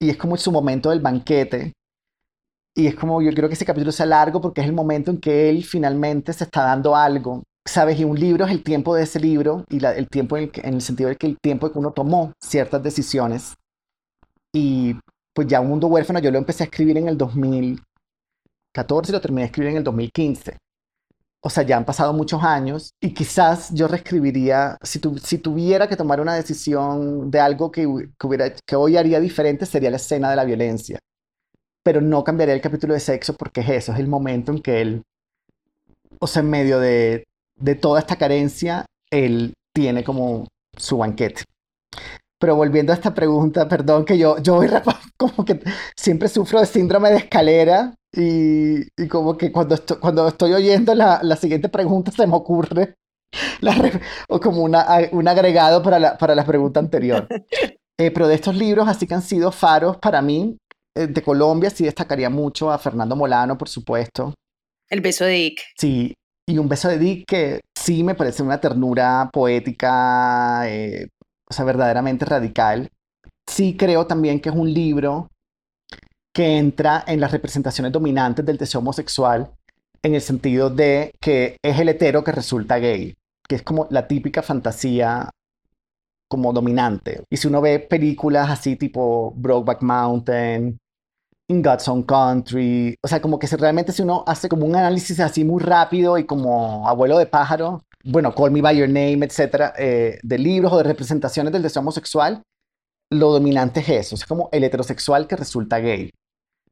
y 0.00 0.10
es 0.10 0.16
como 0.16 0.36
su 0.36 0.50
momento 0.50 0.90
del 0.90 1.00
banquete. 1.00 1.72
Y 2.74 2.86
es 2.86 2.94
como, 2.94 3.20
yo 3.20 3.30
creo 3.32 3.48
que 3.48 3.54
ese 3.54 3.64
capítulo 3.64 3.92
sea 3.92 4.06
largo 4.06 4.40
porque 4.40 4.60
es 4.60 4.66
el 4.66 4.72
momento 4.72 5.10
en 5.10 5.18
que 5.18 5.50
él 5.50 5.64
finalmente 5.64 6.32
se 6.32 6.44
está 6.44 6.62
dando 6.62 6.96
algo. 6.96 7.42
¿Sabes? 7.66 8.00
Y 8.00 8.04
un 8.04 8.18
libro 8.18 8.46
es 8.46 8.50
el 8.50 8.62
tiempo 8.64 8.94
de 8.94 9.02
ese 9.02 9.20
libro 9.20 9.64
y 9.68 9.84
el 9.84 10.08
tiempo 10.08 10.36
en 10.36 10.44
el, 10.44 10.50
en 10.64 10.74
el 10.74 10.80
sentido 10.80 11.10
de 11.10 11.16
que 11.16 11.26
el 11.26 11.38
tiempo 11.38 11.66
de 11.66 11.72
que 11.72 11.78
uno 11.78 11.92
tomó 11.92 12.32
ciertas 12.42 12.82
decisiones. 12.82 13.54
Y 14.52 14.96
pues 15.40 15.48
ya 15.48 15.60
Un 15.62 15.68
Mundo 15.68 15.86
Huérfano 15.86 16.18
yo 16.20 16.30
lo 16.30 16.36
empecé 16.36 16.64
a 16.64 16.66
escribir 16.66 16.98
en 16.98 17.08
el 17.08 17.16
2014 17.16 19.10
y 19.12 19.14
lo 19.14 19.20
terminé 19.20 19.42
de 19.42 19.46
escribir 19.46 19.70
en 19.70 19.78
el 19.78 19.84
2015. 19.84 20.56
O 21.42 21.50
sea, 21.50 21.64
ya 21.64 21.76
han 21.78 21.86
pasado 21.86 22.12
muchos 22.12 22.42
años 22.44 22.92
y 23.00 23.14
quizás 23.14 23.72
yo 23.74 23.88
reescribiría, 23.88 24.76
si, 24.82 24.98
tu- 24.98 25.18
si 25.18 25.38
tuviera 25.38 25.88
que 25.88 25.96
tomar 25.96 26.20
una 26.20 26.34
decisión 26.34 27.30
de 27.30 27.40
algo 27.40 27.70
que, 27.70 27.82
que 28.18 28.26
hubiera, 28.26 28.52
que 28.66 28.76
hoy 28.76 28.96
haría 28.98 29.20
diferente, 29.20 29.66
sería 29.66 29.90
la 29.90 29.96
escena 29.96 30.30
de 30.30 30.36
la 30.36 30.44
violencia. 30.44 30.98
Pero 31.84 32.00
no 32.00 32.24
cambiaría 32.24 32.54
el 32.54 32.62
capítulo 32.62 32.94
de 32.94 33.00
sexo 33.00 33.34
porque 33.36 33.62
es 33.62 33.70
eso, 33.70 33.92
es 33.92 33.98
el 34.00 34.08
momento 34.08 34.52
en 34.52 34.60
que 34.62 34.82
él, 34.82 35.02
o 36.20 36.26
sea, 36.26 36.42
en 36.42 36.50
medio 36.50 36.78
de, 36.78 37.24
de 37.58 37.74
toda 37.74 38.00
esta 38.00 38.16
carencia, 38.16 38.86
él 39.10 39.54
tiene 39.74 40.04
como 40.04 40.46
su 40.76 40.98
banquete. 40.98 41.42
Pero 42.40 42.56
volviendo 42.56 42.92
a 42.92 42.96
esta 42.96 43.14
pregunta, 43.14 43.68
perdón 43.68 44.04
que 44.04 44.18
yo, 44.18 44.38
yo 44.38 44.56
voy 44.56 44.68
como 45.16 45.44
que 45.44 45.60
siempre 45.96 46.28
sufro 46.28 46.58
de 46.60 46.66
síndrome 46.66 47.10
de 47.10 47.18
escalera 47.18 47.94
y, 48.12 48.80
y 49.00 49.08
como 49.08 49.36
que 49.36 49.52
cuando 49.52 49.74
estoy, 49.76 49.98
cuando 49.98 50.26
estoy 50.26 50.54
oyendo 50.54 50.94
la, 50.94 51.20
la 51.22 51.36
siguiente 51.36 51.68
pregunta 51.68 52.10
se 52.10 52.26
me 52.26 52.34
ocurre 52.34 52.94
la 53.60 54.00
o 54.28 54.40
como 54.40 54.62
una, 54.62 54.86
un 55.12 55.28
agregado 55.28 55.82
para 55.82 55.98
la, 55.98 56.18
para 56.18 56.34
la 56.34 56.44
pregunta 56.44 56.80
anterior. 56.80 57.28
Eh, 58.00 58.10
pero 58.10 58.26
de 58.28 58.34
estos 58.34 58.56
libros, 58.56 58.88
así 58.88 59.06
que 59.06 59.12
han 59.12 59.20
sido 59.20 59.52
faros 59.52 59.98
para 59.98 60.22
mí, 60.22 60.56
eh, 60.96 61.06
de 61.06 61.22
Colombia 61.22 61.68
sí 61.68 61.84
destacaría 61.84 62.30
mucho 62.30 62.70
a 62.70 62.78
Fernando 62.78 63.14
Molano, 63.14 63.58
por 63.58 63.68
supuesto. 63.68 64.32
El 64.88 65.02
beso 65.02 65.26
de 65.26 65.32
Dick. 65.32 65.60
Sí, 65.78 66.14
y 66.48 66.56
un 66.56 66.66
beso 66.66 66.88
de 66.88 66.98
Dick 66.98 67.24
que 67.28 67.60
sí 67.78 68.02
me 68.02 68.14
parece 68.14 68.42
una 68.42 68.58
ternura 68.58 69.28
poética, 69.30 70.62
eh, 70.66 71.08
o 71.50 71.54
sea, 71.54 71.64
verdaderamente 71.64 72.24
radical. 72.24 72.90
Sí 73.46 73.76
creo 73.76 74.06
también 74.06 74.40
que 74.40 74.48
es 74.50 74.54
un 74.54 74.72
libro 74.72 75.28
que 76.32 76.58
entra 76.58 77.04
en 77.06 77.20
las 77.20 77.32
representaciones 77.32 77.92
dominantes 77.92 78.46
del 78.46 78.56
deseo 78.56 78.80
homosexual, 78.80 79.50
en 80.02 80.14
el 80.14 80.20
sentido 80.20 80.70
de 80.70 81.12
que 81.20 81.56
es 81.62 81.78
el 81.78 81.88
hetero 81.88 82.22
que 82.22 82.32
resulta 82.32 82.78
gay, 82.78 83.14
que 83.48 83.56
es 83.56 83.62
como 83.62 83.88
la 83.90 84.06
típica 84.06 84.42
fantasía 84.42 85.28
como 86.28 86.52
dominante. 86.52 87.24
Y 87.28 87.36
si 87.36 87.48
uno 87.48 87.60
ve 87.60 87.80
películas 87.80 88.48
así 88.48 88.76
tipo 88.76 89.32
Brokeback 89.36 89.82
Mountain, 89.82 90.78
In 91.48 91.62
God's 91.62 91.88
Own 91.88 92.04
Country, 92.04 92.94
o 93.02 93.08
sea, 93.08 93.20
como 93.20 93.40
que 93.40 93.48
realmente 93.48 93.90
si 93.90 94.02
uno 94.02 94.22
hace 94.24 94.48
como 94.48 94.64
un 94.64 94.76
análisis 94.76 95.18
así 95.18 95.44
muy 95.44 95.60
rápido 95.60 96.16
y 96.16 96.24
como 96.24 96.88
abuelo 96.88 97.18
de 97.18 97.26
pájaro, 97.26 97.82
bueno, 98.04 98.34
Call 98.34 98.50
Me 98.50 98.62
By 98.62 98.76
Your 98.76 98.88
Name, 98.88 99.24
etcétera, 99.24 99.74
eh, 99.78 100.18
de 100.22 100.38
libros 100.38 100.72
o 100.72 100.78
de 100.78 100.84
representaciones 100.84 101.52
del 101.52 101.62
deseo 101.62 101.80
homosexual, 101.80 102.42
lo 103.12 103.30
dominante 103.32 103.80
es 103.80 103.88
eso, 103.88 104.14
es 104.14 104.24
como 104.24 104.48
el 104.52 104.64
heterosexual 104.64 105.26
que 105.26 105.36
resulta 105.36 105.78
gay 105.78 106.10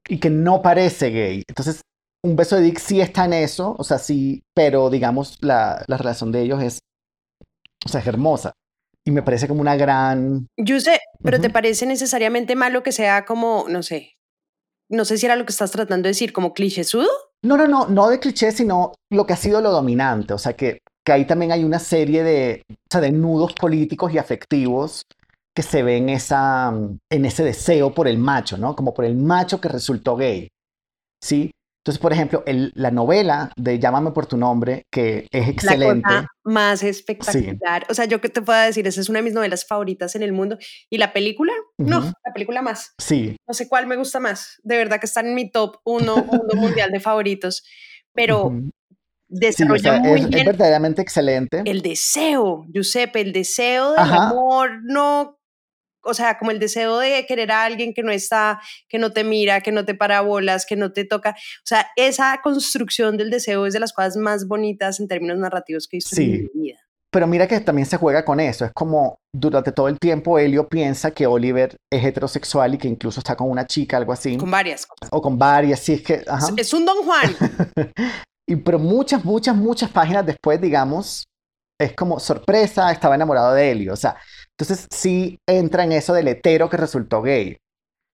y 0.09 0.19
que 0.19 0.31
no 0.31 0.63
parece 0.63 1.11
gay. 1.11 1.43
Entonces, 1.49 1.81
un 2.25 2.37
beso 2.37 2.57
de 2.57 2.63
Dick 2.63 2.79
sí 2.79 3.01
está 3.01 3.25
en 3.25 3.33
eso, 3.33 3.75
o 3.79 3.85
sea, 3.85 3.99
sí, 3.99 4.43
pero 4.55 4.91
digamos, 4.91 5.37
la, 5.41 5.85
la 5.87 5.97
relación 5.97 6.33
de 6.33 6.43
ellos 6.43 6.63
es, 6.63 6.79
o 7.85 7.89
sea, 7.89 8.01
es 8.01 8.07
hermosa. 8.07 8.53
Y 9.05 9.11
me 9.11 9.23
parece 9.23 9.49
como 9.49 9.61
una 9.63 9.77
gran... 9.77 10.49
Yo 10.59 10.81
sé, 10.81 11.01
pero 11.23 11.41
¿te 11.41 11.47
Ujú. 11.47 11.55
parece 11.55 11.87
necesariamente 11.87 12.57
malo 12.57 12.83
que 12.83 12.93
sea 12.93 13.25
como, 13.25 13.65
no 13.69 13.83
sé, 13.83 14.19
no 14.91 15.05
sé 15.05 15.19
si 15.19 15.27
era 15.27 15.37
lo 15.37 15.45
que 15.45 15.53
estás 15.53 15.71
tratando 15.71 16.05
de 16.05 16.11
decir, 16.11 16.33
como 16.33 16.53
clichésudo? 16.53 17.09
No, 17.43 17.57
no, 17.57 17.67
no, 17.69 17.87
no 17.89 18.09
de 18.09 18.19
cliché, 18.19 18.53
sino 18.53 18.93
lo 19.11 19.27
que 19.27 19.33
ha 19.33 19.37
sido 19.37 19.61
lo 19.61 19.71
dominante. 19.71 20.35
O 20.35 20.39
sea, 20.39 20.55
que, 20.55 20.81
que 21.09 21.13
ahí 21.15 21.25
también 21.25 21.53
hay 21.53 21.65
una 21.65 21.79
serie 21.79 22.23
de, 22.23 22.63
o 22.71 22.75
sea, 22.91 23.01
de 23.01 23.11
nudos 23.11 23.55
políticos 23.55 24.13
y 24.13 24.19
afectivos 24.19 25.07
que 25.57 25.63
se 25.63 25.83
ven 25.83 26.11
esa, 26.11 26.71
mm, 26.71 26.99
en 27.11 27.25
ese 27.25 27.45
deseo 27.45 27.95
por 27.95 28.09
el 28.09 28.19
macho, 28.19 28.59
¿no? 28.59 28.77
Como 28.77 28.93
por 28.93 29.07
el 29.07 29.17
macho 29.17 29.59
que 29.59 29.71
resultó 29.71 30.17
gay. 30.17 30.49
¿Sí? 31.25 31.51
Entonces, 31.83 31.99
por 31.99 32.13
ejemplo, 32.13 32.43
el- 32.45 32.73
la 32.75 32.91
novela 32.91 33.51
de 33.57 33.79
Llámame 33.79 34.11
por 34.11 34.27
tu 34.27 34.37
nombre, 34.37 34.83
que 34.93 35.27
es 35.33 35.49
excelente. 35.49 36.07
La 36.13 36.21
cosa 36.21 36.29
más 36.45 36.83
espectacular. 36.83 37.87
O 37.89 37.95
sea, 37.95 38.05
yo 38.05 38.21
que 38.21 38.29
te 38.29 38.43
puedo 38.43 38.61
decir, 38.61 38.87
esa 38.87 39.01
es 39.01 39.09
una 39.09 39.21
de 39.21 39.23
mis 39.23 39.33
novelas 39.33 39.65
favoritas 39.65 40.15
en 40.15 40.23
el 40.23 40.35
mundo. 40.35 40.59
¿Y 40.91 40.99
la 40.99 41.15
película? 41.15 41.55
No, 41.79 42.01
Ujú. 42.01 42.13
la 42.23 42.33
película 42.35 42.61
más. 42.61 42.93
Sí, 42.99 43.35
No 43.49 43.55
sé 43.55 43.67
cuál 43.67 43.87
me 43.87 43.97
gusta 43.97 44.21
más. 44.21 44.61
De 44.63 44.77
verdad 44.77 45.01
que 45.01 45.07
está 45.07 45.21
en 45.21 45.35
mi 45.35 45.51
top 45.51 45.77
uno 45.87 46.17
mundo 46.23 46.55
mundial 46.55 46.91
de 46.91 47.01
favoritos. 47.01 47.63
Pero 48.13 48.53
ujú. 49.29 49.39
Sí, 49.41 49.63
o 49.63 49.67
desarrolla 49.67 49.83
sea, 49.83 50.01
muy 50.01 50.19
es, 50.21 50.25
es 50.25 50.31
bien 50.31 50.47
verdaderamente 50.47 51.03
excelente. 51.03 51.63
el 51.65 51.83
deseo, 51.83 52.65
Giuseppe, 52.73 53.21
el 53.21 53.33
deseo 53.33 53.91
del 53.93 54.01
Ajá. 54.01 54.29
amor, 54.31 54.71
no, 54.85 55.39
o 56.03 56.15
sea, 56.15 56.39
como 56.39 56.51
el 56.53 56.59
deseo 56.59 56.99
de 56.99 57.27
querer 57.27 57.51
a 57.53 57.65
alguien 57.65 57.93
que 57.93 58.03
no 58.03 58.11
está, 58.13 58.61
que 58.89 58.99
no 58.99 59.13
te 59.13 59.25
mira, 59.25 59.61
que 59.61 59.73
no 59.73 59.85
te 59.85 59.95
para 59.95 60.21
bolas, 60.23 60.65
que 60.65 60.77
no 60.77 60.93
te 60.93 61.05
toca. 61.05 61.31
O 61.31 61.67
sea, 61.67 61.87
esa 61.97 62.41
construcción 62.43 63.17
del 63.19 63.31
deseo 63.31 63.67
es 63.67 63.75
de 63.75 63.81
las 63.81 63.93
cosas 63.93 64.17
más 64.17 64.47
bonitas 64.47 65.01
en 65.01 65.09
términos 65.09 65.37
narrativos 65.39 65.87
que 65.87 65.97
he 65.97 65.99
visto 65.99 66.17
Sí. 66.17 66.25
en 66.25 66.31
mi 66.55 66.63
vida. 66.63 66.79
Pero 67.11 67.27
mira 67.27 67.47
que 67.49 67.59
también 67.61 67.87
se 67.87 67.97
juega 67.97 68.23
con 68.25 68.39
eso. 68.39 68.67
Es 68.67 68.73
como 68.73 69.19
durante 69.35 69.73
todo 69.73 69.89
el 69.89 69.99
tiempo 69.99 70.39
Helio 70.39 70.69
piensa 70.69 71.11
que 71.11 71.27
Oliver 71.27 71.75
es 71.91 72.05
heterosexual 72.05 72.75
y 72.75 72.79
que 72.79 72.87
incluso 72.87 73.21
está 73.21 73.35
con 73.35 73.51
una 73.51 73.67
chica, 73.67 73.97
algo 73.97 74.13
así. 74.13 74.37
Con 74.37 74.51
varias 74.51 74.85
cosas. 74.87 75.09
O 75.11 75.21
con 75.23 75.39
varias, 75.39 75.81
sí, 75.81 75.95
es 75.95 76.03
que... 76.03 76.23
ajá. 76.27 76.49
Es- 76.57 76.67
Es 76.69 76.75
un 76.75 76.85
Don 76.85 77.03
Juan. 77.05 77.35
Y 78.49 78.57
pero 78.57 78.79
muchas, 78.79 79.25
muchas, 79.25 79.57
muchas 79.57 79.91
páginas 79.91 80.27
después, 80.27 80.61
digamos, 80.61 81.27
es 81.81 81.95
como 81.95 82.21
sorpresa, 82.21 82.93
estaba 82.93 83.15
enamorado 83.15 83.55
de 83.55 83.71
Helio. 83.73 83.93
O 83.93 83.97
sea, 83.97 84.17
entonces 84.59 84.87
sí 84.93 85.39
entra 85.49 85.85
en 85.85 85.93
eso 85.93 86.15
del 86.15 86.29
hetero 86.29 86.71
que 86.71 86.77
resultó 86.79 87.23
gay. 87.23 87.59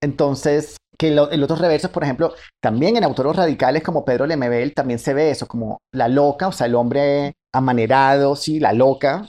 Entonces, 0.02 0.76
que 0.98 1.12
lo- 1.12 1.32
en 1.32 1.42
otros 1.42 1.60
reversos, 1.60 1.90
por 1.92 2.04
ejemplo, 2.04 2.34
también 2.62 2.96
en 2.96 3.04
autores 3.04 3.36
radicales 3.36 3.82
como 3.82 4.04
Pedro 4.04 4.26
Lemebel 4.26 4.74
también 4.74 5.00
se 5.00 5.14
ve 5.14 5.30
eso, 5.30 5.46
como 5.48 5.78
la 5.92 6.08
loca, 6.08 6.48
o 6.48 6.52
sea, 6.52 6.68
el 6.68 6.76
hombre 6.76 7.34
amanerado, 7.54 8.36
sí, 8.36 8.60
la 8.60 8.72
loca, 8.74 9.28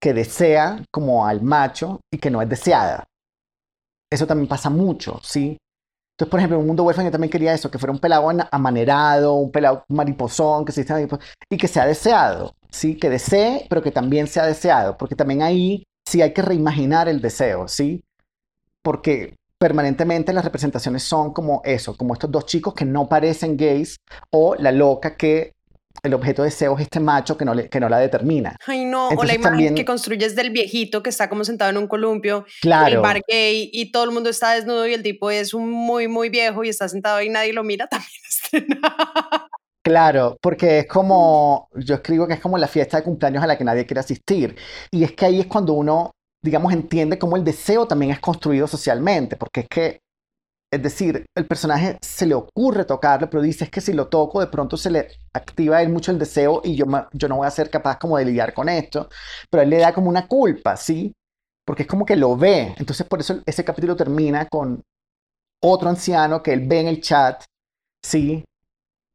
que 0.00 0.14
desea 0.14 0.84
como 0.92 1.26
al 1.26 1.42
macho 1.42 2.00
y 2.12 2.18
que 2.18 2.30
no 2.30 2.42
es 2.42 2.48
deseada. 2.48 3.04
Eso 4.10 4.26
también 4.26 4.48
pasa 4.48 4.70
mucho, 4.70 5.20
¿sí? 5.22 5.56
Entonces, 6.16 6.30
por 6.30 6.40
ejemplo, 6.40 6.56
en 6.56 6.62
un 6.62 6.66
mundo 6.68 6.82
huérfano 6.82 7.08
yo 7.08 7.12
también 7.12 7.30
quería 7.30 7.52
eso, 7.52 7.70
que 7.70 7.78
fuera 7.78 7.92
un 7.92 7.98
pelado 7.98 8.26
amanerado, 8.50 9.34
un 9.34 9.50
pelado 9.50 9.84
mariposón, 9.88 10.64
que 10.64 10.72
se 10.72 10.86
y 11.50 11.58
que 11.58 11.68
sea 11.68 11.84
deseado, 11.84 12.54
¿sí? 12.70 12.96
Que 12.96 13.10
desee, 13.10 13.66
pero 13.68 13.82
que 13.82 13.90
también 13.90 14.26
sea 14.26 14.46
deseado, 14.46 14.96
porque 14.96 15.14
también 15.14 15.42
ahí 15.42 15.84
sí 16.06 16.22
hay 16.22 16.32
que 16.32 16.40
reimaginar 16.40 17.06
el 17.06 17.20
deseo, 17.20 17.68
¿sí? 17.68 18.02
Porque 18.82 19.36
permanentemente 19.58 20.32
las 20.32 20.44
representaciones 20.44 21.02
son 21.02 21.34
como 21.34 21.60
eso, 21.66 21.94
como 21.94 22.14
estos 22.14 22.30
dos 22.30 22.46
chicos 22.46 22.72
que 22.72 22.86
no 22.86 23.10
parecen 23.10 23.58
gays, 23.58 23.98
o 24.30 24.54
la 24.54 24.72
loca 24.72 25.18
que 25.18 25.52
el 26.02 26.14
objeto 26.14 26.42
de 26.42 26.48
deseo 26.48 26.74
es 26.76 26.82
este 26.82 27.00
macho 27.00 27.36
que 27.36 27.44
no, 27.44 27.54
le- 27.54 27.68
que 27.68 27.80
no 27.80 27.88
la 27.88 27.98
determina. 27.98 28.56
Ay, 28.66 28.84
no. 28.84 29.08
o 29.08 29.24
la 29.24 29.34
imagen 29.34 29.42
también- 29.42 29.74
que 29.74 29.84
construyes 29.84 30.34
del 30.36 30.50
viejito 30.50 31.02
que 31.02 31.10
está 31.10 31.28
como 31.28 31.44
sentado 31.44 31.70
en 31.70 31.78
un 31.78 31.86
columpio, 31.86 32.44
el 32.46 32.60
Claro. 32.62 33.02
bar 33.02 33.20
gay 33.28 33.70
y 33.72 33.90
todo 33.92 34.04
el 34.04 34.10
mundo 34.10 34.30
está 34.30 34.52
desnudo 34.54 34.86
y 34.86 34.94
el 34.94 35.02
tipo 35.02 35.30
es 35.30 35.54
un 35.54 35.70
muy, 35.70 36.08
muy 36.08 36.28
viejo 36.28 36.64
y 36.64 36.68
está 36.68 36.88
sentado 36.88 37.20
y 37.22 37.28
nadie 37.28 37.52
lo 37.52 37.64
mira, 37.64 37.86
también 37.90 38.10
está. 38.28 39.46
Claro, 39.84 40.36
porque 40.42 40.80
es 40.80 40.86
como, 40.88 41.68
yo 41.76 41.94
escribo 41.94 42.26
que 42.26 42.34
es 42.34 42.40
como 42.40 42.58
la 42.58 42.66
fiesta 42.66 42.96
de 42.96 43.04
cumpleaños 43.04 43.42
a 43.42 43.46
la 43.46 43.56
que 43.56 43.62
nadie 43.64 43.86
quiere 43.86 44.00
asistir. 44.00 44.56
Y 44.90 45.04
es 45.04 45.12
que 45.12 45.26
ahí 45.26 45.38
es 45.40 45.46
cuando 45.46 45.74
uno, 45.74 46.10
digamos, 46.42 46.72
entiende 46.72 47.18
cómo 47.20 47.36
el 47.36 47.44
deseo 47.44 47.86
también 47.86 48.10
es 48.10 48.18
construido 48.18 48.66
socialmente, 48.66 49.36
porque 49.36 49.60
es 49.60 49.66
que 49.68 50.00
Es 50.76 50.82
decir, 50.82 51.24
el 51.34 51.46
personaje 51.46 51.96
se 52.02 52.26
le 52.26 52.34
ocurre 52.34 52.84
tocarlo, 52.84 53.30
pero 53.30 53.42
dice 53.42 53.64
es 53.64 53.70
que 53.70 53.80
si 53.80 53.94
lo 53.94 54.08
toco 54.08 54.40
de 54.40 54.48
pronto 54.48 54.76
se 54.76 54.90
le 54.90 55.08
activa 55.32 55.78
a 55.78 55.82
él 55.82 55.88
mucho 55.88 56.10
el 56.10 56.18
deseo 56.18 56.60
y 56.62 56.76
yo, 56.76 56.84
yo 57.14 57.28
no 57.28 57.36
voy 57.36 57.46
a 57.46 57.50
ser 57.50 57.70
capaz 57.70 57.98
como 57.98 58.18
de 58.18 58.26
lidiar 58.26 58.52
con 58.52 58.68
esto, 58.68 59.08
pero 59.50 59.62
él 59.62 59.70
le 59.70 59.78
da 59.78 59.94
como 59.94 60.10
una 60.10 60.28
culpa, 60.28 60.76
¿sí? 60.76 61.14
Porque 61.66 61.84
es 61.84 61.88
como 61.88 62.04
que 62.04 62.14
lo 62.14 62.36
ve. 62.36 62.74
Entonces 62.76 63.06
por 63.06 63.20
eso 63.20 63.40
ese 63.46 63.64
capítulo 63.64 63.96
termina 63.96 64.46
con 64.48 64.82
otro 65.64 65.88
anciano 65.88 66.42
que 66.42 66.52
él 66.52 66.66
ve 66.66 66.80
en 66.80 66.88
el 66.88 67.00
chat, 67.00 67.42
¿sí? 68.04 68.44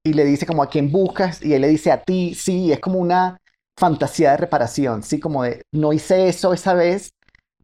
Y 0.04 0.14
le 0.14 0.26
dice 0.26 0.48
como 0.48 0.64
a 0.64 0.70
quién 0.70 0.92
buscas 0.92 1.44
y 1.44 1.54
él 1.54 1.62
le 1.62 1.68
dice 1.68 1.92
a 1.92 2.02
ti, 2.02 2.34
sí, 2.34 2.72
es 2.72 2.80
como 2.80 2.98
una 2.98 3.38
fantasía 3.78 4.32
de 4.32 4.38
reparación, 4.38 5.04
¿sí? 5.04 5.20
Como 5.20 5.44
de 5.44 5.62
no 5.72 5.94
hice 5.94 6.28
eso 6.28 6.54
esa 6.54 6.74
vez, 6.74 7.12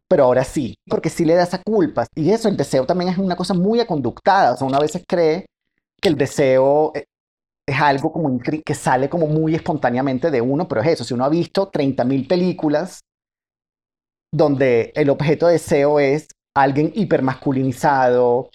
pero 0.08 0.24
ahora 0.24 0.44
sí, 0.44 0.74
porque 0.88 1.10
sí 1.10 1.24
le 1.24 1.34
da 1.34 1.44
esa 1.44 1.62
culpa. 1.62 2.06
Y 2.14 2.30
eso, 2.30 2.48
el 2.48 2.56
deseo 2.56 2.86
también 2.86 3.10
es 3.10 3.18
una 3.18 3.36
cosa 3.36 3.54
muy 3.54 3.80
aconductada, 3.80 4.54
o 4.54 4.56
sea, 4.56 4.66
una 4.66 4.78
veces 4.78 5.04
cree 5.06 5.46
que 6.00 6.08
el 6.08 6.16
deseo 6.16 6.92
eh, 6.94 7.04
es 7.66 7.80
algo 7.80 8.12
como 8.12 8.38
que 8.40 8.74
sale 8.74 9.08
como 9.08 9.26
muy 9.26 9.54
espontáneamente 9.54 10.30
de 10.30 10.40
uno, 10.40 10.66
pero 10.66 10.80
es 10.80 10.88
eso, 10.88 11.04
si 11.04 11.14
uno 11.14 11.24
ha 11.24 11.28
visto 11.28 11.70
30.000 11.70 12.26
películas 12.26 13.00
donde 14.32 14.92
el 14.94 15.10
objeto 15.10 15.46
de 15.46 15.54
deseo 15.54 16.00
es 16.00 16.28
alguien 16.56 16.92
hipermasculinizado, 16.94 18.50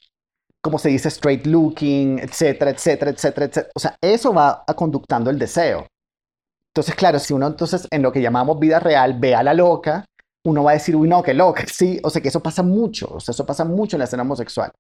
como 0.64 0.80
se 0.80 0.90
dice, 0.90 1.10
straight 1.10 1.46
looking, 1.46 2.20
etcétera, 2.20 2.72
etcétera, 2.72 3.12
etcétera, 3.12 3.46
etcétera. 3.48 3.72
O 3.76 3.80
sea, 3.80 3.96
eso 4.02 4.34
va 4.34 4.64
a 4.66 4.74
conductando 4.74 5.30
el 5.30 5.38
deseo. 5.38 5.88
Entonces, 6.74 6.96
claro, 6.96 7.20
si 7.20 7.34
uno 7.34 7.48
entonces 7.48 7.88
en 7.92 8.02
lo 8.02 8.12
que 8.12 8.22
llamamos 8.22 8.60
vida 8.60 8.80
real 8.80 9.20
ve 9.20 9.36
a 9.36 9.44
la 9.44 9.54
loca, 9.54 10.06
uno 10.46 10.64
va 10.64 10.72
a 10.72 10.76
decir, 10.76 10.96
uy, 10.96 11.08
no, 11.08 11.24
qué 11.24 11.34
loca, 11.34 11.64
sí, 11.72 12.00
o 12.04 12.10
sea 12.10 12.22
que 12.22 12.28
eso 12.28 12.42
pasa 12.42 12.64
mucho, 12.64 13.08
o 13.12 13.20
sea, 13.20 13.32
eso 13.32 13.46
pasa 13.46 13.66
mucho 13.66 13.96
en 13.96 14.00
la 14.00 14.06
escena 14.06 14.24
homosexual. 14.24 14.72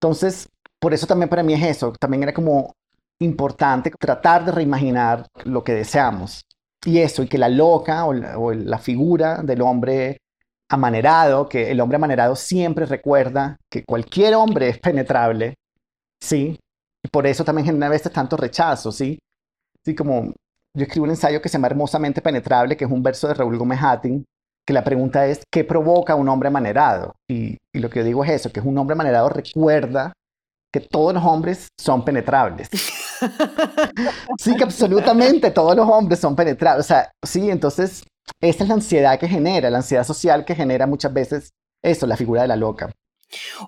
Entonces, 0.00 0.48
por 0.80 0.94
eso 0.94 1.06
también 1.06 1.28
para 1.28 1.42
mí 1.42 1.54
es 1.54 1.62
eso, 1.62 1.92
también 1.92 2.22
era 2.22 2.32
como 2.32 2.72
importante 3.20 3.90
tratar 3.90 4.44
de 4.44 4.52
reimaginar 4.52 5.26
lo 5.44 5.64
que 5.64 5.74
deseamos. 5.74 6.42
Y 6.84 6.98
eso, 6.98 7.22
y 7.22 7.28
que 7.28 7.38
la 7.38 7.48
loca 7.48 8.04
o 8.04 8.12
la, 8.12 8.78
figura 8.78 9.42
del 9.42 9.62
hombre 9.62 10.18
amanerado, 10.70 11.48
que 11.48 11.70
el 11.72 11.80
hombre 11.80 11.96
amanerado 11.96 12.36
siempre 12.36 12.86
recuerda 12.86 13.56
que 13.68 13.84
cualquier 13.84 14.34
hombre 14.36 14.68
es 14.68 14.78
penetrable, 14.78 15.54
¿sí? 16.20 16.58
Y 17.04 17.08
por 17.08 17.26
eso 17.26 17.44
también 17.44 17.66
genera 17.66 17.86
a 17.86 17.90
veces 17.90 18.12
tanto 18.12 18.36
rechazo, 18.36 18.92
¿sí? 18.92 19.18
Sí, 19.84 19.94
como 19.96 20.32
yo 20.74 20.84
escribo 20.84 21.04
un 21.04 21.10
ensayo 21.10 21.42
que 21.42 21.48
se 21.48 21.54
llama 21.54 21.68
Hermosamente 21.68 22.22
Penetrable, 22.22 22.76
que 22.76 22.84
es 22.84 22.90
un 22.90 23.02
verso 23.02 23.26
de 23.26 23.34
Raúl 23.34 23.58
Gómez 23.58 23.80
Hattin, 23.82 24.24
que 24.68 24.74
la 24.74 24.84
pregunta 24.84 25.26
es, 25.26 25.40
¿qué 25.50 25.64
provoca 25.64 26.14
un 26.14 26.28
hombre 26.28 26.50
manerado? 26.50 27.14
Y, 27.26 27.56
lo 27.72 27.88
que 27.88 28.00
yo 28.00 28.04
digo 28.04 28.22
es 28.22 28.32
eso, 28.32 28.52
que 28.52 28.60
un 28.60 28.76
hombre 28.76 28.94
manerado 28.94 29.30
recuerda 29.30 30.12
que 30.70 30.80
todos 30.80 31.14
los 31.14 31.24
hombres 31.24 31.68
son 31.80 32.04
penetrables. 32.04 32.68
sí, 34.38 34.54
que 34.56 34.64
absolutamente 34.64 35.52
todos 35.52 35.74
los 35.74 35.88
hombres 35.88 36.20
son 36.20 36.36
penetrables. 36.36 36.84
O 36.84 36.86
sea, 36.86 37.10
sí, 37.26 37.48
entonces 37.48 38.04
esa 38.42 38.62
es 38.62 38.68
la 38.68 38.74
ansiedad 38.74 39.18
que 39.18 39.26
genera, 39.26 39.70
la 39.70 39.78
ansiedad 39.78 40.04
social 40.04 40.44
que 40.44 40.54
genera 40.54 40.86
muchas 40.86 41.14
veces 41.14 41.48
eso, 41.82 42.06
la 42.06 42.18
figura 42.18 42.42
de 42.42 42.48
la 42.48 42.56
loca. 42.56 42.92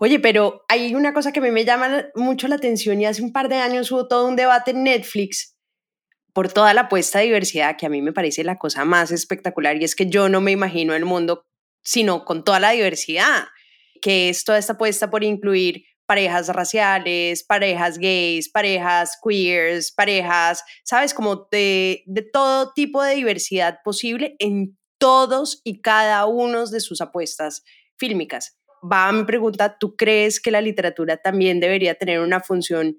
Oye, 0.01 0.21
pero 0.21 0.65
hay 0.69 0.95
una 0.95 1.15
cosa 1.15 1.33
que 1.33 1.41
a 1.41 1.43
mí 1.43 1.51
me 1.51 1.65
llama 1.65 2.09
mucho 2.15 2.47
la 2.47 2.57
atención 2.57 3.01
y 3.01 3.07
hace 3.07 3.23
un 3.23 3.33
par 3.33 3.49
de 3.49 3.57
años 3.57 3.91
hubo 3.91 4.07
todo 4.07 4.29
un 4.29 4.37
debate 4.37 4.73
en 4.73 4.85
Netflix 4.85 5.55
por 6.33 6.53
toda 6.53 6.75
la 6.75 6.83
apuesta 6.83 7.19
de 7.19 7.27
diversidad, 7.27 7.77
que 7.77 7.87
a 7.87 7.89
mí 7.89 8.03
me 8.03 8.13
parece 8.13 8.45
la 8.45 8.59
cosa 8.59 8.85
más 8.85 9.11
espectacular, 9.11 9.77
y 9.77 9.85
es 9.85 9.97
que 9.97 10.09
yo 10.09 10.29
no 10.29 10.41
me 10.41 10.53
imagino 10.53 10.95
el 10.95 11.05
mundo 11.05 11.47
sino 11.83 12.25
con 12.25 12.45
toda 12.45 12.61
la 12.61 12.71
diversidad, 12.73 13.49
que 14.03 14.29
es 14.29 14.45
toda 14.45 14.59
esta 14.59 14.75
apuesta 14.75 15.11
por 15.11 15.25
incluir 15.25 15.85
parejas 16.07 16.49
raciales, 16.49 17.45
parejas 17.45 17.99
gays, 17.99 18.51
parejas 18.51 19.17
queers, 19.23 19.93
parejas, 19.93 20.63
sabes, 20.85 21.15
como 21.15 21.49
de, 21.51 22.03
de 22.07 22.23
todo 22.23 22.73
tipo 22.75 23.03
de 23.03 23.15
diversidad 23.15 23.79
posible 23.85 24.35
en 24.41 24.77
todos 24.99 25.61
y 25.65 25.81
cada 25.81 26.27
uno 26.27 26.67
de 26.67 26.81
sus 26.81 27.01
apuestas 27.01 27.63
fílmicas. 27.97 28.59
Va 28.83 29.09
a 29.09 29.27
pregunta, 29.27 29.77
¿tú 29.79 29.95
crees 29.95 30.41
que 30.41 30.51
la 30.51 30.61
literatura 30.61 31.17
también 31.19 31.61
debería 31.61 31.95
tener 31.95 32.21
una 32.21 32.41
función 32.41 32.97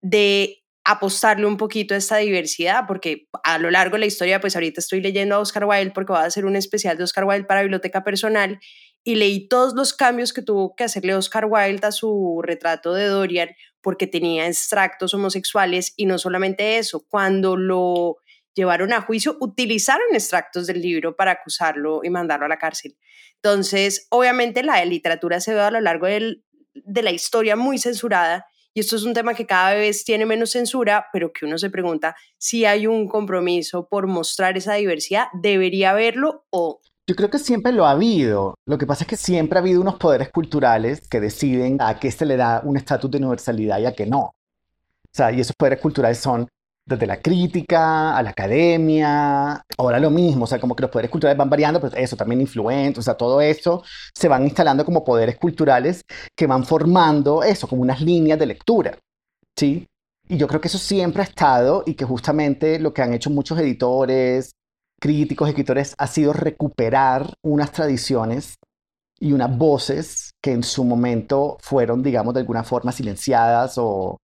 de 0.00 0.64
apostarle 0.90 1.44
un 1.44 1.58
poquito 1.58 1.92
a 1.92 1.98
esta 1.98 2.16
diversidad, 2.16 2.84
porque 2.88 3.28
a 3.44 3.58
lo 3.58 3.70
largo 3.70 3.96
de 3.96 4.00
la 4.00 4.06
historia, 4.06 4.40
pues 4.40 4.56
ahorita 4.56 4.80
estoy 4.80 5.02
leyendo 5.02 5.34
a 5.34 5.38
Oscar 5.38 5.66
Wilde 5.66 5.92
porque 5.94 6.14
va 6.14 6.22
a 6.22 6.26
hacer 6.26 6.46
un 6.46 6.56
especial 6.56 6.96
de 6.96 7.04
Oscar 7.04 7.24
Wilde 7.24 7.44
para 7.44 7.60
biblioteca 7.60 8.02
personal 8.02 8.58
y 9.04 9.16
leí 9.16 9.48
todos 9.48 9.74
los 9.74 9.92
cambios 9.92 10.32
que 10.32 10.40
tuvo 10.40 10.74
que 10.74 10.84
hacerle 10.84 11.14
Oscar 11.14 11.44
Wilde 11.44 11.86
a 11.86 11.92
su 11.92 12.40
retrato 12.42 12.94
de 12.94 13.04
Dorian 13.04 13.50
porque 13.82 14.06
tenía 14.06 14.46
extractos 14.46 15.12
homosexuales 15.12 15.92
y 15.94 16.06
no 16.06 16.16
solamente 16.16 16.78
eso, 16.78 17.04
cuando 17.06 17.58
lo 17.58 18.16
llevaron 18.54 18.94
a 18.94 19.02
juicio 19.02 19.36
utilizaron 19.40 20.06
extractos 20.14 20.66
del 20.66 20.80
libro 20.80 21.14
para 21.16 21.32
acusarlo 21.32 22.00
y 22.02 22.08
mandarlo 22.08 22.46
a 22.46 22.48
la 22.48 22.58
cárcel. 22.58 22.96
Entonces, 23.34 24.06
obviamente 24.08 24.62
la 24.62 24.82
literatura 24.86 25.40
se 25.40 25.52
ve 25.52 25.60
a 25.60 25.70
lo 25.70 25.82
largo 25.82 26.06
de 26.06 27.02
la 27.02 27.10
historia 27.10 27.56
muy 27.56 27.78
censurada 27.78 28.46
y 28.78 28.80
esto 28.80 28.94
es 28.94 29.02
un 29.02 29.12
tema 29.12 29.34
que 29.34 29.44
cada 29.44 29.74
vez 29.74 30.04
tiene 30.04 30.24
menos 30.24 30.52
censura, 30.52 31.06
pero 31.12 31.32
que 31.32 31.46
uno 31.46 31.58
se 31.58 31.68
pregunta 31.68 32.14
si 32.38 32.64
hay 32.64 32.86
un 32.86 33.08
compromiso 33.08 33.88
por 33.88 34.06
mostrar 34.06 34.56
esa 34.56 34.74
diversidad, 34.74 35.26
¿debería 35.32 35.90
haberlo 35.90 36.44
o 36.50 36.80
yo 37.08 37.16
creo 37.16 37.28
que 37.28 37.40
siempre 37.40 37.72
lo 37.72 37.86
ha 37.86 37.92
habido. 37.92 38.54
Lo 38.66 38.78
que 38.78 38.86
pasa 38.86 39.02
es 39.02 39.08
que 39.08 39.16
siempre 39.16 39.58
ha 39.58 39.62
habido 39.62 39.80
unos 39.80 39.96
poderes 39.96 40.30
culturales 40.30 41.08
que 41.08 41.18
deciden 41.18 41.78
a 41.80 41.98
qué 41.98 42.12
se 42.12 42.24
le 42.24 42.36
da 42.36 42.60
un 42.62 42.76
estatus 42.76 43.10
de 43.10 43.18
universalidad 43.18 43.80
y 43.80 43.86
a 43.86 43.94
qué 43.94 44.06
no. 44.06 44.20
O 44.20 44.34
sea, 45.10 45.32
y 45.32 45.40
esos 45.40 45.56
poderes 45.56 45.80
culturales 45.80 46.18
son 46.18 46.46
desde 46.88 47.06
la 47.06 47.20
crítica 47.20 48.16
a 48.16 48.22
la 48.22 48.30
academia, 48.30 49.62
ahora 49.76 50.00
lo 50.00 50.10
mismo, 50.10 50.44
o 50.44 50.46
sea, 50.46 50.58
como 50.58 50.74
que 50.74 50.82
los 50.82 50.90
poderes 50.90 51.10
culturales 51.10 51.36
van 51.36 51.50
variando, 51.50 51.80
pero 51.80 51.94
eso 51.96 52.16
también 52.16 52.40
influente, 52.40 53.00
o 53.00 53.02
sea, 53.02 53.14
todo 53.14 53.42
eso 53.42 53.82
se 54.14 54.26
van 54.26 54.44
instalando 54.44 54.84
como 54.86 55.04
poderes 55.04 55.36
culturales 55.36 56.02
que 56.34 56.46
van 56.46 56.64
formando 56.64 57.42
eso, 57.42 57.68
como 57.68 57.82
unas 57.82 58.00
líneas 58.00 58.38
de 58.38 58.46
lectura, 58.46 58.98
¿sí? 59.56 59.86
Y 60.28 60.38
yo 60.38 60.48
creo 60.48 60.60
que 60.62 60.68
eso 60.68 60.78
siempre 60.78 61.22
ha 61.22 61.26
estado 61.26 61.82
y 61.84 61.94
que 61.94 62.06
justamente 62.06 62.78
lo 62.78 62.94
que 62.94 63.02
han 63.02 63.12
hecho 63.12 63.28
muchos 63.30 63.58
editores, 63.58 64.52
críticos, 64.98 65.48
escritores, 65.48 65.94
ha 65.98 66.06
sido 66.06 66.32
recuperar 66.32 67.34
unas 67.42 67.70
tradiciones 67.72 68.56
y 69.20 69.32
unas 69.32 69.56
voces 69.56 70.30
que 70.42 70.52
en 70.52 70.62
su 70.62 70.84
momento 70.84 71.58
fueron, 71.60 72.02
digamos, 72.02 72.32
de 72.32 72.40
alguna 72.40 72.64
forma 72.64 72.92
silenciadas 72.92 73.74
o 73.76 74.16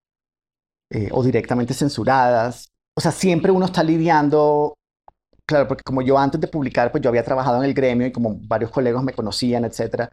eh, 0.89 1.09
o 1.11 1.23
directamente 1.23 1.73
censuradas. 1.73 2.69
O 2.95 3.01
sea, 3.01 3.11
siempre 3.11 3.51
uno 3.51 3.65
está 3.65 3.83
lidiando, 3.83 4.75
claro, 5.45 5.67
porque 5.67 5.83
como 5.83 6.01
yo 6.01 6.17
antes 6.17 6.39
de 6.39 6.47
publicar, 6.47 6.91
pues 6.91 7.03
yo 7.03 7.09
había 7.09 7.23
trabajado 7.23 7.57
en 7.57 7.65
el 7.65 7.73
gremio 7.73 8.07
y 8.07 8.11
como 8.11 8.37
varios 8.47 8.71
colegas 8.71 9.03
me 9.03 9.13
conocían, 9.13 9.65
etcétera. 9.65 10.11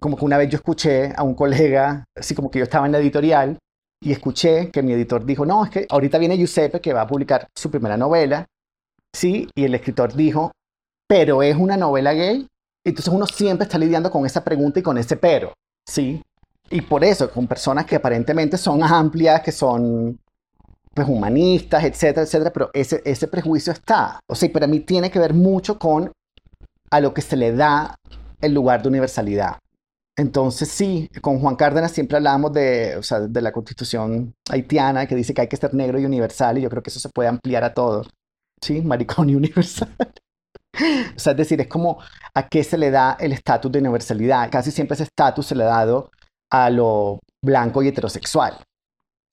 Como 0.00 0.16
que 0.16 0.24
una 0.24 0.38
vez 0.38 0.50
yo 0.50 0.56
escuché 0.56 1.12
a 1.16 1.22
un 1.22 1.34
colega, 1.34 2.04
así 2.14 2.34
como 2.34 2.50
que 2.50 2.58
yo 2.58 2.64
estaba 2.64 2.86
en 2.86 2.92
la 2.92 2.98
editorial 2.98 3.58
y 4.00 4.12
escuché 4.12 4.70
que 4.70 4.82
mi 4.82 4.92
editor 4.92 5.24
dijo, 5.24 5.46
no, 5.46 5.64
es 5.64 5.70
que 5.70 5.86
ahorita 5.88 6.18
viene 6.18 6.36
Giuseppe 6.36 6.80
que 6.80 6.92
va 6.92 7.02
a 7.02 7.06
publicar 7.06 7.48
su 7.54 7.70
primera 7.70 7.96
novela, 7.96 8.46
sí, 9.14 9.48
y 9.54 9.64
el 9.64 9.74
escritor 9.74 10.14
dijo, 10.14 10.52
pero 11.08 11.42
es 11.42 11.56
una 11.56 11.76
novela 11.76 12.12
gay. 12.12 12.46
Entonces 12.84 13.12
uno 13.12 13.26
siempre 13.26 13.64
está 13.64 13.78
lidiando 13.78 14.10
con 14.10 14.26
esa 14.26 14.44
pregunta 14.44 14.78
y 14.78 14.82
con 14.82 14.98
ese 14.98 15.16
pero, 15.16 15.52
sí. 15.88 16.22
Y 16.70 16.80
por 16.80 17.04
eso, 17.04 17.30
con 17.30 17.46
personas 17.46 17.86
que 17.86 17.96
aparentemente 17.96 18.58
son 18.58 18.82
amplias, 18.82 19.40
que 19.42 19.52
son 19.52 20.18
pues 20.94 21.06
humanistas, 21.08 21.84
etcétera, 21.84 22.22
etcétera, 22.22 22.52
pero 22.52 22.70
ese, 22.72 23.02
ese 23.04 23.28
prejuicio 23.28 23.72
está. 23.72 24.18
O 24.26 24.34
sea, 24.34 24.50
para 24.50 24.66
mí 24.66 24.80
tiene 24.80 25.10
que 25.10 25.18
ver 25.18 25.34
mucho 25.34 25.78
con 25.78 26.10
a 26.90 27.00
lo 27.00 27.12
que 27.12 27.22
se 27.22 27.36
le 27.36 27.52
da 27.52 27.96
el 28.40 28.54
lugar 28.54 28.82
de 28.82 28.88
universalidad. 28.88 29.58
Entonces 30.16 30.68
sí, 30.68 31.10
con 31.20 31.40
Juan 31.40 31.56
Cárdenas 31.56 31.92
siempre 31.92 32.16
hablamos 32.16 32.52
de, 32.52 32.96
o 32.96 33.02
sea, 33.02 33.20
de 33.20 33.42
la 33.42 33.52
constitución 33.52 34.34
haitiana 34.48 35.06
que 35.06 35.14
dice 35.14 35.34
que 35.34 35.42
hay 35.42 35.48
que 35.48 35.58
ser 35.58 35.74
negro 35.74 35.98
y 35.98 36.06
universal 36.06 36.56
y 36.56 36.62
yo 36.62 36.70
creo 36.70 36.82
que 36.82 36.88
eso 36.88 37.00
se 37.00 37.10
puede 37.10 37.28
ampliar 37.28 37.64
a 37.64 37.74
todo. 37.74 38.04
Sí, 38.62 38.80
maricón 38.80 39.28
y 39.28 39.34
universal. 39.34 39.94
o 41.16 41.18
sea, 41.18 41.32
es 41.32 41.36
decir, 41.36 41.60
es 41.60 41.68
como 41.68 41.98
a 42.34 42.48
qué 42.48 42.64
se 42.64 42.78
le 42.78 42.90
da 42.90 43.18
el 43.20 43.32
estatus 43.32 43.70
de 43.70 43.80
universalidad. 43.80 44.50
Casi 44.50 44.70
siempre 44.70 44.94
ese 44.94 45.04
estatus 45.04 45.46
se 45.46 45.54
le 45.54 45.64
ha 45.64 45.66
dado 45.66 46.10
a 46.50 46.70
lo 46.70 47.20
blanco 47.42 47.82
y 47.82 47.88
heterosexual. 47.88 48.62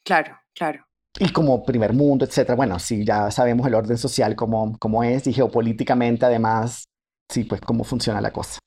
Claro, 0.04 0.38
claro. 0.54 0.86
Y 1.20 1.30
como 1.32 1.64
primer 1.64 1.94
mundo, 1.94 2.26
etcétera. 2.26 2.56
Bueno, 2.56 2.80
sí, 2.80 3.06
ya 3.06 3.30
sabemos 3.30 3.68
el 3.68 3.76
orden 3.76 3.98
social 3.98 4.36
como, 4.36 4.78
como 4.80 5.04
es 5.04 5.28
y 5.28 5.34
geopolíticamente 5.34 6.26
además, 6.26 6.86
sí, 7.30 7.44
pues 7.44 7.62
cómo 7.62 7.84
funciona 7.84 8.20
la 8.20 8.34
cosa. 8.34 8.60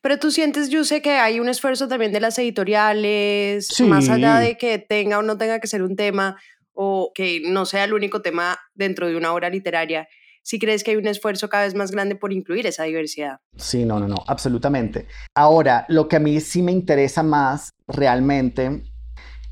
Pero 0.00 0.18
tú 0.18 0.30
sientes, 0.30 0.68
yo 0.68 0.84
sé 0.84 1.00
que 1.00 1.12
hay 1.12 1.38
un 1.38 1.48
esfuerzo 1.48 1.88
también 1.88 2.12
de 2.12 2.20
las 2.20 2.38
editoriales, 2.38 3.68
más 3.82 4.08
allá 4.08 4.38
de 4.38 4.56
que 4.56 4.78
tenga 4.78 5.18
o 5.18 5.22
no 5.22 5.38
tenga 5.38 5.60
que 5.60 5.66
ser 5.66 5.82
un 5.82 5.96
tema 5.96 6.36
o 6.72 7.12
que 7.14 7.42
no 7.44 7.66
sea 7.66 7.84
el 7.84 7.92
único 7.92 8.22
tema 8.22 8.58
dentro 8.74 9.06
de 9.06 9.16
una 9.16 9.32
obra 9.32 9.48
literaria 9.50 10.08
si 10.42 10.58
crees 10.58 10.82
que 10.82 10.90
hay 10.90 10.96
un 10.96 11.06
esfuerzo 11.06 11.48
cada 11.48 11.64
vez 11.64 11.74
más 11.74 11.90
grande 11.90 12.16
por 12.16 12.32
incluir 12.32 12.66
esa 12.66 12.84
diversidad. 12.84 13.38
Sí, 13.56 13.84
no, 13.84 14.00
no, 14.00 14.08
no, 14.08 14.16
absolutamente. 14.26 15.06
Ahora, 15.34 15.86
lo 15.88 16.08
que 16.08 16.16
a 16.16 16.20
mí 16.20 16.40
sí 16.40 16.62
me 16.62 16.72
interesa 16.72 17.22
más 17.22 17.70
realmente 17.92 18.82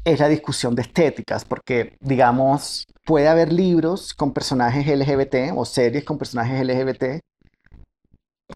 es 0.05 0.19
la 0.19 0.29
discusión 0.29 0.75
de 0.75 0.83
estéticas, 0.83 1.45
porque, 1.45 1.97
digamos, 2.01 2.87
puede 3.05 3.29
haber 3.29 3.53
libros 3.53 4.15
con 4.15 4.33
personajes 4.33 4.87
LGBT 4.87 5.53
o 5.55 5.65
series 5.65 6.05
con 6.05 6.19
personajes 6.19 6.67
LGBT 6.67 7.21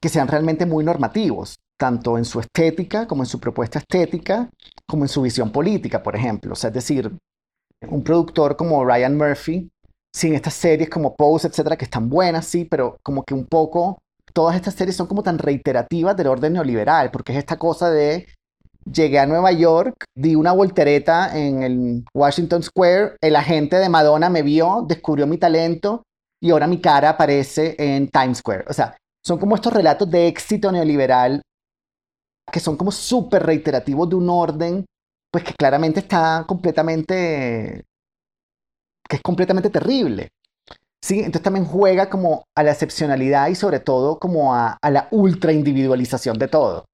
que 0.00 0.08
sean 0.08 0.28
realmente 0.28 0.66
muy 0.66 0.84
normativos, 0.84 1.56
tanto 1.78 2.18
en 2.18 2.24
su 2.24 2.40
estética 2.40 3.06
como 3.06 3.22
en 3.22 3.26
su 3.26 3.38
propuesta 3.38 3.78
estética, 3.78 4.50
como 4.86 5.04
en 5.04 5.08
su 5.08 5.22
visión 5.22 5.50
política, 5.50 6.02
por 6.02 6.16
ejemplo. 6.16 6.52
O 6.52 6.56
sea, 6.56 6.68
es 6.68 6.74
decir, 6.74 7.12
un 7.88 8.02
productor 8.02 8.56
como 8.56 8.84
Ryan 8.84 9.16
Murphy, 9.16 9.70
sin 10.14 10.34
estas 10.34 10.54
series 10.54 10.88
como 10.88 11.14
Pose, 11.14 11.48
etcétera, 11.48 11.76
que 11.76 11.84
están 11.84 12.08
buenas, 12.08 12.46
sí, 12.46 12.64
pero 12.64 12.96
como 13.02 13.24
que 13.24 13.34
un 13.34 13.46
poco 13.46 13.98
todas 14.32 14.56
estas 14.56 14.74
series 14.74 14.96
son 14.96 15.06
como 15.06 15.22
tan 15.22 15.38
reiterativas 15.38 16.16
del 16.16 16.28
orden 16.28 16.54
neoliberal, 16.54 17.10
porque 17.10 17.32
es 17.32 17.38
esta 17.38 17.56
cosa 17.56 17.90
de 17.90 18.26
llegué 18.90 19.18
a 19.18 19.26
Nueva 19.26 19.52
York, 19.52 20.04
di 20.14 20.34
una 20.34 20.52
voltereta 20.52 21.36
en 21.36 21.62
el 21.62 22.04
Washington 22.14 22.62
Square, 22.62 23.16
el 23.20 23.36
agente 23.36 23.76
de 23.76 23.88
Madonna 23.88 24.30
me 24.30 24.42
vio, 24.42 24.84
descubrió 24.86 25.26
mi 25.26 25.38
talento 25.38 26.02
y 26.40 26.50
ahora 26.50 26.66
mi 26.66 26.80
cara 26.80 27.10
aparece 27.10 27.74
en 27.78 28.08
Times 28.08 28.38
Square. 28.38 28.64
O 28.68 28.72
sea, 28.72 28.96
son 29.24 29.38
como 29.38 29.54
estos 29.54 29.72
relatos 29.72 30.10
de 30.10 30.26
éxito 30.28 30.70
neoliberal 30.70 31.42
que 32.52 32.60
son 32.60 32.76
como 32.76 32.92
súper 32.92 33.44
reiterativos 33.44 34.08
de 34.08 34.16
un 34.16 34.28
orden, 34.28 34.84
pues 35.32 35.44
que 35.44 35.54
claramente 35.54 36.00
está 36.00 36.44
completamente, 36.46 37.84
que 39.08 39.16
es 39.16 39.22
completamente 39.22 39.70
terrible. 39.70 40.28
¿sí? 41.04 41.18
Entonces 41.18 41.42
también 41.42 41.66
juega 41.66 42.08
como 42.08 42.44
a 42.56 42.62
la 42.62 42.72
excepcionalidad 42.72 43.48
y 43.48 43.54
sobre 43.54 43.78
todo 43.78 44.18
como 44.18 44.54
a, 44.54 44.78
la 44.90 45.08
ultra 45.10 45.52
individualización 45.52 46.38
de 46.38 46.48
todo, 46.48 46.86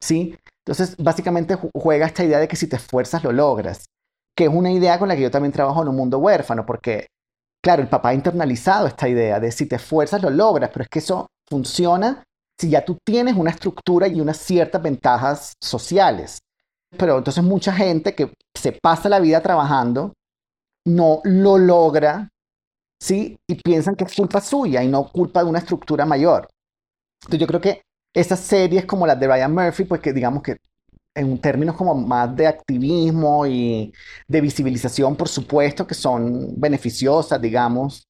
¿sí? 0.00 0.34
Entonces 0.64 0.96
básicamente 0.98 1.56
juega 1.74 2.06
esta 2.06 2.24
idea 2.24 2.38
de 2.38 2.48
que 2.48 2.56
si 2.56 2.68
te 2.68 2.76
esfuerzas 2.76 3.24
lo 3.24 3.32
logras, 3.32 3.86
que 4.36 4.44
es 4.44 4.50
una 4.50 4.70
idea 4.70 4.98
con 4.98 5.08
la 5.08 5.16
que 5.16 5.22
yo 5.22 5.30
también 5.30 5.52
trabajo 5.52 5.82
en 5.82 5.88
un 5.88 5.96
mundo 5.96 6.18
huérfano, 6.18 6.64
porque 6.66 7.06
claro, 7.62 7.82
el 7.82 7.88
papá 7.88 8.10
ha 8.10 8.14
internalizado 8.14 8.86
esta 8.86 9.08
idea 9.08 9.40
de 9.40 9.50
si 9.52 9.66
te 9.66 9.76
esfuerzas 9.76 10.22
lo 10.22 10.30
logras, 10.30 10.70
pero 10.70 10.84
es 10.84 10.88
que 10.88 10.98
eso 11.00 11.26
funciona 11.48 12.22
si 12.58 12.70
ya 12.70 12.84
tú 12.84 12.98
tienes 13.04 13.36
una 13.36 13.50
estructura 13.50 14.06
y 14.06 14.20
unas 14.20 14.36
ciertas 14.36 14.82
ventajas 14.82 15.54
sociales. 15.62 16.38
Pero 16.96 17.18
entonces 17.18 17.42
mucha 17.42 17.72
gente 17.72 18.14
que 18.14 18.32
se 18.54 18.72
pasa 18.72 19.08
la 19.08 19.20
vida 19.20 19.40
trabajando 19.40 20.12
no 20.86 21.20
lo 21.24 21.56
logra 21.56 22.28
¿sí? 23.00 23.38
Y 23.48 23.54
piensan 23.56 23.96
que 23.96 24.04
es 24.04 24.14
culpa 24.14 24.40
suya 24.40 24.82
y 24.82 24.88
no 24.88 25.08
culpa 25.10 25.42
de 25.42 25.48
una 25.48 25.58
estructura 25.58 26.04
mayor. 26.04 26.48
Entonces 27.22 27.40
yo 27.40 27.46
creo 27.46 27.60
que 27.60 27.82
esas 28.12 28.40
series 28.40 28.84
como 28.86 29.06
las 29.06 29.18
de 29.18 29.26
Ryan 29.26 29.54
Murphy, 29.54 29.84
pues 29.84 30.00
que 30.00 30.12
digamos 30.12 30.42
que 30.42 30.56
en 31.14 31.38
términos 31.40 31.76
como 31.76 31.94
más 31.94 32.34
de 32.36 32.46
activismo 32.46 33.46
y 33.46 33.92
de 34.28 34.40
visibilización, 34.40 35.16
por 35.16 35.28
supuesto 35.28 35.86
que 35.86 35.94
son 35.94 36.58
beneficiosas, 36.60 37.40
digamos, 37.40 38.06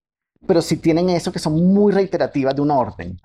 pero 0.47 0.63
sí 0.63 0.77
tienen 0.77 1.11
eso 1.11 1.33
que 1.33 1.39
son 1.39 1.55
muy 1.55 1.93
reiterativas 1.93 2.55
de 2.55 2.63
un 2.63 2.71
orden. 2.71 3.19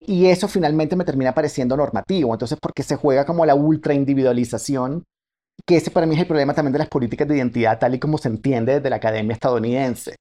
Y 0.00 0.26
eso 0.26 0.48
finalmente 0.48 0.96
me 0.96 1.04
termina 1.04 1.34
pareciendo 1.34 1.76
normativo, 1.76 2.32
entonces 2.32 2.58
porque 2.60 2.82
se 2.82 2.96
juega 2.96 3.24
como 3.24 3.46
la 3.46 3.54
ultra 3.54 3.94
individualización, 3.94 5.04
que 5.66 5.76
ese 5.76 5.90
para 5.90 6.06
mí 6.06 6.14
es 6.14 6.22
el 6.22 6.26
problema 6.26 6.54
también 6.54 6.72
de 6.72 6.80
las 6.80 6.88
políticas 6.88 7.28
de 7.28 7.36
identidad 7.36 7.78
tal 7.78 7.94
y 7.94 8.00
como 8.00 8.18
se 8.18 8.28
entiende 8.28 8.74
desde 8.76 8.90
la 8.90 8.96
academia 8.96 9.34
estadounidense. 9.34 10.16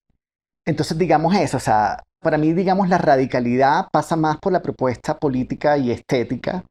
Entonces, 0.72 0.98
digamos 0.98 1.36
eso, 1.36 1.58
o 1.58 1.60
sea, 1.60 2.02
para 2.22 2.38
mí, 2.38 2.54
digamos, 2.54 2.88
la 2.88 2.98
radicalidad 2.98 3.90
pasa 3.92 4.16
más 4.16 4.38
por 4.38 4.54
la 4.54 4.62
propuesta 4.62 5.20
política 5.20 5.78
y 5.78 5.92
estética, 5.92 6.64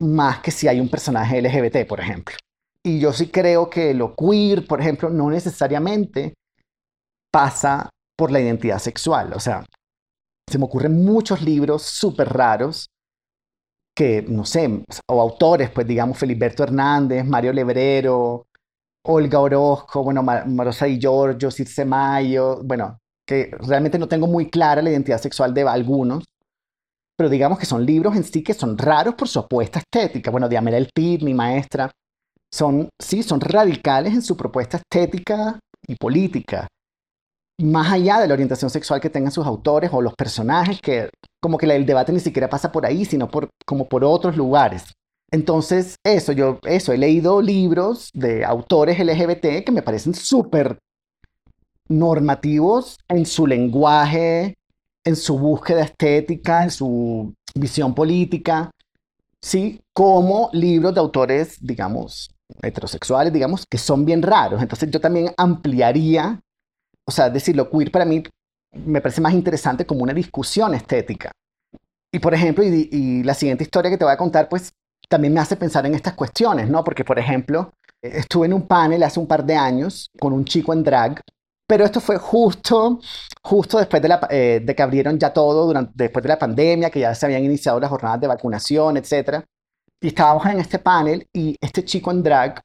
más 0.00 0.40
que 0.40 0.50
si 0.50 0.68
hay 0.68 0.80
un 0.80 0.88
personaje 0.88 1.42
LGBT, 1.42 1.86
por 1.86 2.00
ejemplo. 2.00 2.34
Y 2.82 2.98
yo 2.98 3.12
sí 3.12 3.28
creo 3.28 3.68
que 3.68 3.92
lo 3.92 4.14
queer, 4.14 4.66
por 4.66 4.80
ejemplo, 4.80 5.10
no 5.10 5.28
necesariamente 5.28 6.32
pasa 7.30 7.90
por 8.16 8.32
la 8.32 8.40
identidad 8.40 8.78
sexual. 8.78 9.34
O 9.34 9.38
sea, 9.38 9.66
se 10.50 10.58
me 10.58 10.64
ocurren 10.64 11.04
muchos 11.04 11.42
libros 11.42 11.82
súper 11.82 12.30
raros 12.30 12.86
que, 13.94 14.22
no 14.22 14.46
sé, 14.46 14.82
o 15.10 15.20
autores, 15.20 15.68
pues 15.68 15.86
digamos, 15.86 16.16
Feliberto 16.16 16.62
Hernández, 16.62 17.22
Mario 17.26 17.52
Lebrero, 17.52 18.46
Olga 19.06 19.40
Orozco, 19.40 20.02
bueno, 20.02 20.22
Marosa 20.22 20.88
y 20.88 20.98
Giorgio, 20.98 21.50
Circe 21.50 21.84
Mayo, 21.84 22.60
bueno, 22.64 22.98
que 23.26 23.50
realmente 23.60 23.98
no 23.98 24.08
tengo 24.08 24.26
muy 24.26 24.50
clara 24.50 24.82
la 24.82 24.90
identidad 24.90 25.20
sexual 25.20 25.52
de 25.52 25.62
algunos, 25.62 26.24
pero 27.16 27.28
digamos 27.28 27.58
que 27.58 27.66
son 27.66 27.84
libros 27.84 28.16
en 28.16 28.24
sí 28.24 28.42
que 28.42 28.54
son 28.54 28.76
raros 28.76 29.14
por 29.14 29.28
su 29.28 29.38
apuesta 29.38 29.78
estética. 29.78 30.30
Bueno, 30.30 30.48
Diamela 30.48 30.78
El 30.78 30.90
Pid, 30.92 31.22
mi 31.22 31.34
maestra, 31.34 31.90
son, 32.52 32.88
sí, 33.00 33.22
son 33.22 33.40
radicales 33.40 34.14
en 34.14 34.22
su 34.22 34.36
propuesta 34.36 34.78
estética 34.78 35.58
y 35.86 35.96
política, 35.96 36.66
más 37.60 37.92
allá 37.92 38.20
de 38.20 38.28
la 38.28 38.34
orientación 38.34 38.70
sexual 38.70 39.00
que 39.00 39.10
tengan 39.10 39.32
sus 39.32 39.46
autores 39.46 39.90
o 39.92 40.00
los 40.00 40.14
personajes, 40.14 40.80
que 40.80 41.10
como 41.42 41.58
que 41.58 41.66
el 41.66 41.86
debate 41.86 42.12
ni 42.12 42.20
siquiera 42.20 42.48
pasa 42.48 42.72
por 42.72 42.86
ahí, 42.86 43.04
sino 43.04 43.28
por, 43.28 43.48
como 43.66 43.86
por 43.86 44.02
otros 44.04 44.36
lugares. 44.36 44.84
Entonces, 45.34 45.96
eso, 46.04 46.30
yo, 46.30 46.60
eso, 46.62 46.92
he 46.92 46.96
leído 46.96 47.42
libros 47.42 48.08
de 48.14 48.44
autores 48.44 49.00
LGBT 49.00 49.64
que 49.66 49.72
me 49.72 49.82
parecen 49.82 50.14
súper 50.14 50.78
normativos 51.88 53.00
en 53.08 53.26
su 53.26 53.44
lenguaje, 53.44 54.54
en 55.02 55.16
su 55.16 55.36
búsqueda 55.36 55.82
estética, 55.82 56.62
en 56.62 56.70
su 56.70 57.34
visión 57.52 57.96
política, 57.96 58.70
¿sí? 59.42 59.80
Como 59.92 60.50
libros 60.52 60.94
de 60.94 61.00
autores, 61.00 61.58
digamos, 61.60 62.30
heterosexuales, 62.62 63.32
digamos, 63.32 63.66
que 63.66 63.78
son 63.78 64.04
bien 64.04 64.22
raros. 64.22 64.62
Entonces 64.62 64.88
yo 64.88 65.00
también 65.00 65.32
ampliaría, 65.36 66.38
o 67.04 67.10
sea, 67.10 67.28
decir, 67.28 67.56
lo 67.56 67.68
queer 67.68 67.90
para 67.90 68.04
mí 68.04 68.22
me 68.72 69.00
parece 69.00 69.20
más 69.20 69.32
interesante 69.32 69.84
como 69.84 70.04
una 70.04 70.14
discusión 70.14 70.74
estética. 70.74 71.32
Y 72.12 72.20
por 72.20 72.34
ejemplo, 72.34 72.62
y 72.62 73.24
la 73.24 73.34
siguiente 73.34 73.64
historia 73.64 73.90
que 73.90 73.98
te 73.98 74.04
voy 74.04 74.14
a 74.14 74.16
contar, 74.16 74.48
pues 74.48 74.72
también 75.08 75.34
me 75.34 75.40
hace 75.40 75.56
pensar 75.56 75.86
en 75.86 75.94
estas 75.94 76.14
cuestiones, 76.14 76.68
¿no? 76.68 76.82
Porque, 76.84 77.04
por 77.04 77.18
ejemplo, 77.18 77.72
estuve 78.00 78.46
en 78.46 78.52
un 78.54 78.66
panel 78.66 79.02
hace 79.02 79.20
un 79.20 79.26
par 79.26 79.44
de 79.44 79.56
años 79.56 80.10
con 80.18 80.32
un 80.32 80.44
chico 80.44 80.72
en 80.72 80.82
drag, 80.82 81.20
pero 81.66 81.84
esto 81.84 82.00
fue 82.00 82.18
justo, 82.18 83.00
justo 83.42 83.78
después 83.78 84.02
de, 84.02 84.08
la, 84.08 84.26
eh, 84.30 84.64
que 84.76 84.82
abrieron 84.82 85.18
ya 85.18 85.32
todo, 85.32 85.72
después 85.94 86.22
de 86.22 86.28
la 86.28 86.38
pandemia, 86.38 86.90
que 86.90 87.00
ya 87.00 87.14
se 87.14 87.26
habían 87.26 87.44
iniciado 87.44 87.80
las 87.80 87.90
jornadas 87.90 88.20
de 88.20 88.26
vacunación, 88.26 88.96
etc. 88.98 89.42
Y 90.00 90.08
estábamos 90.08 90.44
en 90.46 90.60
este 90.60 90.78
panel 90.78 91.26
y 91.32 91.56
este 91.60 91.84
chico 91.84 92.10
en 92.10 92.22
drag 92.22 92.60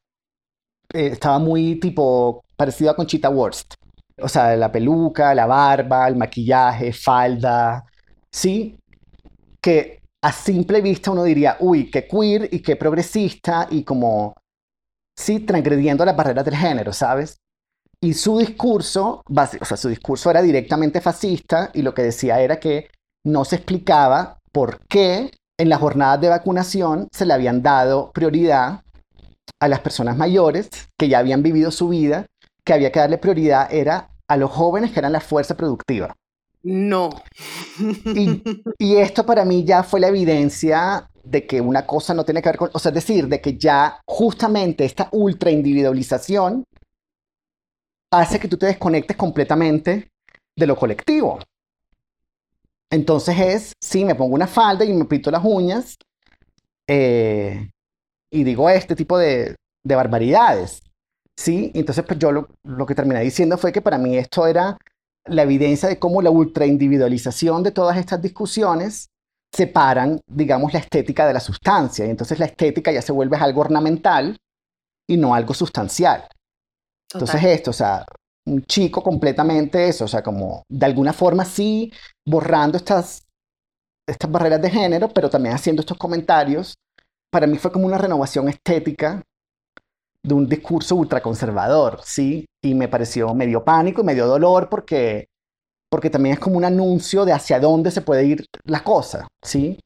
eh, 0.94 1.08
estaba 1.14 1.40
muy 1.40 1.80
tipo 1.80 2.44
parecido 2.56 2.92
a 2.92 2.96
Conchita 2.96 3.30
Wurst. 3.30 3.76
O 4.22 4.28
sea, 4.28 4.56
la 4.58 4.72
peluca, 4.72 5.34
la 5.34 5.46
barba, 5.46 6.08
el 6.08 6.18
maquillaje, 6.18 6.92
falda, 6.92 7.86
¿sí? 8.30 8.78
Que 9.62 9.99
a 10.22 10.32
simple 10.32 10.82
vista 10.82 11.12
uno 11.12 11.24
diría, 11.24 11.58
uy, 11.60 11.90
qué 11.90 12.08
queer 12.08 12.50
y 12.52 12.62
qué 12.62 12.76
progresista 12.76 13.68
y 13.70 13.84
como, 13.84 14.36
sí, 15.18 15.40
transgrediendo 15.40 16.04
las 16.06 16.16
barreras 16.16 16.46
del 16.46 16.56
género, 16.56 16.94
¿sabes? 16.94 17.38
Y 18.02 18.14
su 18.14 18.38
discurso, 18.38 19.24
o 19.26 19.66
sea, 19.66 19.78
su 19.78 19.90
discurso 19.90 20.30
era 20.30 20.42
directamente 20.42 21.02
fascista 21.02 21.70
y 21.74 21.82
lo 21.82 21.94
que 21.94 22.04
decía 22.04 22.40
era 22.42 22.60
que 22.60 22.90
no 23.26 23.44
se 23.46 23.58
explicaba 23.58 24.40
por 24.52 24.86
qué 24.88 25.32
en 25.58 25.70
las 25.70 25.80
jornadas 25.80 26.22
de 26.22 26.30
vacunación 26.30 27.10
se 27.12 27.26
le 27.26 27.34
habían 27.34 27.62
dado 27.62 28.12
prioridad 28.12 28.82
a 29.60 29.68
las 29.68 29.82
personas 29.82 30.16
mayores 30.16 30.70
que 30.98 31.10
ya 31.10 31.20
habían 31.20 31.44
vivido 31.44 31.72
su 31.72 31.90
vida, 31.90 32.26
que 32.64 32.74
había 32.74 32.92
que 32.92 33.00
darle 33.00 33.18
prioridad 33.18 33.68
era 33.74 34.10
a 34.30 34.38
los 34.38 34.52
jóvenes 34.52 34.92
que 34.92 35.00
eran 35.00 35.12
la 35.12 35.20
fuerza 35.20 35.58
productiva. 35.58 36.16
No. 36.64 37.10
Y, 38.80 38.96
esto 38.98 39.26
para 39.26 39.46
mí 39.46 39.64
ya 39.64 39.84
fue 39.84 40.00
la 40.00 40.10
evidencia 40.10 41.10
de 41.24 41.46
que 41.46 41.62
una 41.62 41.86
cosa 41.86 42.14
no 42.14 42.26
tiene 42.26 42.42
que 42.42 42.50
ver 42.50 42.58
con, 42.58 42.70
o 42.74 42.80
sea, 42.80 42.90
es 42.90 42.96
decir, 42.96 43.28
de 43.28 43.40
que 43.40 43.58
ya 43.58 44.02
justamente 44.06 44.86
esta 44.86 45.10
ultra 45.12 45.52
individualización 45.52 46.64
hace 48.12 48.40
que 48.40 48.48
tú 48.48 48.58
te 48.58 48.66
desconectes 48.66 49.16
completamente 49.16 50.10
de 50.58 50.68
lo 50.68 50.76
colectivo. 50.76 51.40
Entonces 52.92 53.38
es, 53.40 53.74
sí, 53.82 54.04
me 54.04 54.16
pongo 54.16 54.36
una 54.36 54.48
falda 54.48 54.84
y 54.84 54.94
me 54.94 55.06
pinto 55.06 55.30
las 55.30 55.44
uñas 55.46 55.96
eh, 56.88 57.70
y 58.32 58.44
digo 58.44 58.70
este 58.70 58.96
tipo 58.96 59.18
de, 59.18 59.56
de 59.84 59.96
barbaridades. 59.96 60.82
Sí, 61.38 61.72
entonces 61.74 62.04
pues 62.06 62.20
yo 62.20 62.32
lo 62.32 62.86
que 62.86 62.96
terminé 62.96 63.22
diciendo 63.22 63.58
fue 63.58 63.72
que 63.72 63.82
para 63.82 63.98
mí 63.98 64.18
esto 64.18 64.48
era 64.48 64.78
la 65.26 65.44
evidencia 65.44 65.90
de 65.90 66.00
cómo 66.00 66.22
la 66.22 66.32
ultraindividualización 66.32 67.64
de 67.64 67.72
todas 67.72 67.98
estas 67.98 68.22
discusiones 68.22 69.10
separan, 69.54 70.22
digamos, 70.28 70.74
la 70.74 70.80
estética 70.80 71.28
de 71.28 71.34
la 71.34 71.40
sustancia. 71.40 72.06
Y 72.06 72.10
entonces 72.10 72.40
la 72.40 72.46
estética 72.46 72.92
ya 72.92 73.02
se 73.02 73.12
vuelve 73.12 73.38
algo 73.38 73.62
ornamental 73.62 74.38
y 75.08 75.18
no 75.18 75.34
algo 75.34 75.54
sustancial. 75.54 76.28
Entonces 77.14 77.44
esto, 77.44 77.72
o 77.72 77.74
sea, 77.74 78.06
un 78.46 78.64
chico 78.64 79.02
completamente 79.02 79.88
eso, 79.88 80.06
o 80.06 80.08
sea, 80.08 80.22
como 80.22 80.64
de 80.70 80.86
alguna 80.86 81.14
forma 81.14 81.46
sí 81.46 81.92
borrando 82.26 82.78
estas, 82.78 83.28
estas 84.08 84.32
barreras 84.32 84.62
de 84.62 84.70
género, 84.70 85.10
pero 85.10 85.30
también 85.30 85.56
haciendo 85.56 85.82
estos 85.82 85.98
comentarios, 85.98 86.76
para 87.32 87.48
mí 87.48 87.58
fue 87.58 87.72
como 87.72 87.86
una 87.86 87.98
renovación 87.98 88.48
estética 88.48 89.24
de 90.24 90.34
un 90.34 90.48
discurso 90.48 90.96
ultraconservador, 90.96 92.00
¿sí? 92.04 92.46
Y 92.64 92.74
me 92.76 92.88
pareció 92.88 93.34
medio 93.34 93.64
pánico 93.64 94.02
y 94.02 94.06
medio 94.06 94.28
dolor 94.28 94.70
porque, 94.70 95.28
porque 95.90 96.10
también 96.10 96.34
es 96.34 96.40
como 96.40 96.58
un 96.58 96.66
anuncio 96.66 97.26
de 97.26 97.34
hacia 97.34 97.60
dónde 97.60 97.92
se 97.92 98.02
puede 98.02 98.26
ir 98.26 98.46
la 98.66 98.84
cosa, 98.84 99.28
¿sí? 99.44 99.80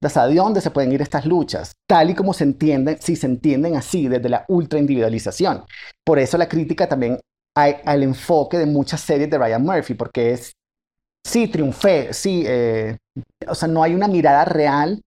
De 0.00 0.06
hacia 0.06 0.26
dónde 0.26 0.60
se 0.60 0.70
pueden 0.70 0.92
ir 0.92 1.02
estas 1.02 1.26
luchas, 1.26 1.72
tal 1.88 2.10
y 2.10 2.14
como 2.14 2.32
se 2.34 2.44
entienden, 2.44 2.98
si 3.00 3.16
se 3.16 3.26
entienden 3.26 3.76
así, 3.76 4.08
desde 4.08 4.28
la 4.28 4.44
ultraindividualización. 4.48 5.64
Por 6.04 6.18
eso 6.18 6.36
la 6.38 6.48
crítica 6.48 6.88
también 6.88 7.18
hay, 7.56 7.76
al 7.84 8.02
enfoque 8.02 8.58
de 8.58 8.66
muchas 8.66 9.00
series 9.00 9.30
de 9.30 9.38
Ryan 9.38 9.62
Murphy, 9.62 9.94
porque 9.94 10.32
es, 10.32 10.52
sí, 11.26 11.48
triunfé, 11.48 12.12
sí, 12.12 12.44
eh, 12.46 12.96
o 13.46 13.54
sea, 13.54 13.68
no 13.68 13.82
hay 13.82 13.94
una 13.94 14.08
mirada 14.08 14.44
real 14.44 15.00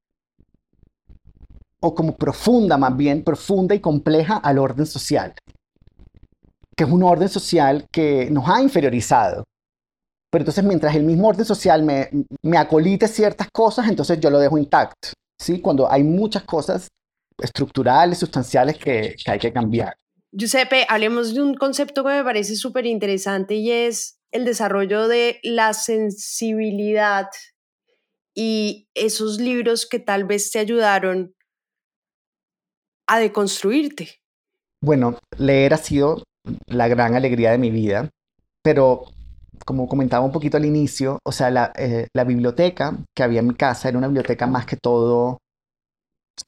o 1.85 1.93
como 1.93 2.15
profunda, 2.15 2.77
más 2.77 2.95
bien 2.95 3.23
profunda 3.23 3.75
y 3.75 3.81
compleja 3.81 4.37
al 4.37 4.57
orden 4.57 4.85
social, 4.85 5.33
que 6.77 6.85
es 6.85 6.89
un 6.89 7.03
orden 7.03 7.27
social 7.27 7.85
que 7.91 8.29
nos 8.31 8.47
ha 8.47 8.61
inferiorizado. 8.61 9.43
Pero 10.31 10.43
entonces 10.43 10.63
mientras 10.63 10.95
el 10.95 11.03
mismo 11.03 11.27
orden 11.27 11.43
social 11.43 11.83
me, 11.83 12.09
me 12.41 12.57
acolite 12.57 13.07
ciertas 13.09 13.49
cosas, 13.51 13.89
entonces 13.89 14.17
yo 14.21 14.29
lo 14.29 14.39
dejo 14.39 14.57
intacto, 14.57 15.09
¿sí? 15.37 15.59
Cuando 15.59 15.91
hay 15.91 16.03
muchas 16.03 16.43
cosas 16.43 16.87
estructurales, 17.37 18.17
sustanciales 18.17 18.77
que, 18.77 19.15
que 19.21 19.31
hay 19.31 19.39
que 19.39 19.51
cambiar. 19.51 19.93
Giuseppe, 20.31 20.85
hablemos 20.87 21.33
de 21.33 21.41
un 21.41 21.53
concepto 21.53 22.03
que 22.03 22.11
me 22.11 22.23
parece 22.23 22.55
súper 22.55 22.85
interesante 22.85 23.55
y 23.55 23.71
es 23.71 24.19
el 24.31 24.45
desarrollo 24.45 25.09
de 25.09 25.39
la 25.43 25.73
sensibilidad 25.73 27.27
y 28.33 28.87
esos 28.95 29.39
libros 29.39 29.85
que 29.85 29.99
tal 29.99 30.23
vez 30.23 30.49
te 30.49 30.59
ayudaron 30.59 31.35
a 33.07 33.19
deconstruirte? 33.19 34.19
Bueno, 34.81 35.17
leer 35.37 35.73
ha 35.73 35.77
sido 35.77 36.23
la 36.67 36.87
gran 36.87 37.15
alegría 37.15 37.51
de 37.51 37.57
mi 37.57 37.71
vida, 37.71 38.09
pero 38.61 39.05
como 39.65 39.87
comentaba 39.87 40.25
un 40.25 40.31
poquito 40.31 40.57
al 40.57 40.65
inicio, 40.65 41.19
o 41.23 41.31
sea, 41.31 41.49
la, 41.49 41.71
eh, 41.77 42.07
biblioteca 42.25 42.97
que 43.15 43.23
había 43.23 43.39
en 43.39 43.47
mi 43.47 43.55
casa 43.55 43.89
era 43.89 43.97
una 43.97 44.07
biblioteca 44.07 44.47
más 44.47 44.65
que 44.65 44.77
todo 44.77 45.39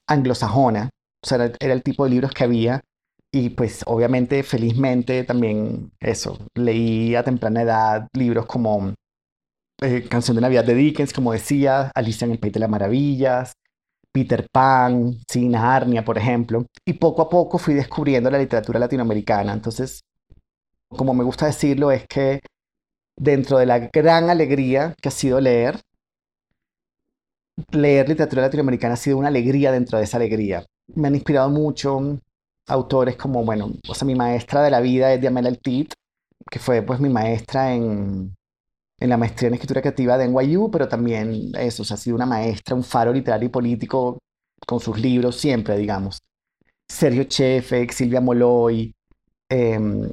anglosajona, 0.06 0.90
o 1.22 1.26
sea, 1.26 1.44
era, 1.44 1.56
era 1.60 1.72
el 1.72 1.82
tipo 1.82 2.04
de 2.04 2.10
libros 2.10 2.32
que 2.32 2.44
había 2.44 2.82
y 3.32 3.50
pues 3.50 3.82
obviamente, 3.86 4.42
felizmente 4.42 5.24
también 5.24 5.92
eso, 6.00 6.38
leí 6.54 7.14
a 7.14 7.24
temprana 7.24 7.62
edad 7.62 8.08
libros 8.14 8.46
como 8.46 8.94
eh, 9.82 10.06
Canción 10.08 10.36
de 10.36 10.40
Navidad 10.40 10.64
de 10.64 10.74
Dickens, 10.74 11.12
como 11.12 11.32
decía, 11.32 11.90
Alicia 11.94 12.24
en 12.24 12.32
el 12.32 12.38
País 12.38 12.54
de 12.54 12.60
las 12.60 12.70
Maravillas, 12.70 13.52
Peter 14.16 14.48
Pan, 14.50 15.18
sí, 15.28 15.46
Narnia, 15.46 16.02
por 16.02 16.16
ejemplo. 16.16 16.64
Y 16.86 16.94
poco 16.94 17.20
a 17.20 17.28
poco 17.28 17.58
fui 17.58 17.74
descubriendo 17.74 18.30
la 18.30 18.38
literatura 18.38 18.78
latinoamericana. 18.78 19.52
Entonces, 19.52 20.00
como 20.88 21.12
me 21.12 21.22
gusta 21.22 21.44
decirlo, 21.44 21.90
es 21.90 22.06
que 22.08 22.40
dentro 23.14 23.58
de 23.58 23.66
la 23.66 23.78
gran 23.92 24.30
alegría 24.30 24.94
que 25.02 25.10
ha 25.10 25.12
sido 25.12 25.38
leer, 25.38 25.82
leer 27.72 28.08
literatura 28.08 28.40
latinoamericana 28.40 28.94
ha 28.94 28.96
sido 28.96 29.18
una 29.18 29.28
alegría 29.28 29.70
dentro 29.70 29.98
de 29.98 30.04
esa 30.04 30.16
alegría. 30.16 30.64
Me 30.94 31.08
han 31.08 31.14
inspirado 31.14 31.50
mucho 31.50 32.18
autores 32.68 33.16
como, 33.16 33.44
bueno, 33.44 33.70
o 33.86 33.94
sea, 33.94 34.06
mi 34.06 34.14
maestra 34.14 34.62
de 34.62 34.70
la 34.70 34.80
vida 34.80 35.12
es 35.12 35.20
Diamela 35.20 35.50
Altit, 35.50 35.92
que 36.50 36.58
fue 36.58 36.80
pues 36.80 37.00
mi 37.00 37.10
maestra 37.10 37.74
en, 37.74 38.34
en 38.98 39.10
la 39.10 39.16
maestría 39.16 39.48
en 39.48 39.54
escritura 39.54 39.80
creativa 39.82 40.18
de 40.18 40.28
NYU, 40.28 40.70
pero 40.70 40.88
también 40.88 41.52
eso, 41.58 41.82
o 41.82 41.84
sea, 41.84 41.96
ha 41.96 41.98
sido 41.98 42.16
una 42.16 42.26
maestra, 42.26 42.74
un 42.74 42.84
faro 42.84 43.12
literario 43.12 43.46
y 43.46 43.50
político 43.50 44.18
con 44.66 44.80
sus 44.80 44.98
libros 44.98 45.36
siempre, 45.36 45.76
digamos. 45.76 46.18
Sergio 46.88 47.24
Chefek, 47.24 47.90
Silvia 47.92 48.20
Moloy, 48.20 48.92
em, 49.50 50.10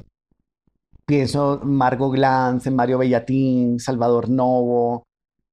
pienso 1.06 1.62
en 1.62 1.68
Margot 1.70 2.12
Glantz, 2.12 2.66
en 2.66 2.76
Mario 2.76 2.98
Bellatín, 2.98 3.78
Salvador 3.78 4.28
Novo. 4.28 5.04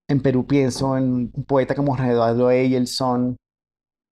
En 0.09 0.21
Perú 0.21 0.45
pienso 0.45 0.97
en 0.97 1.32
un 1.34 1.45
poeta 1.45 1.75
como 1.75 1.95
Eduardo 1.97 2.51
Eyelson, 2.51 3.38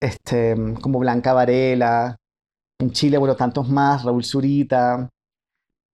este, 0.02 0.56
como 0.82 1.00
Blanca 1.00 1.34
Varela. 1.34 2.16
En 2.80 2.92
Chile, 2.92 3.18
bueno, 3.18 3.36
tantos 3.36 3.68
más, 3.70 4.04
Raúl 4.04 4.24
Zurita. 4.24 5.10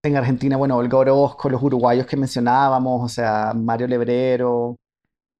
En 0.04 0.16
Argentina, 0.16 0.56
bueno, 0.56 0.76
Olga 0.76 0.98
Orozco, 0.98 1.48
los 1.48 1.62
uruguayos 1.62 2.06
que 2.06 2.16
mencionábamos, 2.16 3.04
o 3.04 3.08
sea, 3.08 3.52
Mario 3.54 3.88
Lebrero, 3.88 4.76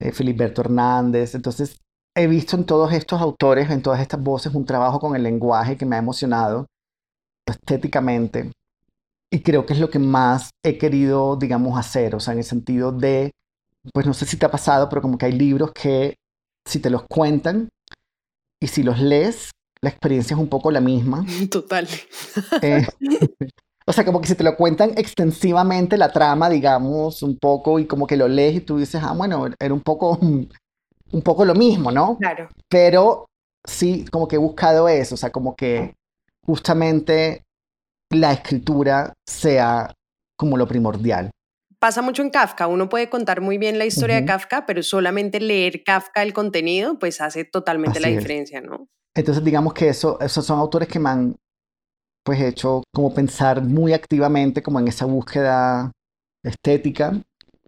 eh, 0.01 0.13
Filiberto 0.13 0.63
Hernández. 0.63 1.35
Entonces, 1.35 1.79
he 2.17 2.27
visto 2.27 2.57
en 2.57 2.65
todos 2.65 2.93
estos 2.93 3.21
autores, 3.21 3.71
en 3.71 3.83
todas 3.83 4.01
estas 4.01 4.23
voces, 4.23 4.55
un 4.55 4.65
trabajo 4.65 4.99
con 4.99 5.15
el 5.15 5.23
lenguaje 5.23 5.77
que 5.77 5.87
me 5.87 5.97
ha 5.97 6.01
emocionado 6.01 6.67
estéticamente. 7.47 8.51
Y 9.33 9.41
creo 9.41 9.67
que 9.67 9.75
es 9.75 9.81
lo 9.81 9.91
que 9.91 9.99
más 9.99 10.51
he 10.65 10.79
querido, 10.79 11.37
digamos, 11.37 11.79
hacer, 11.79 12.15
o 12.15 12.21
sea, 12.21 12.33
en 12.33 12.39
el 12.39 12.45
sentido 12.45 12.93
de, 12.93 13.33
pues 13.93 14.07
no 14.07 14.15
sé 14.15 14.25
si 14.25 14.37
te 14.37 14.47
ha 14.47 14.51
pasado, 14.51 14.89
pero 14.89 15.03
como 15.03 15.19
que 15.19 15.27
hay 15.27 15.33
libros 15.33 15.73
que 15.73 16.17
si 16.67 16.81
te 16.81 16.91
los 16.91 17.05
cuentan 17.09 17.69
y 18.63 18.69
si 18.69 18.83
los 18.83 18.99
lees, 19.01 19.51
la 19.83 19.91
experiencia 19.91 20.35
es 20.35 20.41
un 20.41 20.49
poco 20.49 20.71
la 20.71 20.81
misma. 20.81 21.25
Total. 21.51 21.89
Eh, 22.63 22.87
o 23.89 23.93
sea, 23.93 24.05
como 24.05 24.21
que 24.21 24.27
si 24.29 24.35
te 24.35 24.43
lo 24.45 24.57
cuentan 24.57 24.93
extensivamente 24.97 25.97
la 25.97 26.13
trama, 26.13 26.49
digamos, 26.51 27.23
un 27.23 27.39
poco, 27.39 27.79
y 27.79 27.87
como 27.87 28.07
que 28.07 28.17
lo 28.17 28.27
lees 28.27 28.57
y 28.57 28.61
tú 28.61 28.79
dices, 28.79 29.01
ah, 29.05 29.13
bueno, 29.17 29.47
era 29.61 29.73
un 29.73 29.81
poco, 29.81 30.19
un 30.21 31.23
poco 31.23 31.45
lo 31.45 31.55
mismo, 31.55 31.93
¿no? 31.93 32.19
Claro. 32.19 32.49
Pero 32.69 33.27
sí, 33.65 34.05
como 34.11 34.27
que 34.27 34.37
he 34.37 34.41
buscado 34.41 34.89
eso, 34.89 35.15
o 35.15 35.19
sea, 35.19 35.31
como 35.31 35.55
que 35.55 35.95
justamente 36.45 37.43
la 38.11 38.33
escritura 38.33 39.13
sea 39.27 39.93
como 40.37 40.57
lo 40.57 40.67
primordial. 40.67 41.31
Pasa 41.79 42.03
mucho 42.03 42.23
en 42.23 42.31
Kafka, 42.31 42.67
uno 42.67 42.89
puede 42.89 43.09
contar 43.11 43.41
muy 43.41 43.59
bien 43.59 43.79
la 43.79 43.85
historia 43.85 44.17
de 44.17 44.23
Ujú. 44.23 44.29
Kafka, 44.29 44.67
pero 44.67 44.83
solamente 44.83 45.41
leer 45.41 45.85
Kafka, 45.85 46.23
el 46.23 46.33
contenido, 46.33 46.99
pues 46.99 47.21
hace 47.21 47.45
totalmente 47.45 48.01
la 48.01 48.09
Así 48.09 48.17
es. 48.17 48.23
diferencia, 48.25 48.61
¿no? 48.61 48.89
Entonces, 49.15 49.45
digamos 49.45 49.75
que 49.75 49.89
eso, 49.89 50.19
esos 50.21 50.45
son 50.45 50.59
autores 50.59 50.89
que 50.89 50.99
me 50.99 51.11
han 51.11 51.37
pues 52.27 52.41
hecho 52.41 52.83
como 52.93 53.15
pensar 53.15 53.63
muy 53.63 53.93
activamente 53.93 54.63
como 54.63 54.81
en 54.81 54.89
esa 54.89 55.07
búsqueda 55.07 55.93
estética 56.43 57.23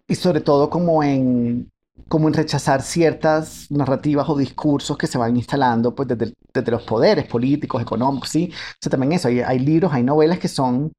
y 0.07 0.15
sobre 0.15 0.41
todo 0.41 0.69
como 0.69 1.01
en 1.01 1.69
como 2.09 2.27
en 2.27 2.33
rechazar 2.33 2.81
ciertas 2.81 3.71
narrativas 3.71 4.27
o 4.29 4.37
discursos 4.37 4.97
que 4.97 5.07
se 5.07 5.17
van 5.17 5.37
instalando 5.37 5.95
pues 5.95 6.07
desde, 6.09 6.33
desde 6.53 6.71
los 6.71 6.83
poderes 6.83 7.25
políticos, 7.27 7.81
económicos, 7.81 8.29
sí. 8.29 8.51
O 8.51 8.77
sea, 8.81 8.89
también 8.89 9.13
eso, 9.13 9.27
hay, 9.27 9.41
hay 9.41 9.59
libros, 9.59 9.93
hay 9.93 10.03
novelas 10.03 10.39
que 10.39 10.47
son 10.47 10.91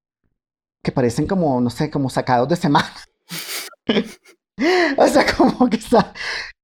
que 0.83 0.93
parecen 0.93 1.27
como, 1.27 1.61
no 1.61 1.69
sé, 1.71 1.91
como 1.91 2.09
sacados 2.11 2.49
de 2.49 2.57
semana. 2.57 2.91
O 4.99 5.07
sea, 5.09 5.25
como 5.37 5.71
que 5.71 5.79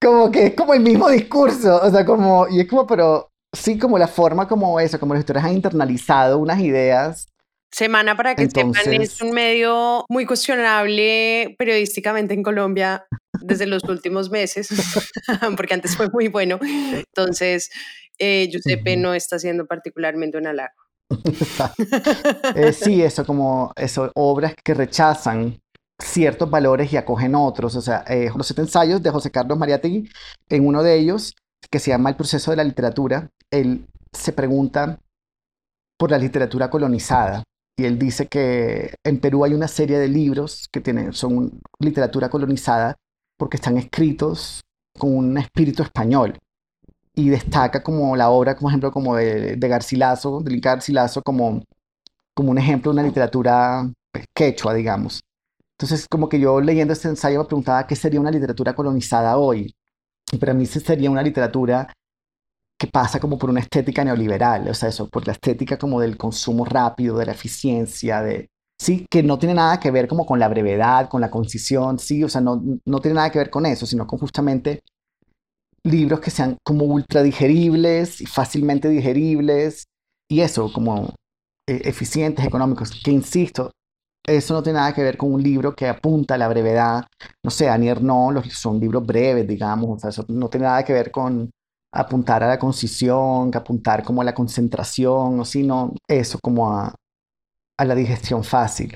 como 0.03 0.31
que 0.31 0.47
es 0.49 0.55
como 0.55 0.75
el 0.75 0.81
mismo 0.81 1.09
discurso, 1.09 1.81
o 1.83 1.91
sea, 1.91 2.05
como, 2.05 2.47
y 2.49 2.61
es 2.61 2.69
como, 2.69 2.87
pero 2.87 3.31
sí, 3.57 3.79
como 3.79 3.99
la 3.99 4.09
forma 4.09 4.47
como 4.49 4.79
eso, 4.81 4.99
como 5.01 5.15
los 5.15 5.21
escritores 5.21 5.45
han 5.45 5.55
internalizado 5.55 6.39
unas 6.39 6.61
ideas. 6.61 7.29
Semana 7.73 8.17
para 8.17 8.35
que 8.37 8.45
sepan 8.49 8.71
es 8.71 8.87
Entonces- 8.87 9.21
un 9.23 9.33
medio 9.33 10.05
muy 10.09 10.25
cuestionable 10.25 11.55
periodísticamente 11.59 12.33
en 12.35 12.43
Colombia 12.43 13.05
desde 13.43 13.67
los 13.67 13.83
últimos 13.89 14.31
meses, 14.31 14.69
porque 15.57 15.75
antes 15.75 15.97
fue 15.97 16.09
muy 16.11 16.29
bueno. 16.29 16.59
Entonces, 16.63 17.71
eh, 18.19 18.49
Giuseppe 18.51 18.97
no 18.97 19.15
está 19.15 19.39
siendo 19.39 19.67
particularmente 19.67 20.39
un 20.39 20.47
halago. 20.47 20.73
Eh, 22.55 22.73
sí, 22.73 23.03
eso, 23.03 23.25
como 23.25 23.73
eso, 23.77 24.11
obras 24.15 24.55
que 24.65 24.75
rechazan 24.75 25.59
ciertos 26.03 26.51
valores 26.51 26.93
y 26.93 26.97
acogen 26.97 27.35
otros. 27.35 27.77
O 27.77 27.81
sea, 27.81 28.05
eh, 28.09 28.31
los 28.35 28.47
siete 28.47 28.63
ensayos 28.63 29.03
de 29.03 29.11
José 29.11 29.31
Carlos 29.31 29.59
Mariátegui, 29.59 30.09
en 30.49 30.67
uno 30.67 30.83
de 30.83 30.97
ellos, 30.97 31.35
que 31.71 31.79
se 31.79 31.91
llama 31.91 32.11
El 32.11 32.17
proceso 32.17 32.51
de 32.51 32.57
la 32.59 32.65
literatura, 32.65 33.29
él 33.61 33.87
se 34.13 34.33
pregunta 34.33 34.99
por 35.99 36.11
la 36.11 36.19
literatura 36.19 36.71
colonizada. 36.71 37.43
Y 37.79 37.85
él 37.85 37.99
dice 37.99 38.27
que 38.27 38.95
en 39.05 39.21
Perú 39.21 39.45
hay 39.45 39.53
una 39.53 39.69
serie 39.69 39.99
de 39.99 40.09
libros 40.09 40.67
que 40.73 40.81
tienen, 40.81 41.13
son 41.13 41.61
literatura 41.79 42.31
colonizada 42.31 42.97
porque 43.37 43.57
están 43.59 43.77
escritos 43.77 44.63
con 44.99 45.15
un 45.15 45.39
espíritu 45.39 45.83
español. 45.83 46.39
Y 47.15 47.29
destaca 47.31 47.83
como 47.83 48.17
la 48.17 48.31
obra, 48.31 48.57
por 48.57 48.71
ejemplo, 48.71 48.91
como 48.91 49.17
de, 49.17 49.57
de 49.57 49.69
Garcilaso, 49.69 50.41
de 50.41 50.59
Garcilaso, 50.59 51.23
como, 51.23 51.63
como 52.35 52.51
un 52.51 52.59
ejemplo 52.59 52.91
de 52.93 53.01
una 53.01 53.09
literatura 53.09 53.91
pues, 54.13 54.25
quechua, 54.35 54.75
digamos. 54.75 55.21
Entonces, 55.79 56.07
como 56.11 56.29
que 56.29 56.41
yo 56.41 56.61
leyendo 56.61 56.93
este 56.95 57.09
ensayo 57.09 57.41
me 57.41 57.45
preguntaba 57.47 57.87
qué 57.87 57.97
sería 57.97 58.21
una 58.21 58.31
literatura 58.31 58.75
colonizada 58.75 59.37
hoy. 59.37 59.75
Y 60.33 60.39
para 60.39 60.55
mí 60.55 60.67
sería 60.67 61.11
una 61.11 61.23
literatura 61.23 61.93
que 62.79 62.87
pasa 62.89 63.21
como 63.21 63.39
por 63.39 63.51
una 63.51 63.61
estética 63.61 64.05
neoliberal, 64.05 64.69
o 64.69 64.75
sea, 64.75 64.91
eso, 64.91 65.09
por 65.09 65.27
la 65.27 65.33
estética 65.33 65.79
como 65.79 66.01
del 66.01 66.17
consumo 66.17 66.65
rápido, 66.65 67.17
de 67.17 67.27
la 67.27 67.33
eficiencia, 67.33 68.23
de, 68.23 68.49
sí, 68.79 69.07
que 69.11 69.23
no 69.23 69.39
tiene 69.39 69.55
nada 69.55 69.81
que 69.81 69.91
ver 69.91 70.07
como 70.09 70.27
con 70.27 70.39
la 70.39 70.49
brevedad, 70.49 71.09
con 71.09 71.21
la 71.21 71.31
concisión, 71.31 71.99
sí, 71.99 72.23
o 72.23 72.29
sea, 72.29 72.41
no, 72.41 72.63
no 72.85 73.01
tiene 73.01 73.15
nada 73.15 73.31
que 73.31 73.39
ver 73.39 73.51
con 73.51 73.65
eso, 73.67 73.87
sino 73.87 74.07
con 74.07 74.19
justamente 74.19 74.81
libros 75.85 76.21
que 76.21 76.31
sean 76.31 76.59
como 76.65 76.85
ultra 76.85 77.23
digeribles 77.23 78.21
y 78.21 78.27
fácilmente 78.27 78.89
digeribles, 78.89 79.85
y 80.29 80.41
eso, 80.41 80.71
como 80.73 81.15
eh, 81.69 81.83
eficientes, 81.85 82.45
económicos, 82.45 82.91
que 83.03 83.11
insisto, 83.11 83.71
eso 84.27 84.55
no 84.55 84.63
tiene 84.63 84.81
nada 84.81 84.93
que 84.93 85.03
ver 85.03 85.17
con 85.17 85.33
un 85.33 85.43
libro 85.43 85.75
que 85.75 85.87
apunta 85.87 86.35
a 86.35 86.39
la 86.39 86.49
brevedad. 86.49 87.05
No 87.45 87.51
sé, 87.51 87.69
Anier 87.69 88.03
no, 88.03 88.33
los, 88.33 88.53
son 88.53 88.81
libros 88.81 89.07
breves, 89.07 89.47
digamos. 89.47 89.89
O 89.91 89.99
sea, 90.01 90.11
eso 90.11 90.25
no 90.29 90.49
tiene 90.49 90.67
nada 90.67 90.85
que 90.85 90.93
ver 90.93 91.13
con 91.13 91.49
apuntar 92.01 92.43
a 92.43 92.49
la 92.49 92.59
concisión, 92.59 93.51
que 93.51 93.59
apuntar 93.59 94.03
como 94.05 94.23
a 94.23 94.25
la 94.25 94.35
concentración, 94.35 95.41
o 95.41 95.45
sino 95.45 95.95
eso 96.09 96.39
como 96.43 96.73
a, 96.73 96.95
a 97.79 97.85
la 97.85 97.95
digestión 97.95 98.45
fácil. 98.45 98.95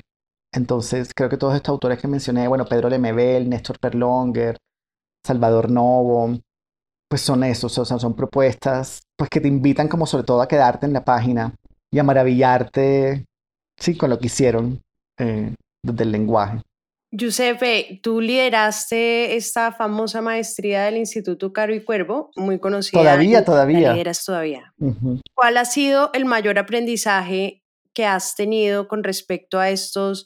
Entonces, 0.53 1.11
creo 1.15 1.29
que 1.29 1.37
todos 1.37 1.55
estos 1.55 1.69
autores 1.69 1.99
que 1.99 2.07
mencioné, 2.07 2.47
bueno, 2.47 2.65
Pedro 2.65 2.89
Lemebel, 2.89 3.49
Néstor 3.49 3.79
Perlonger, 3.79 4.57
Salvador 5.25 5.69
Novo, 5.71 6.37
pues 7.09 7.21
son 7.21 7.43
esos, 7.43 7.77
o 7.77 7.85
sea, 7.85 7.99
son 7.99 8.15
propuestas 8.15 9.01
pues 9.17 9.29
que 9.29 9.41
te 9.41 9.47
invitan 9.47 9.87
como 9.87 10.05
sobre 10.05 10.23
todo 10.23 10.41
a 10.41 10.47
quedarte 10.47 10.85
en 10.85 10.93
la 10.93 11.03
página 11.03 11.53
y 11.93 11.99
a 11.99 12.03
maravillarte, 12.03 13.25
sí, 13.77 13.97
con 13.97 14.09
lo 14.09 14.17
que 14.17 14.27
hicieron 14.27 14.81
eh, 15.19 15.53
desde 15.83 16.03
el 16.03 16.11
lenguaje. 16.11 16.61
Giuseppe, 17.11 17.99
tú 18.01 18.21
lideraste 18.21 19.35
esta 19.35 19.73
famosa 19.73 20.21
maestría 20.21 20.83
del 20.83 20.95
Instituto 20.95 21.51
Caro 21.51 21.75
y 21.75 21.83
Cuervo, 21.83 22.31
muy 22.37 22.57
conocida. 22.57 23.01
Todavía, 23.01 23.43
todavía. 23.43 23.79
La 23.79 23.93
lideras 23.93 24.23
todavía. 24.23 24.73
¿Cuál 25.33 25.57
ha 25.57 25.65
sido 25.65 26.11
el 26.13 26.23
mayor 26.23 26.57
aprendizaje 26.57 27.63
que 27.93 28.05
has 28.05 28.35
tenido 28.35 28.87
con 28.87 29.03
respecto 29.03 29.59
a 29.59 29.69
estos 29.69 30.25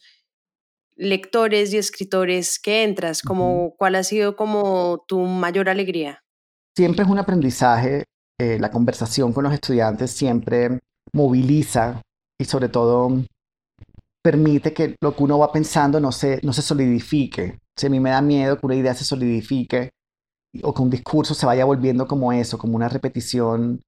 lectores 0.95 1.73
y 1.73 1.77
escritores 1.77 2.59
que 2.59 2.83
entras? 2.83 3.23
Como, 3.23 3.75
¿Cuál 3.77 3.95
ha 3.95 4.03
sido 4.03 4.35
como 4.35 5.03
tu 5.07 5.21
mayor 5.21 5.69
alegría? 5.69 6.23
Siempre 6.77 7.03
es 7.03 7.09
un 7.09 7.17
aprendizaje. 7.17 8.03
Eh, 8.39 8.59
la 8.59 8.69
conversación 8.69 9.33
con 9.33 9.45
los 9.45 9.53
estudiantes 9.53 10.11
siempre 10.11 10.79
moviliza 11.13 12.01
y 12.37 12.45
sobre 12.45 12.69
todo 12.69 13.23
permite 14.25 14.73
que 14.73 14.95
lo 15.03 15.15
que 15.15 15.21
uno 15.21 15.37
va 15.37 15.51
pensando 15.51 15.99
no 15.99 16.11
se, 16.11 16.39
no 16.41 16.51
se 16.51 16.63
solidifique. 16.63 17.59
Si 17.77 17.85
a 17.85 17.91
mí 17.91 17.99
me 17.99 18.09
da 18.09 18.23
miedo 18.23 18.57
que 18.57 18.65
una 18.65 18.73
idea 18.73 18.95
se 18.95 19.03
solidifique 19.05 19.91
o 20.63 20.73
que 20.73 20.81
un 20.81 20.89
discurso 20.89 21.35
se 21.35 21.45
vaya 21.45 21.63
volviendo 21.63 22.07
como 22.07 22.33
eso, 22.33 22.57
como 22.57 22.75
una 22.75 22.89
repetición, 22.89 23.79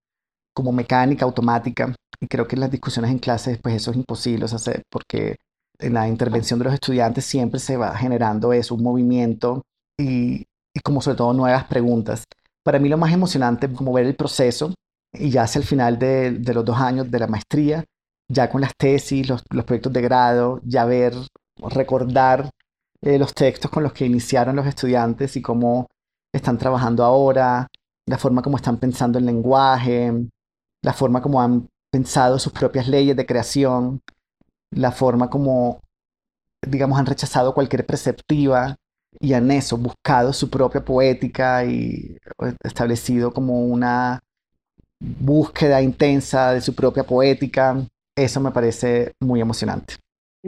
como 0.53 0.71
mecánica, 0.71 1.25
automática. 1.25 1.95
Y 2.19 2.27
creo 2.27 2.47
que 2.47 2.55
en 2.55 2.59
las 2.59 2.69
discusiones 2.69 3.09
en 3.09 3.17
clases, 3.17 3.57
pues 3.63 3.77
eso 3.77 3.89
es 3.89 3.97
imposible 3.97 4.45
hacer, 4.45 4.83
porque 4.91 5.38
en 5.79 5.95
la 5.95 6.07
intervención 6.07 6.59
de 6.59 6.65
los 6.65 6.75
estudiantes 6.75 7.25
siempre 7.25 7.59
se 7.59 7.75
va 7.75 7.95
generando 7.95 8.53
eso, 8.53 8.75
un 8.75 8.83
movimiento 8.83 9.63
y, 9.99 10.45
y 10.71 10.79
como 10.83 11.01
sobre 11.01 11.17
todo 11.17 11.33
nuevas 11.33 11.63
preguntas. 11.63 12.25
Para 12.63 12.77
mí 12.77 12.89
lo 12.89 12.97
más 12.99 13.11
emocionante 13.11 13.65
es 13.65 13.71
como 13.73 13.91
ver 13.91 14.05
el 14.05 14.15
proceso 14.15 14.71
y 15.13 15.31
ya 15.31 15.43
hacia 15.43 15.57
el 15.57 15.65
final 15.65 15.97
de, 15.97 16.29
de 16.29 16.53
los 16.53 16.63
dos 16.63 16.77
años 16.77 17.09
de 17.09 17.17
la 17.17 17.25
maestría, 17.25 17.83
ya 18.30 18.49
con 18.49 18.61
las 18.61 18.75
tesis, 18.75 19.28
los, 19.30 19.43
proyectos 19.43 19.93
de 19.93 20.01
grado, 20.01 20.61
ya 20.63 20.86
ver, 20.86 21.13
recordar 21.69 22.49
eh, 23.01 23.17
los 23.17 23.34
textos 23.34 23.71
con 23.71 23.84
los 23.84 23.93
que 23.93 24.05
iniciaron 24.05 24.55
los 24.55 24.67
estudiantes 24.67 25.36
y 25.38 25.41
cómo 25.41 25.88
están 26.34 26.57
trabajando 26.57 27.03
ahora, 27.03 27.67
la 28.05 28.17
forma 28.17 28.41
como 28.41 28.57
están 28.57 28.78
pensando 28.78 29.19
el 29.19 29.25
lenguaje, 29.25 30.13
la 30.84 30.93
forma 30.93 31.21
como 31.21 31.41
han 31.41 31.67
pensado 31.91 32.39
sus 32.39 32.53
propias 32.53 32.88
leyes 32.88 33.15
de 33.15 33.25
creación, 33.25 34.01
la 34.71 34.91
forma 34.91 35.30
como, 35.30 35.82
digamos, 36.65 36.99
han 36.99 37.05
rechazado 37.05 37.53
cualquier 37.53 37.86
perceptiva 37.86 38.75
y 39.19 39.34
han 39.34 39.49
eso, 39.51 39.78
buscado 39.78 40.34
su 40.34 40.49
propia 40.49 40.84
poética 40.84 41.65
y 41.65 42.17
pues, 42.38 42.55
establecido 42.63 43.34
como 43.34 43.65
una 43.65 44.19
búsqueda 44.99 45.82
intensa 45.82 46.53
de 46.53 46.61
su 46.61 46.75
propia 46.75 47.03
poética. 47.03 47.86
Eso 48.18 48.41
me 48.41 48.49
parece 48.49 49.13
muy 49.22 49.39
emocionante. 49.41 49.95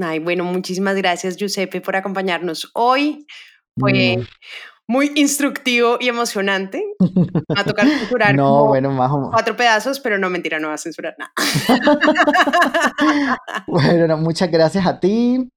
Ay, 0.02 0.18
bueno, 0.18 0.44
muchísimas 0.44 0.96
gracias, 0.96 1.38
Giuseppe, 1.38 1.82
por 1.82 1.96
acompañarnos 1.96 2.72
hoy. 2.74 3.28
Fue 3.80 4.18
mm. 4.18 4.24
muy 4.88 5.12
instructivo 5.14 5.98
y 6.00 6.08
emocionante. 6.08 6.84
Va 7.00 7.62
a 7.62 7.64
tocar 7.64 7.88
censurar 7.88 8.34
no, 8.36 8.66
bueno, 8.66 8.90
más 8.90 9.12
o 9.12 9.30
cuatro 9.32 9.56
pedazos, 9.56 10.00
pero 10.00 10.18
no, 10.18 10.32
mentira, 10.32 10.60
no 10.60 10.70
va 10.70 10.74
a 10.74 10.78
censurar 10.80 11.16
nada. 11.20 11.32
bueno, 13.68 14.18
muchas 14.18 14.50
gracias 14.50 14.88
a 14.88 15.00
ti. 15.00 15.48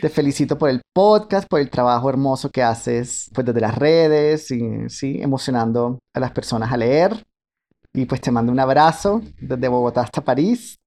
Te 0.00 0.08
felicito 0.08 0.56
por 0.56 0.70
el 0.70 0.82
podcast, 0.94 1.48
por 1.48 1.58
el 1.58 1.68
trabajo 1.68 2.08
hermoso 2.08 2.48
que 2.50 2.62
haces 2.62 3.28
pues, 3.34 3.44
desde 3.44 3.60
las 3.60 3.74
redes 3.74 4.52
y 4.52 4.88
sí, 4.88 5.18
emocionando 5.20 5.98
a 6.14 6.20
las 6.20 6.30
personas 6.30 6.72
a 6.72 6.76
leer. 6.76 7.24
Y 7.92 8.04
pues 8.04 8.20
te 8.20 8.30
mando 8.30 8.52
un 8.52 8.60
abrazo 8.60 9.22
desde 9.40 9.66
Bogotá 9.66 10.02
hasta 10.02 10.22
París 10.22 10.76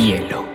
Hielo. 0.00 0.49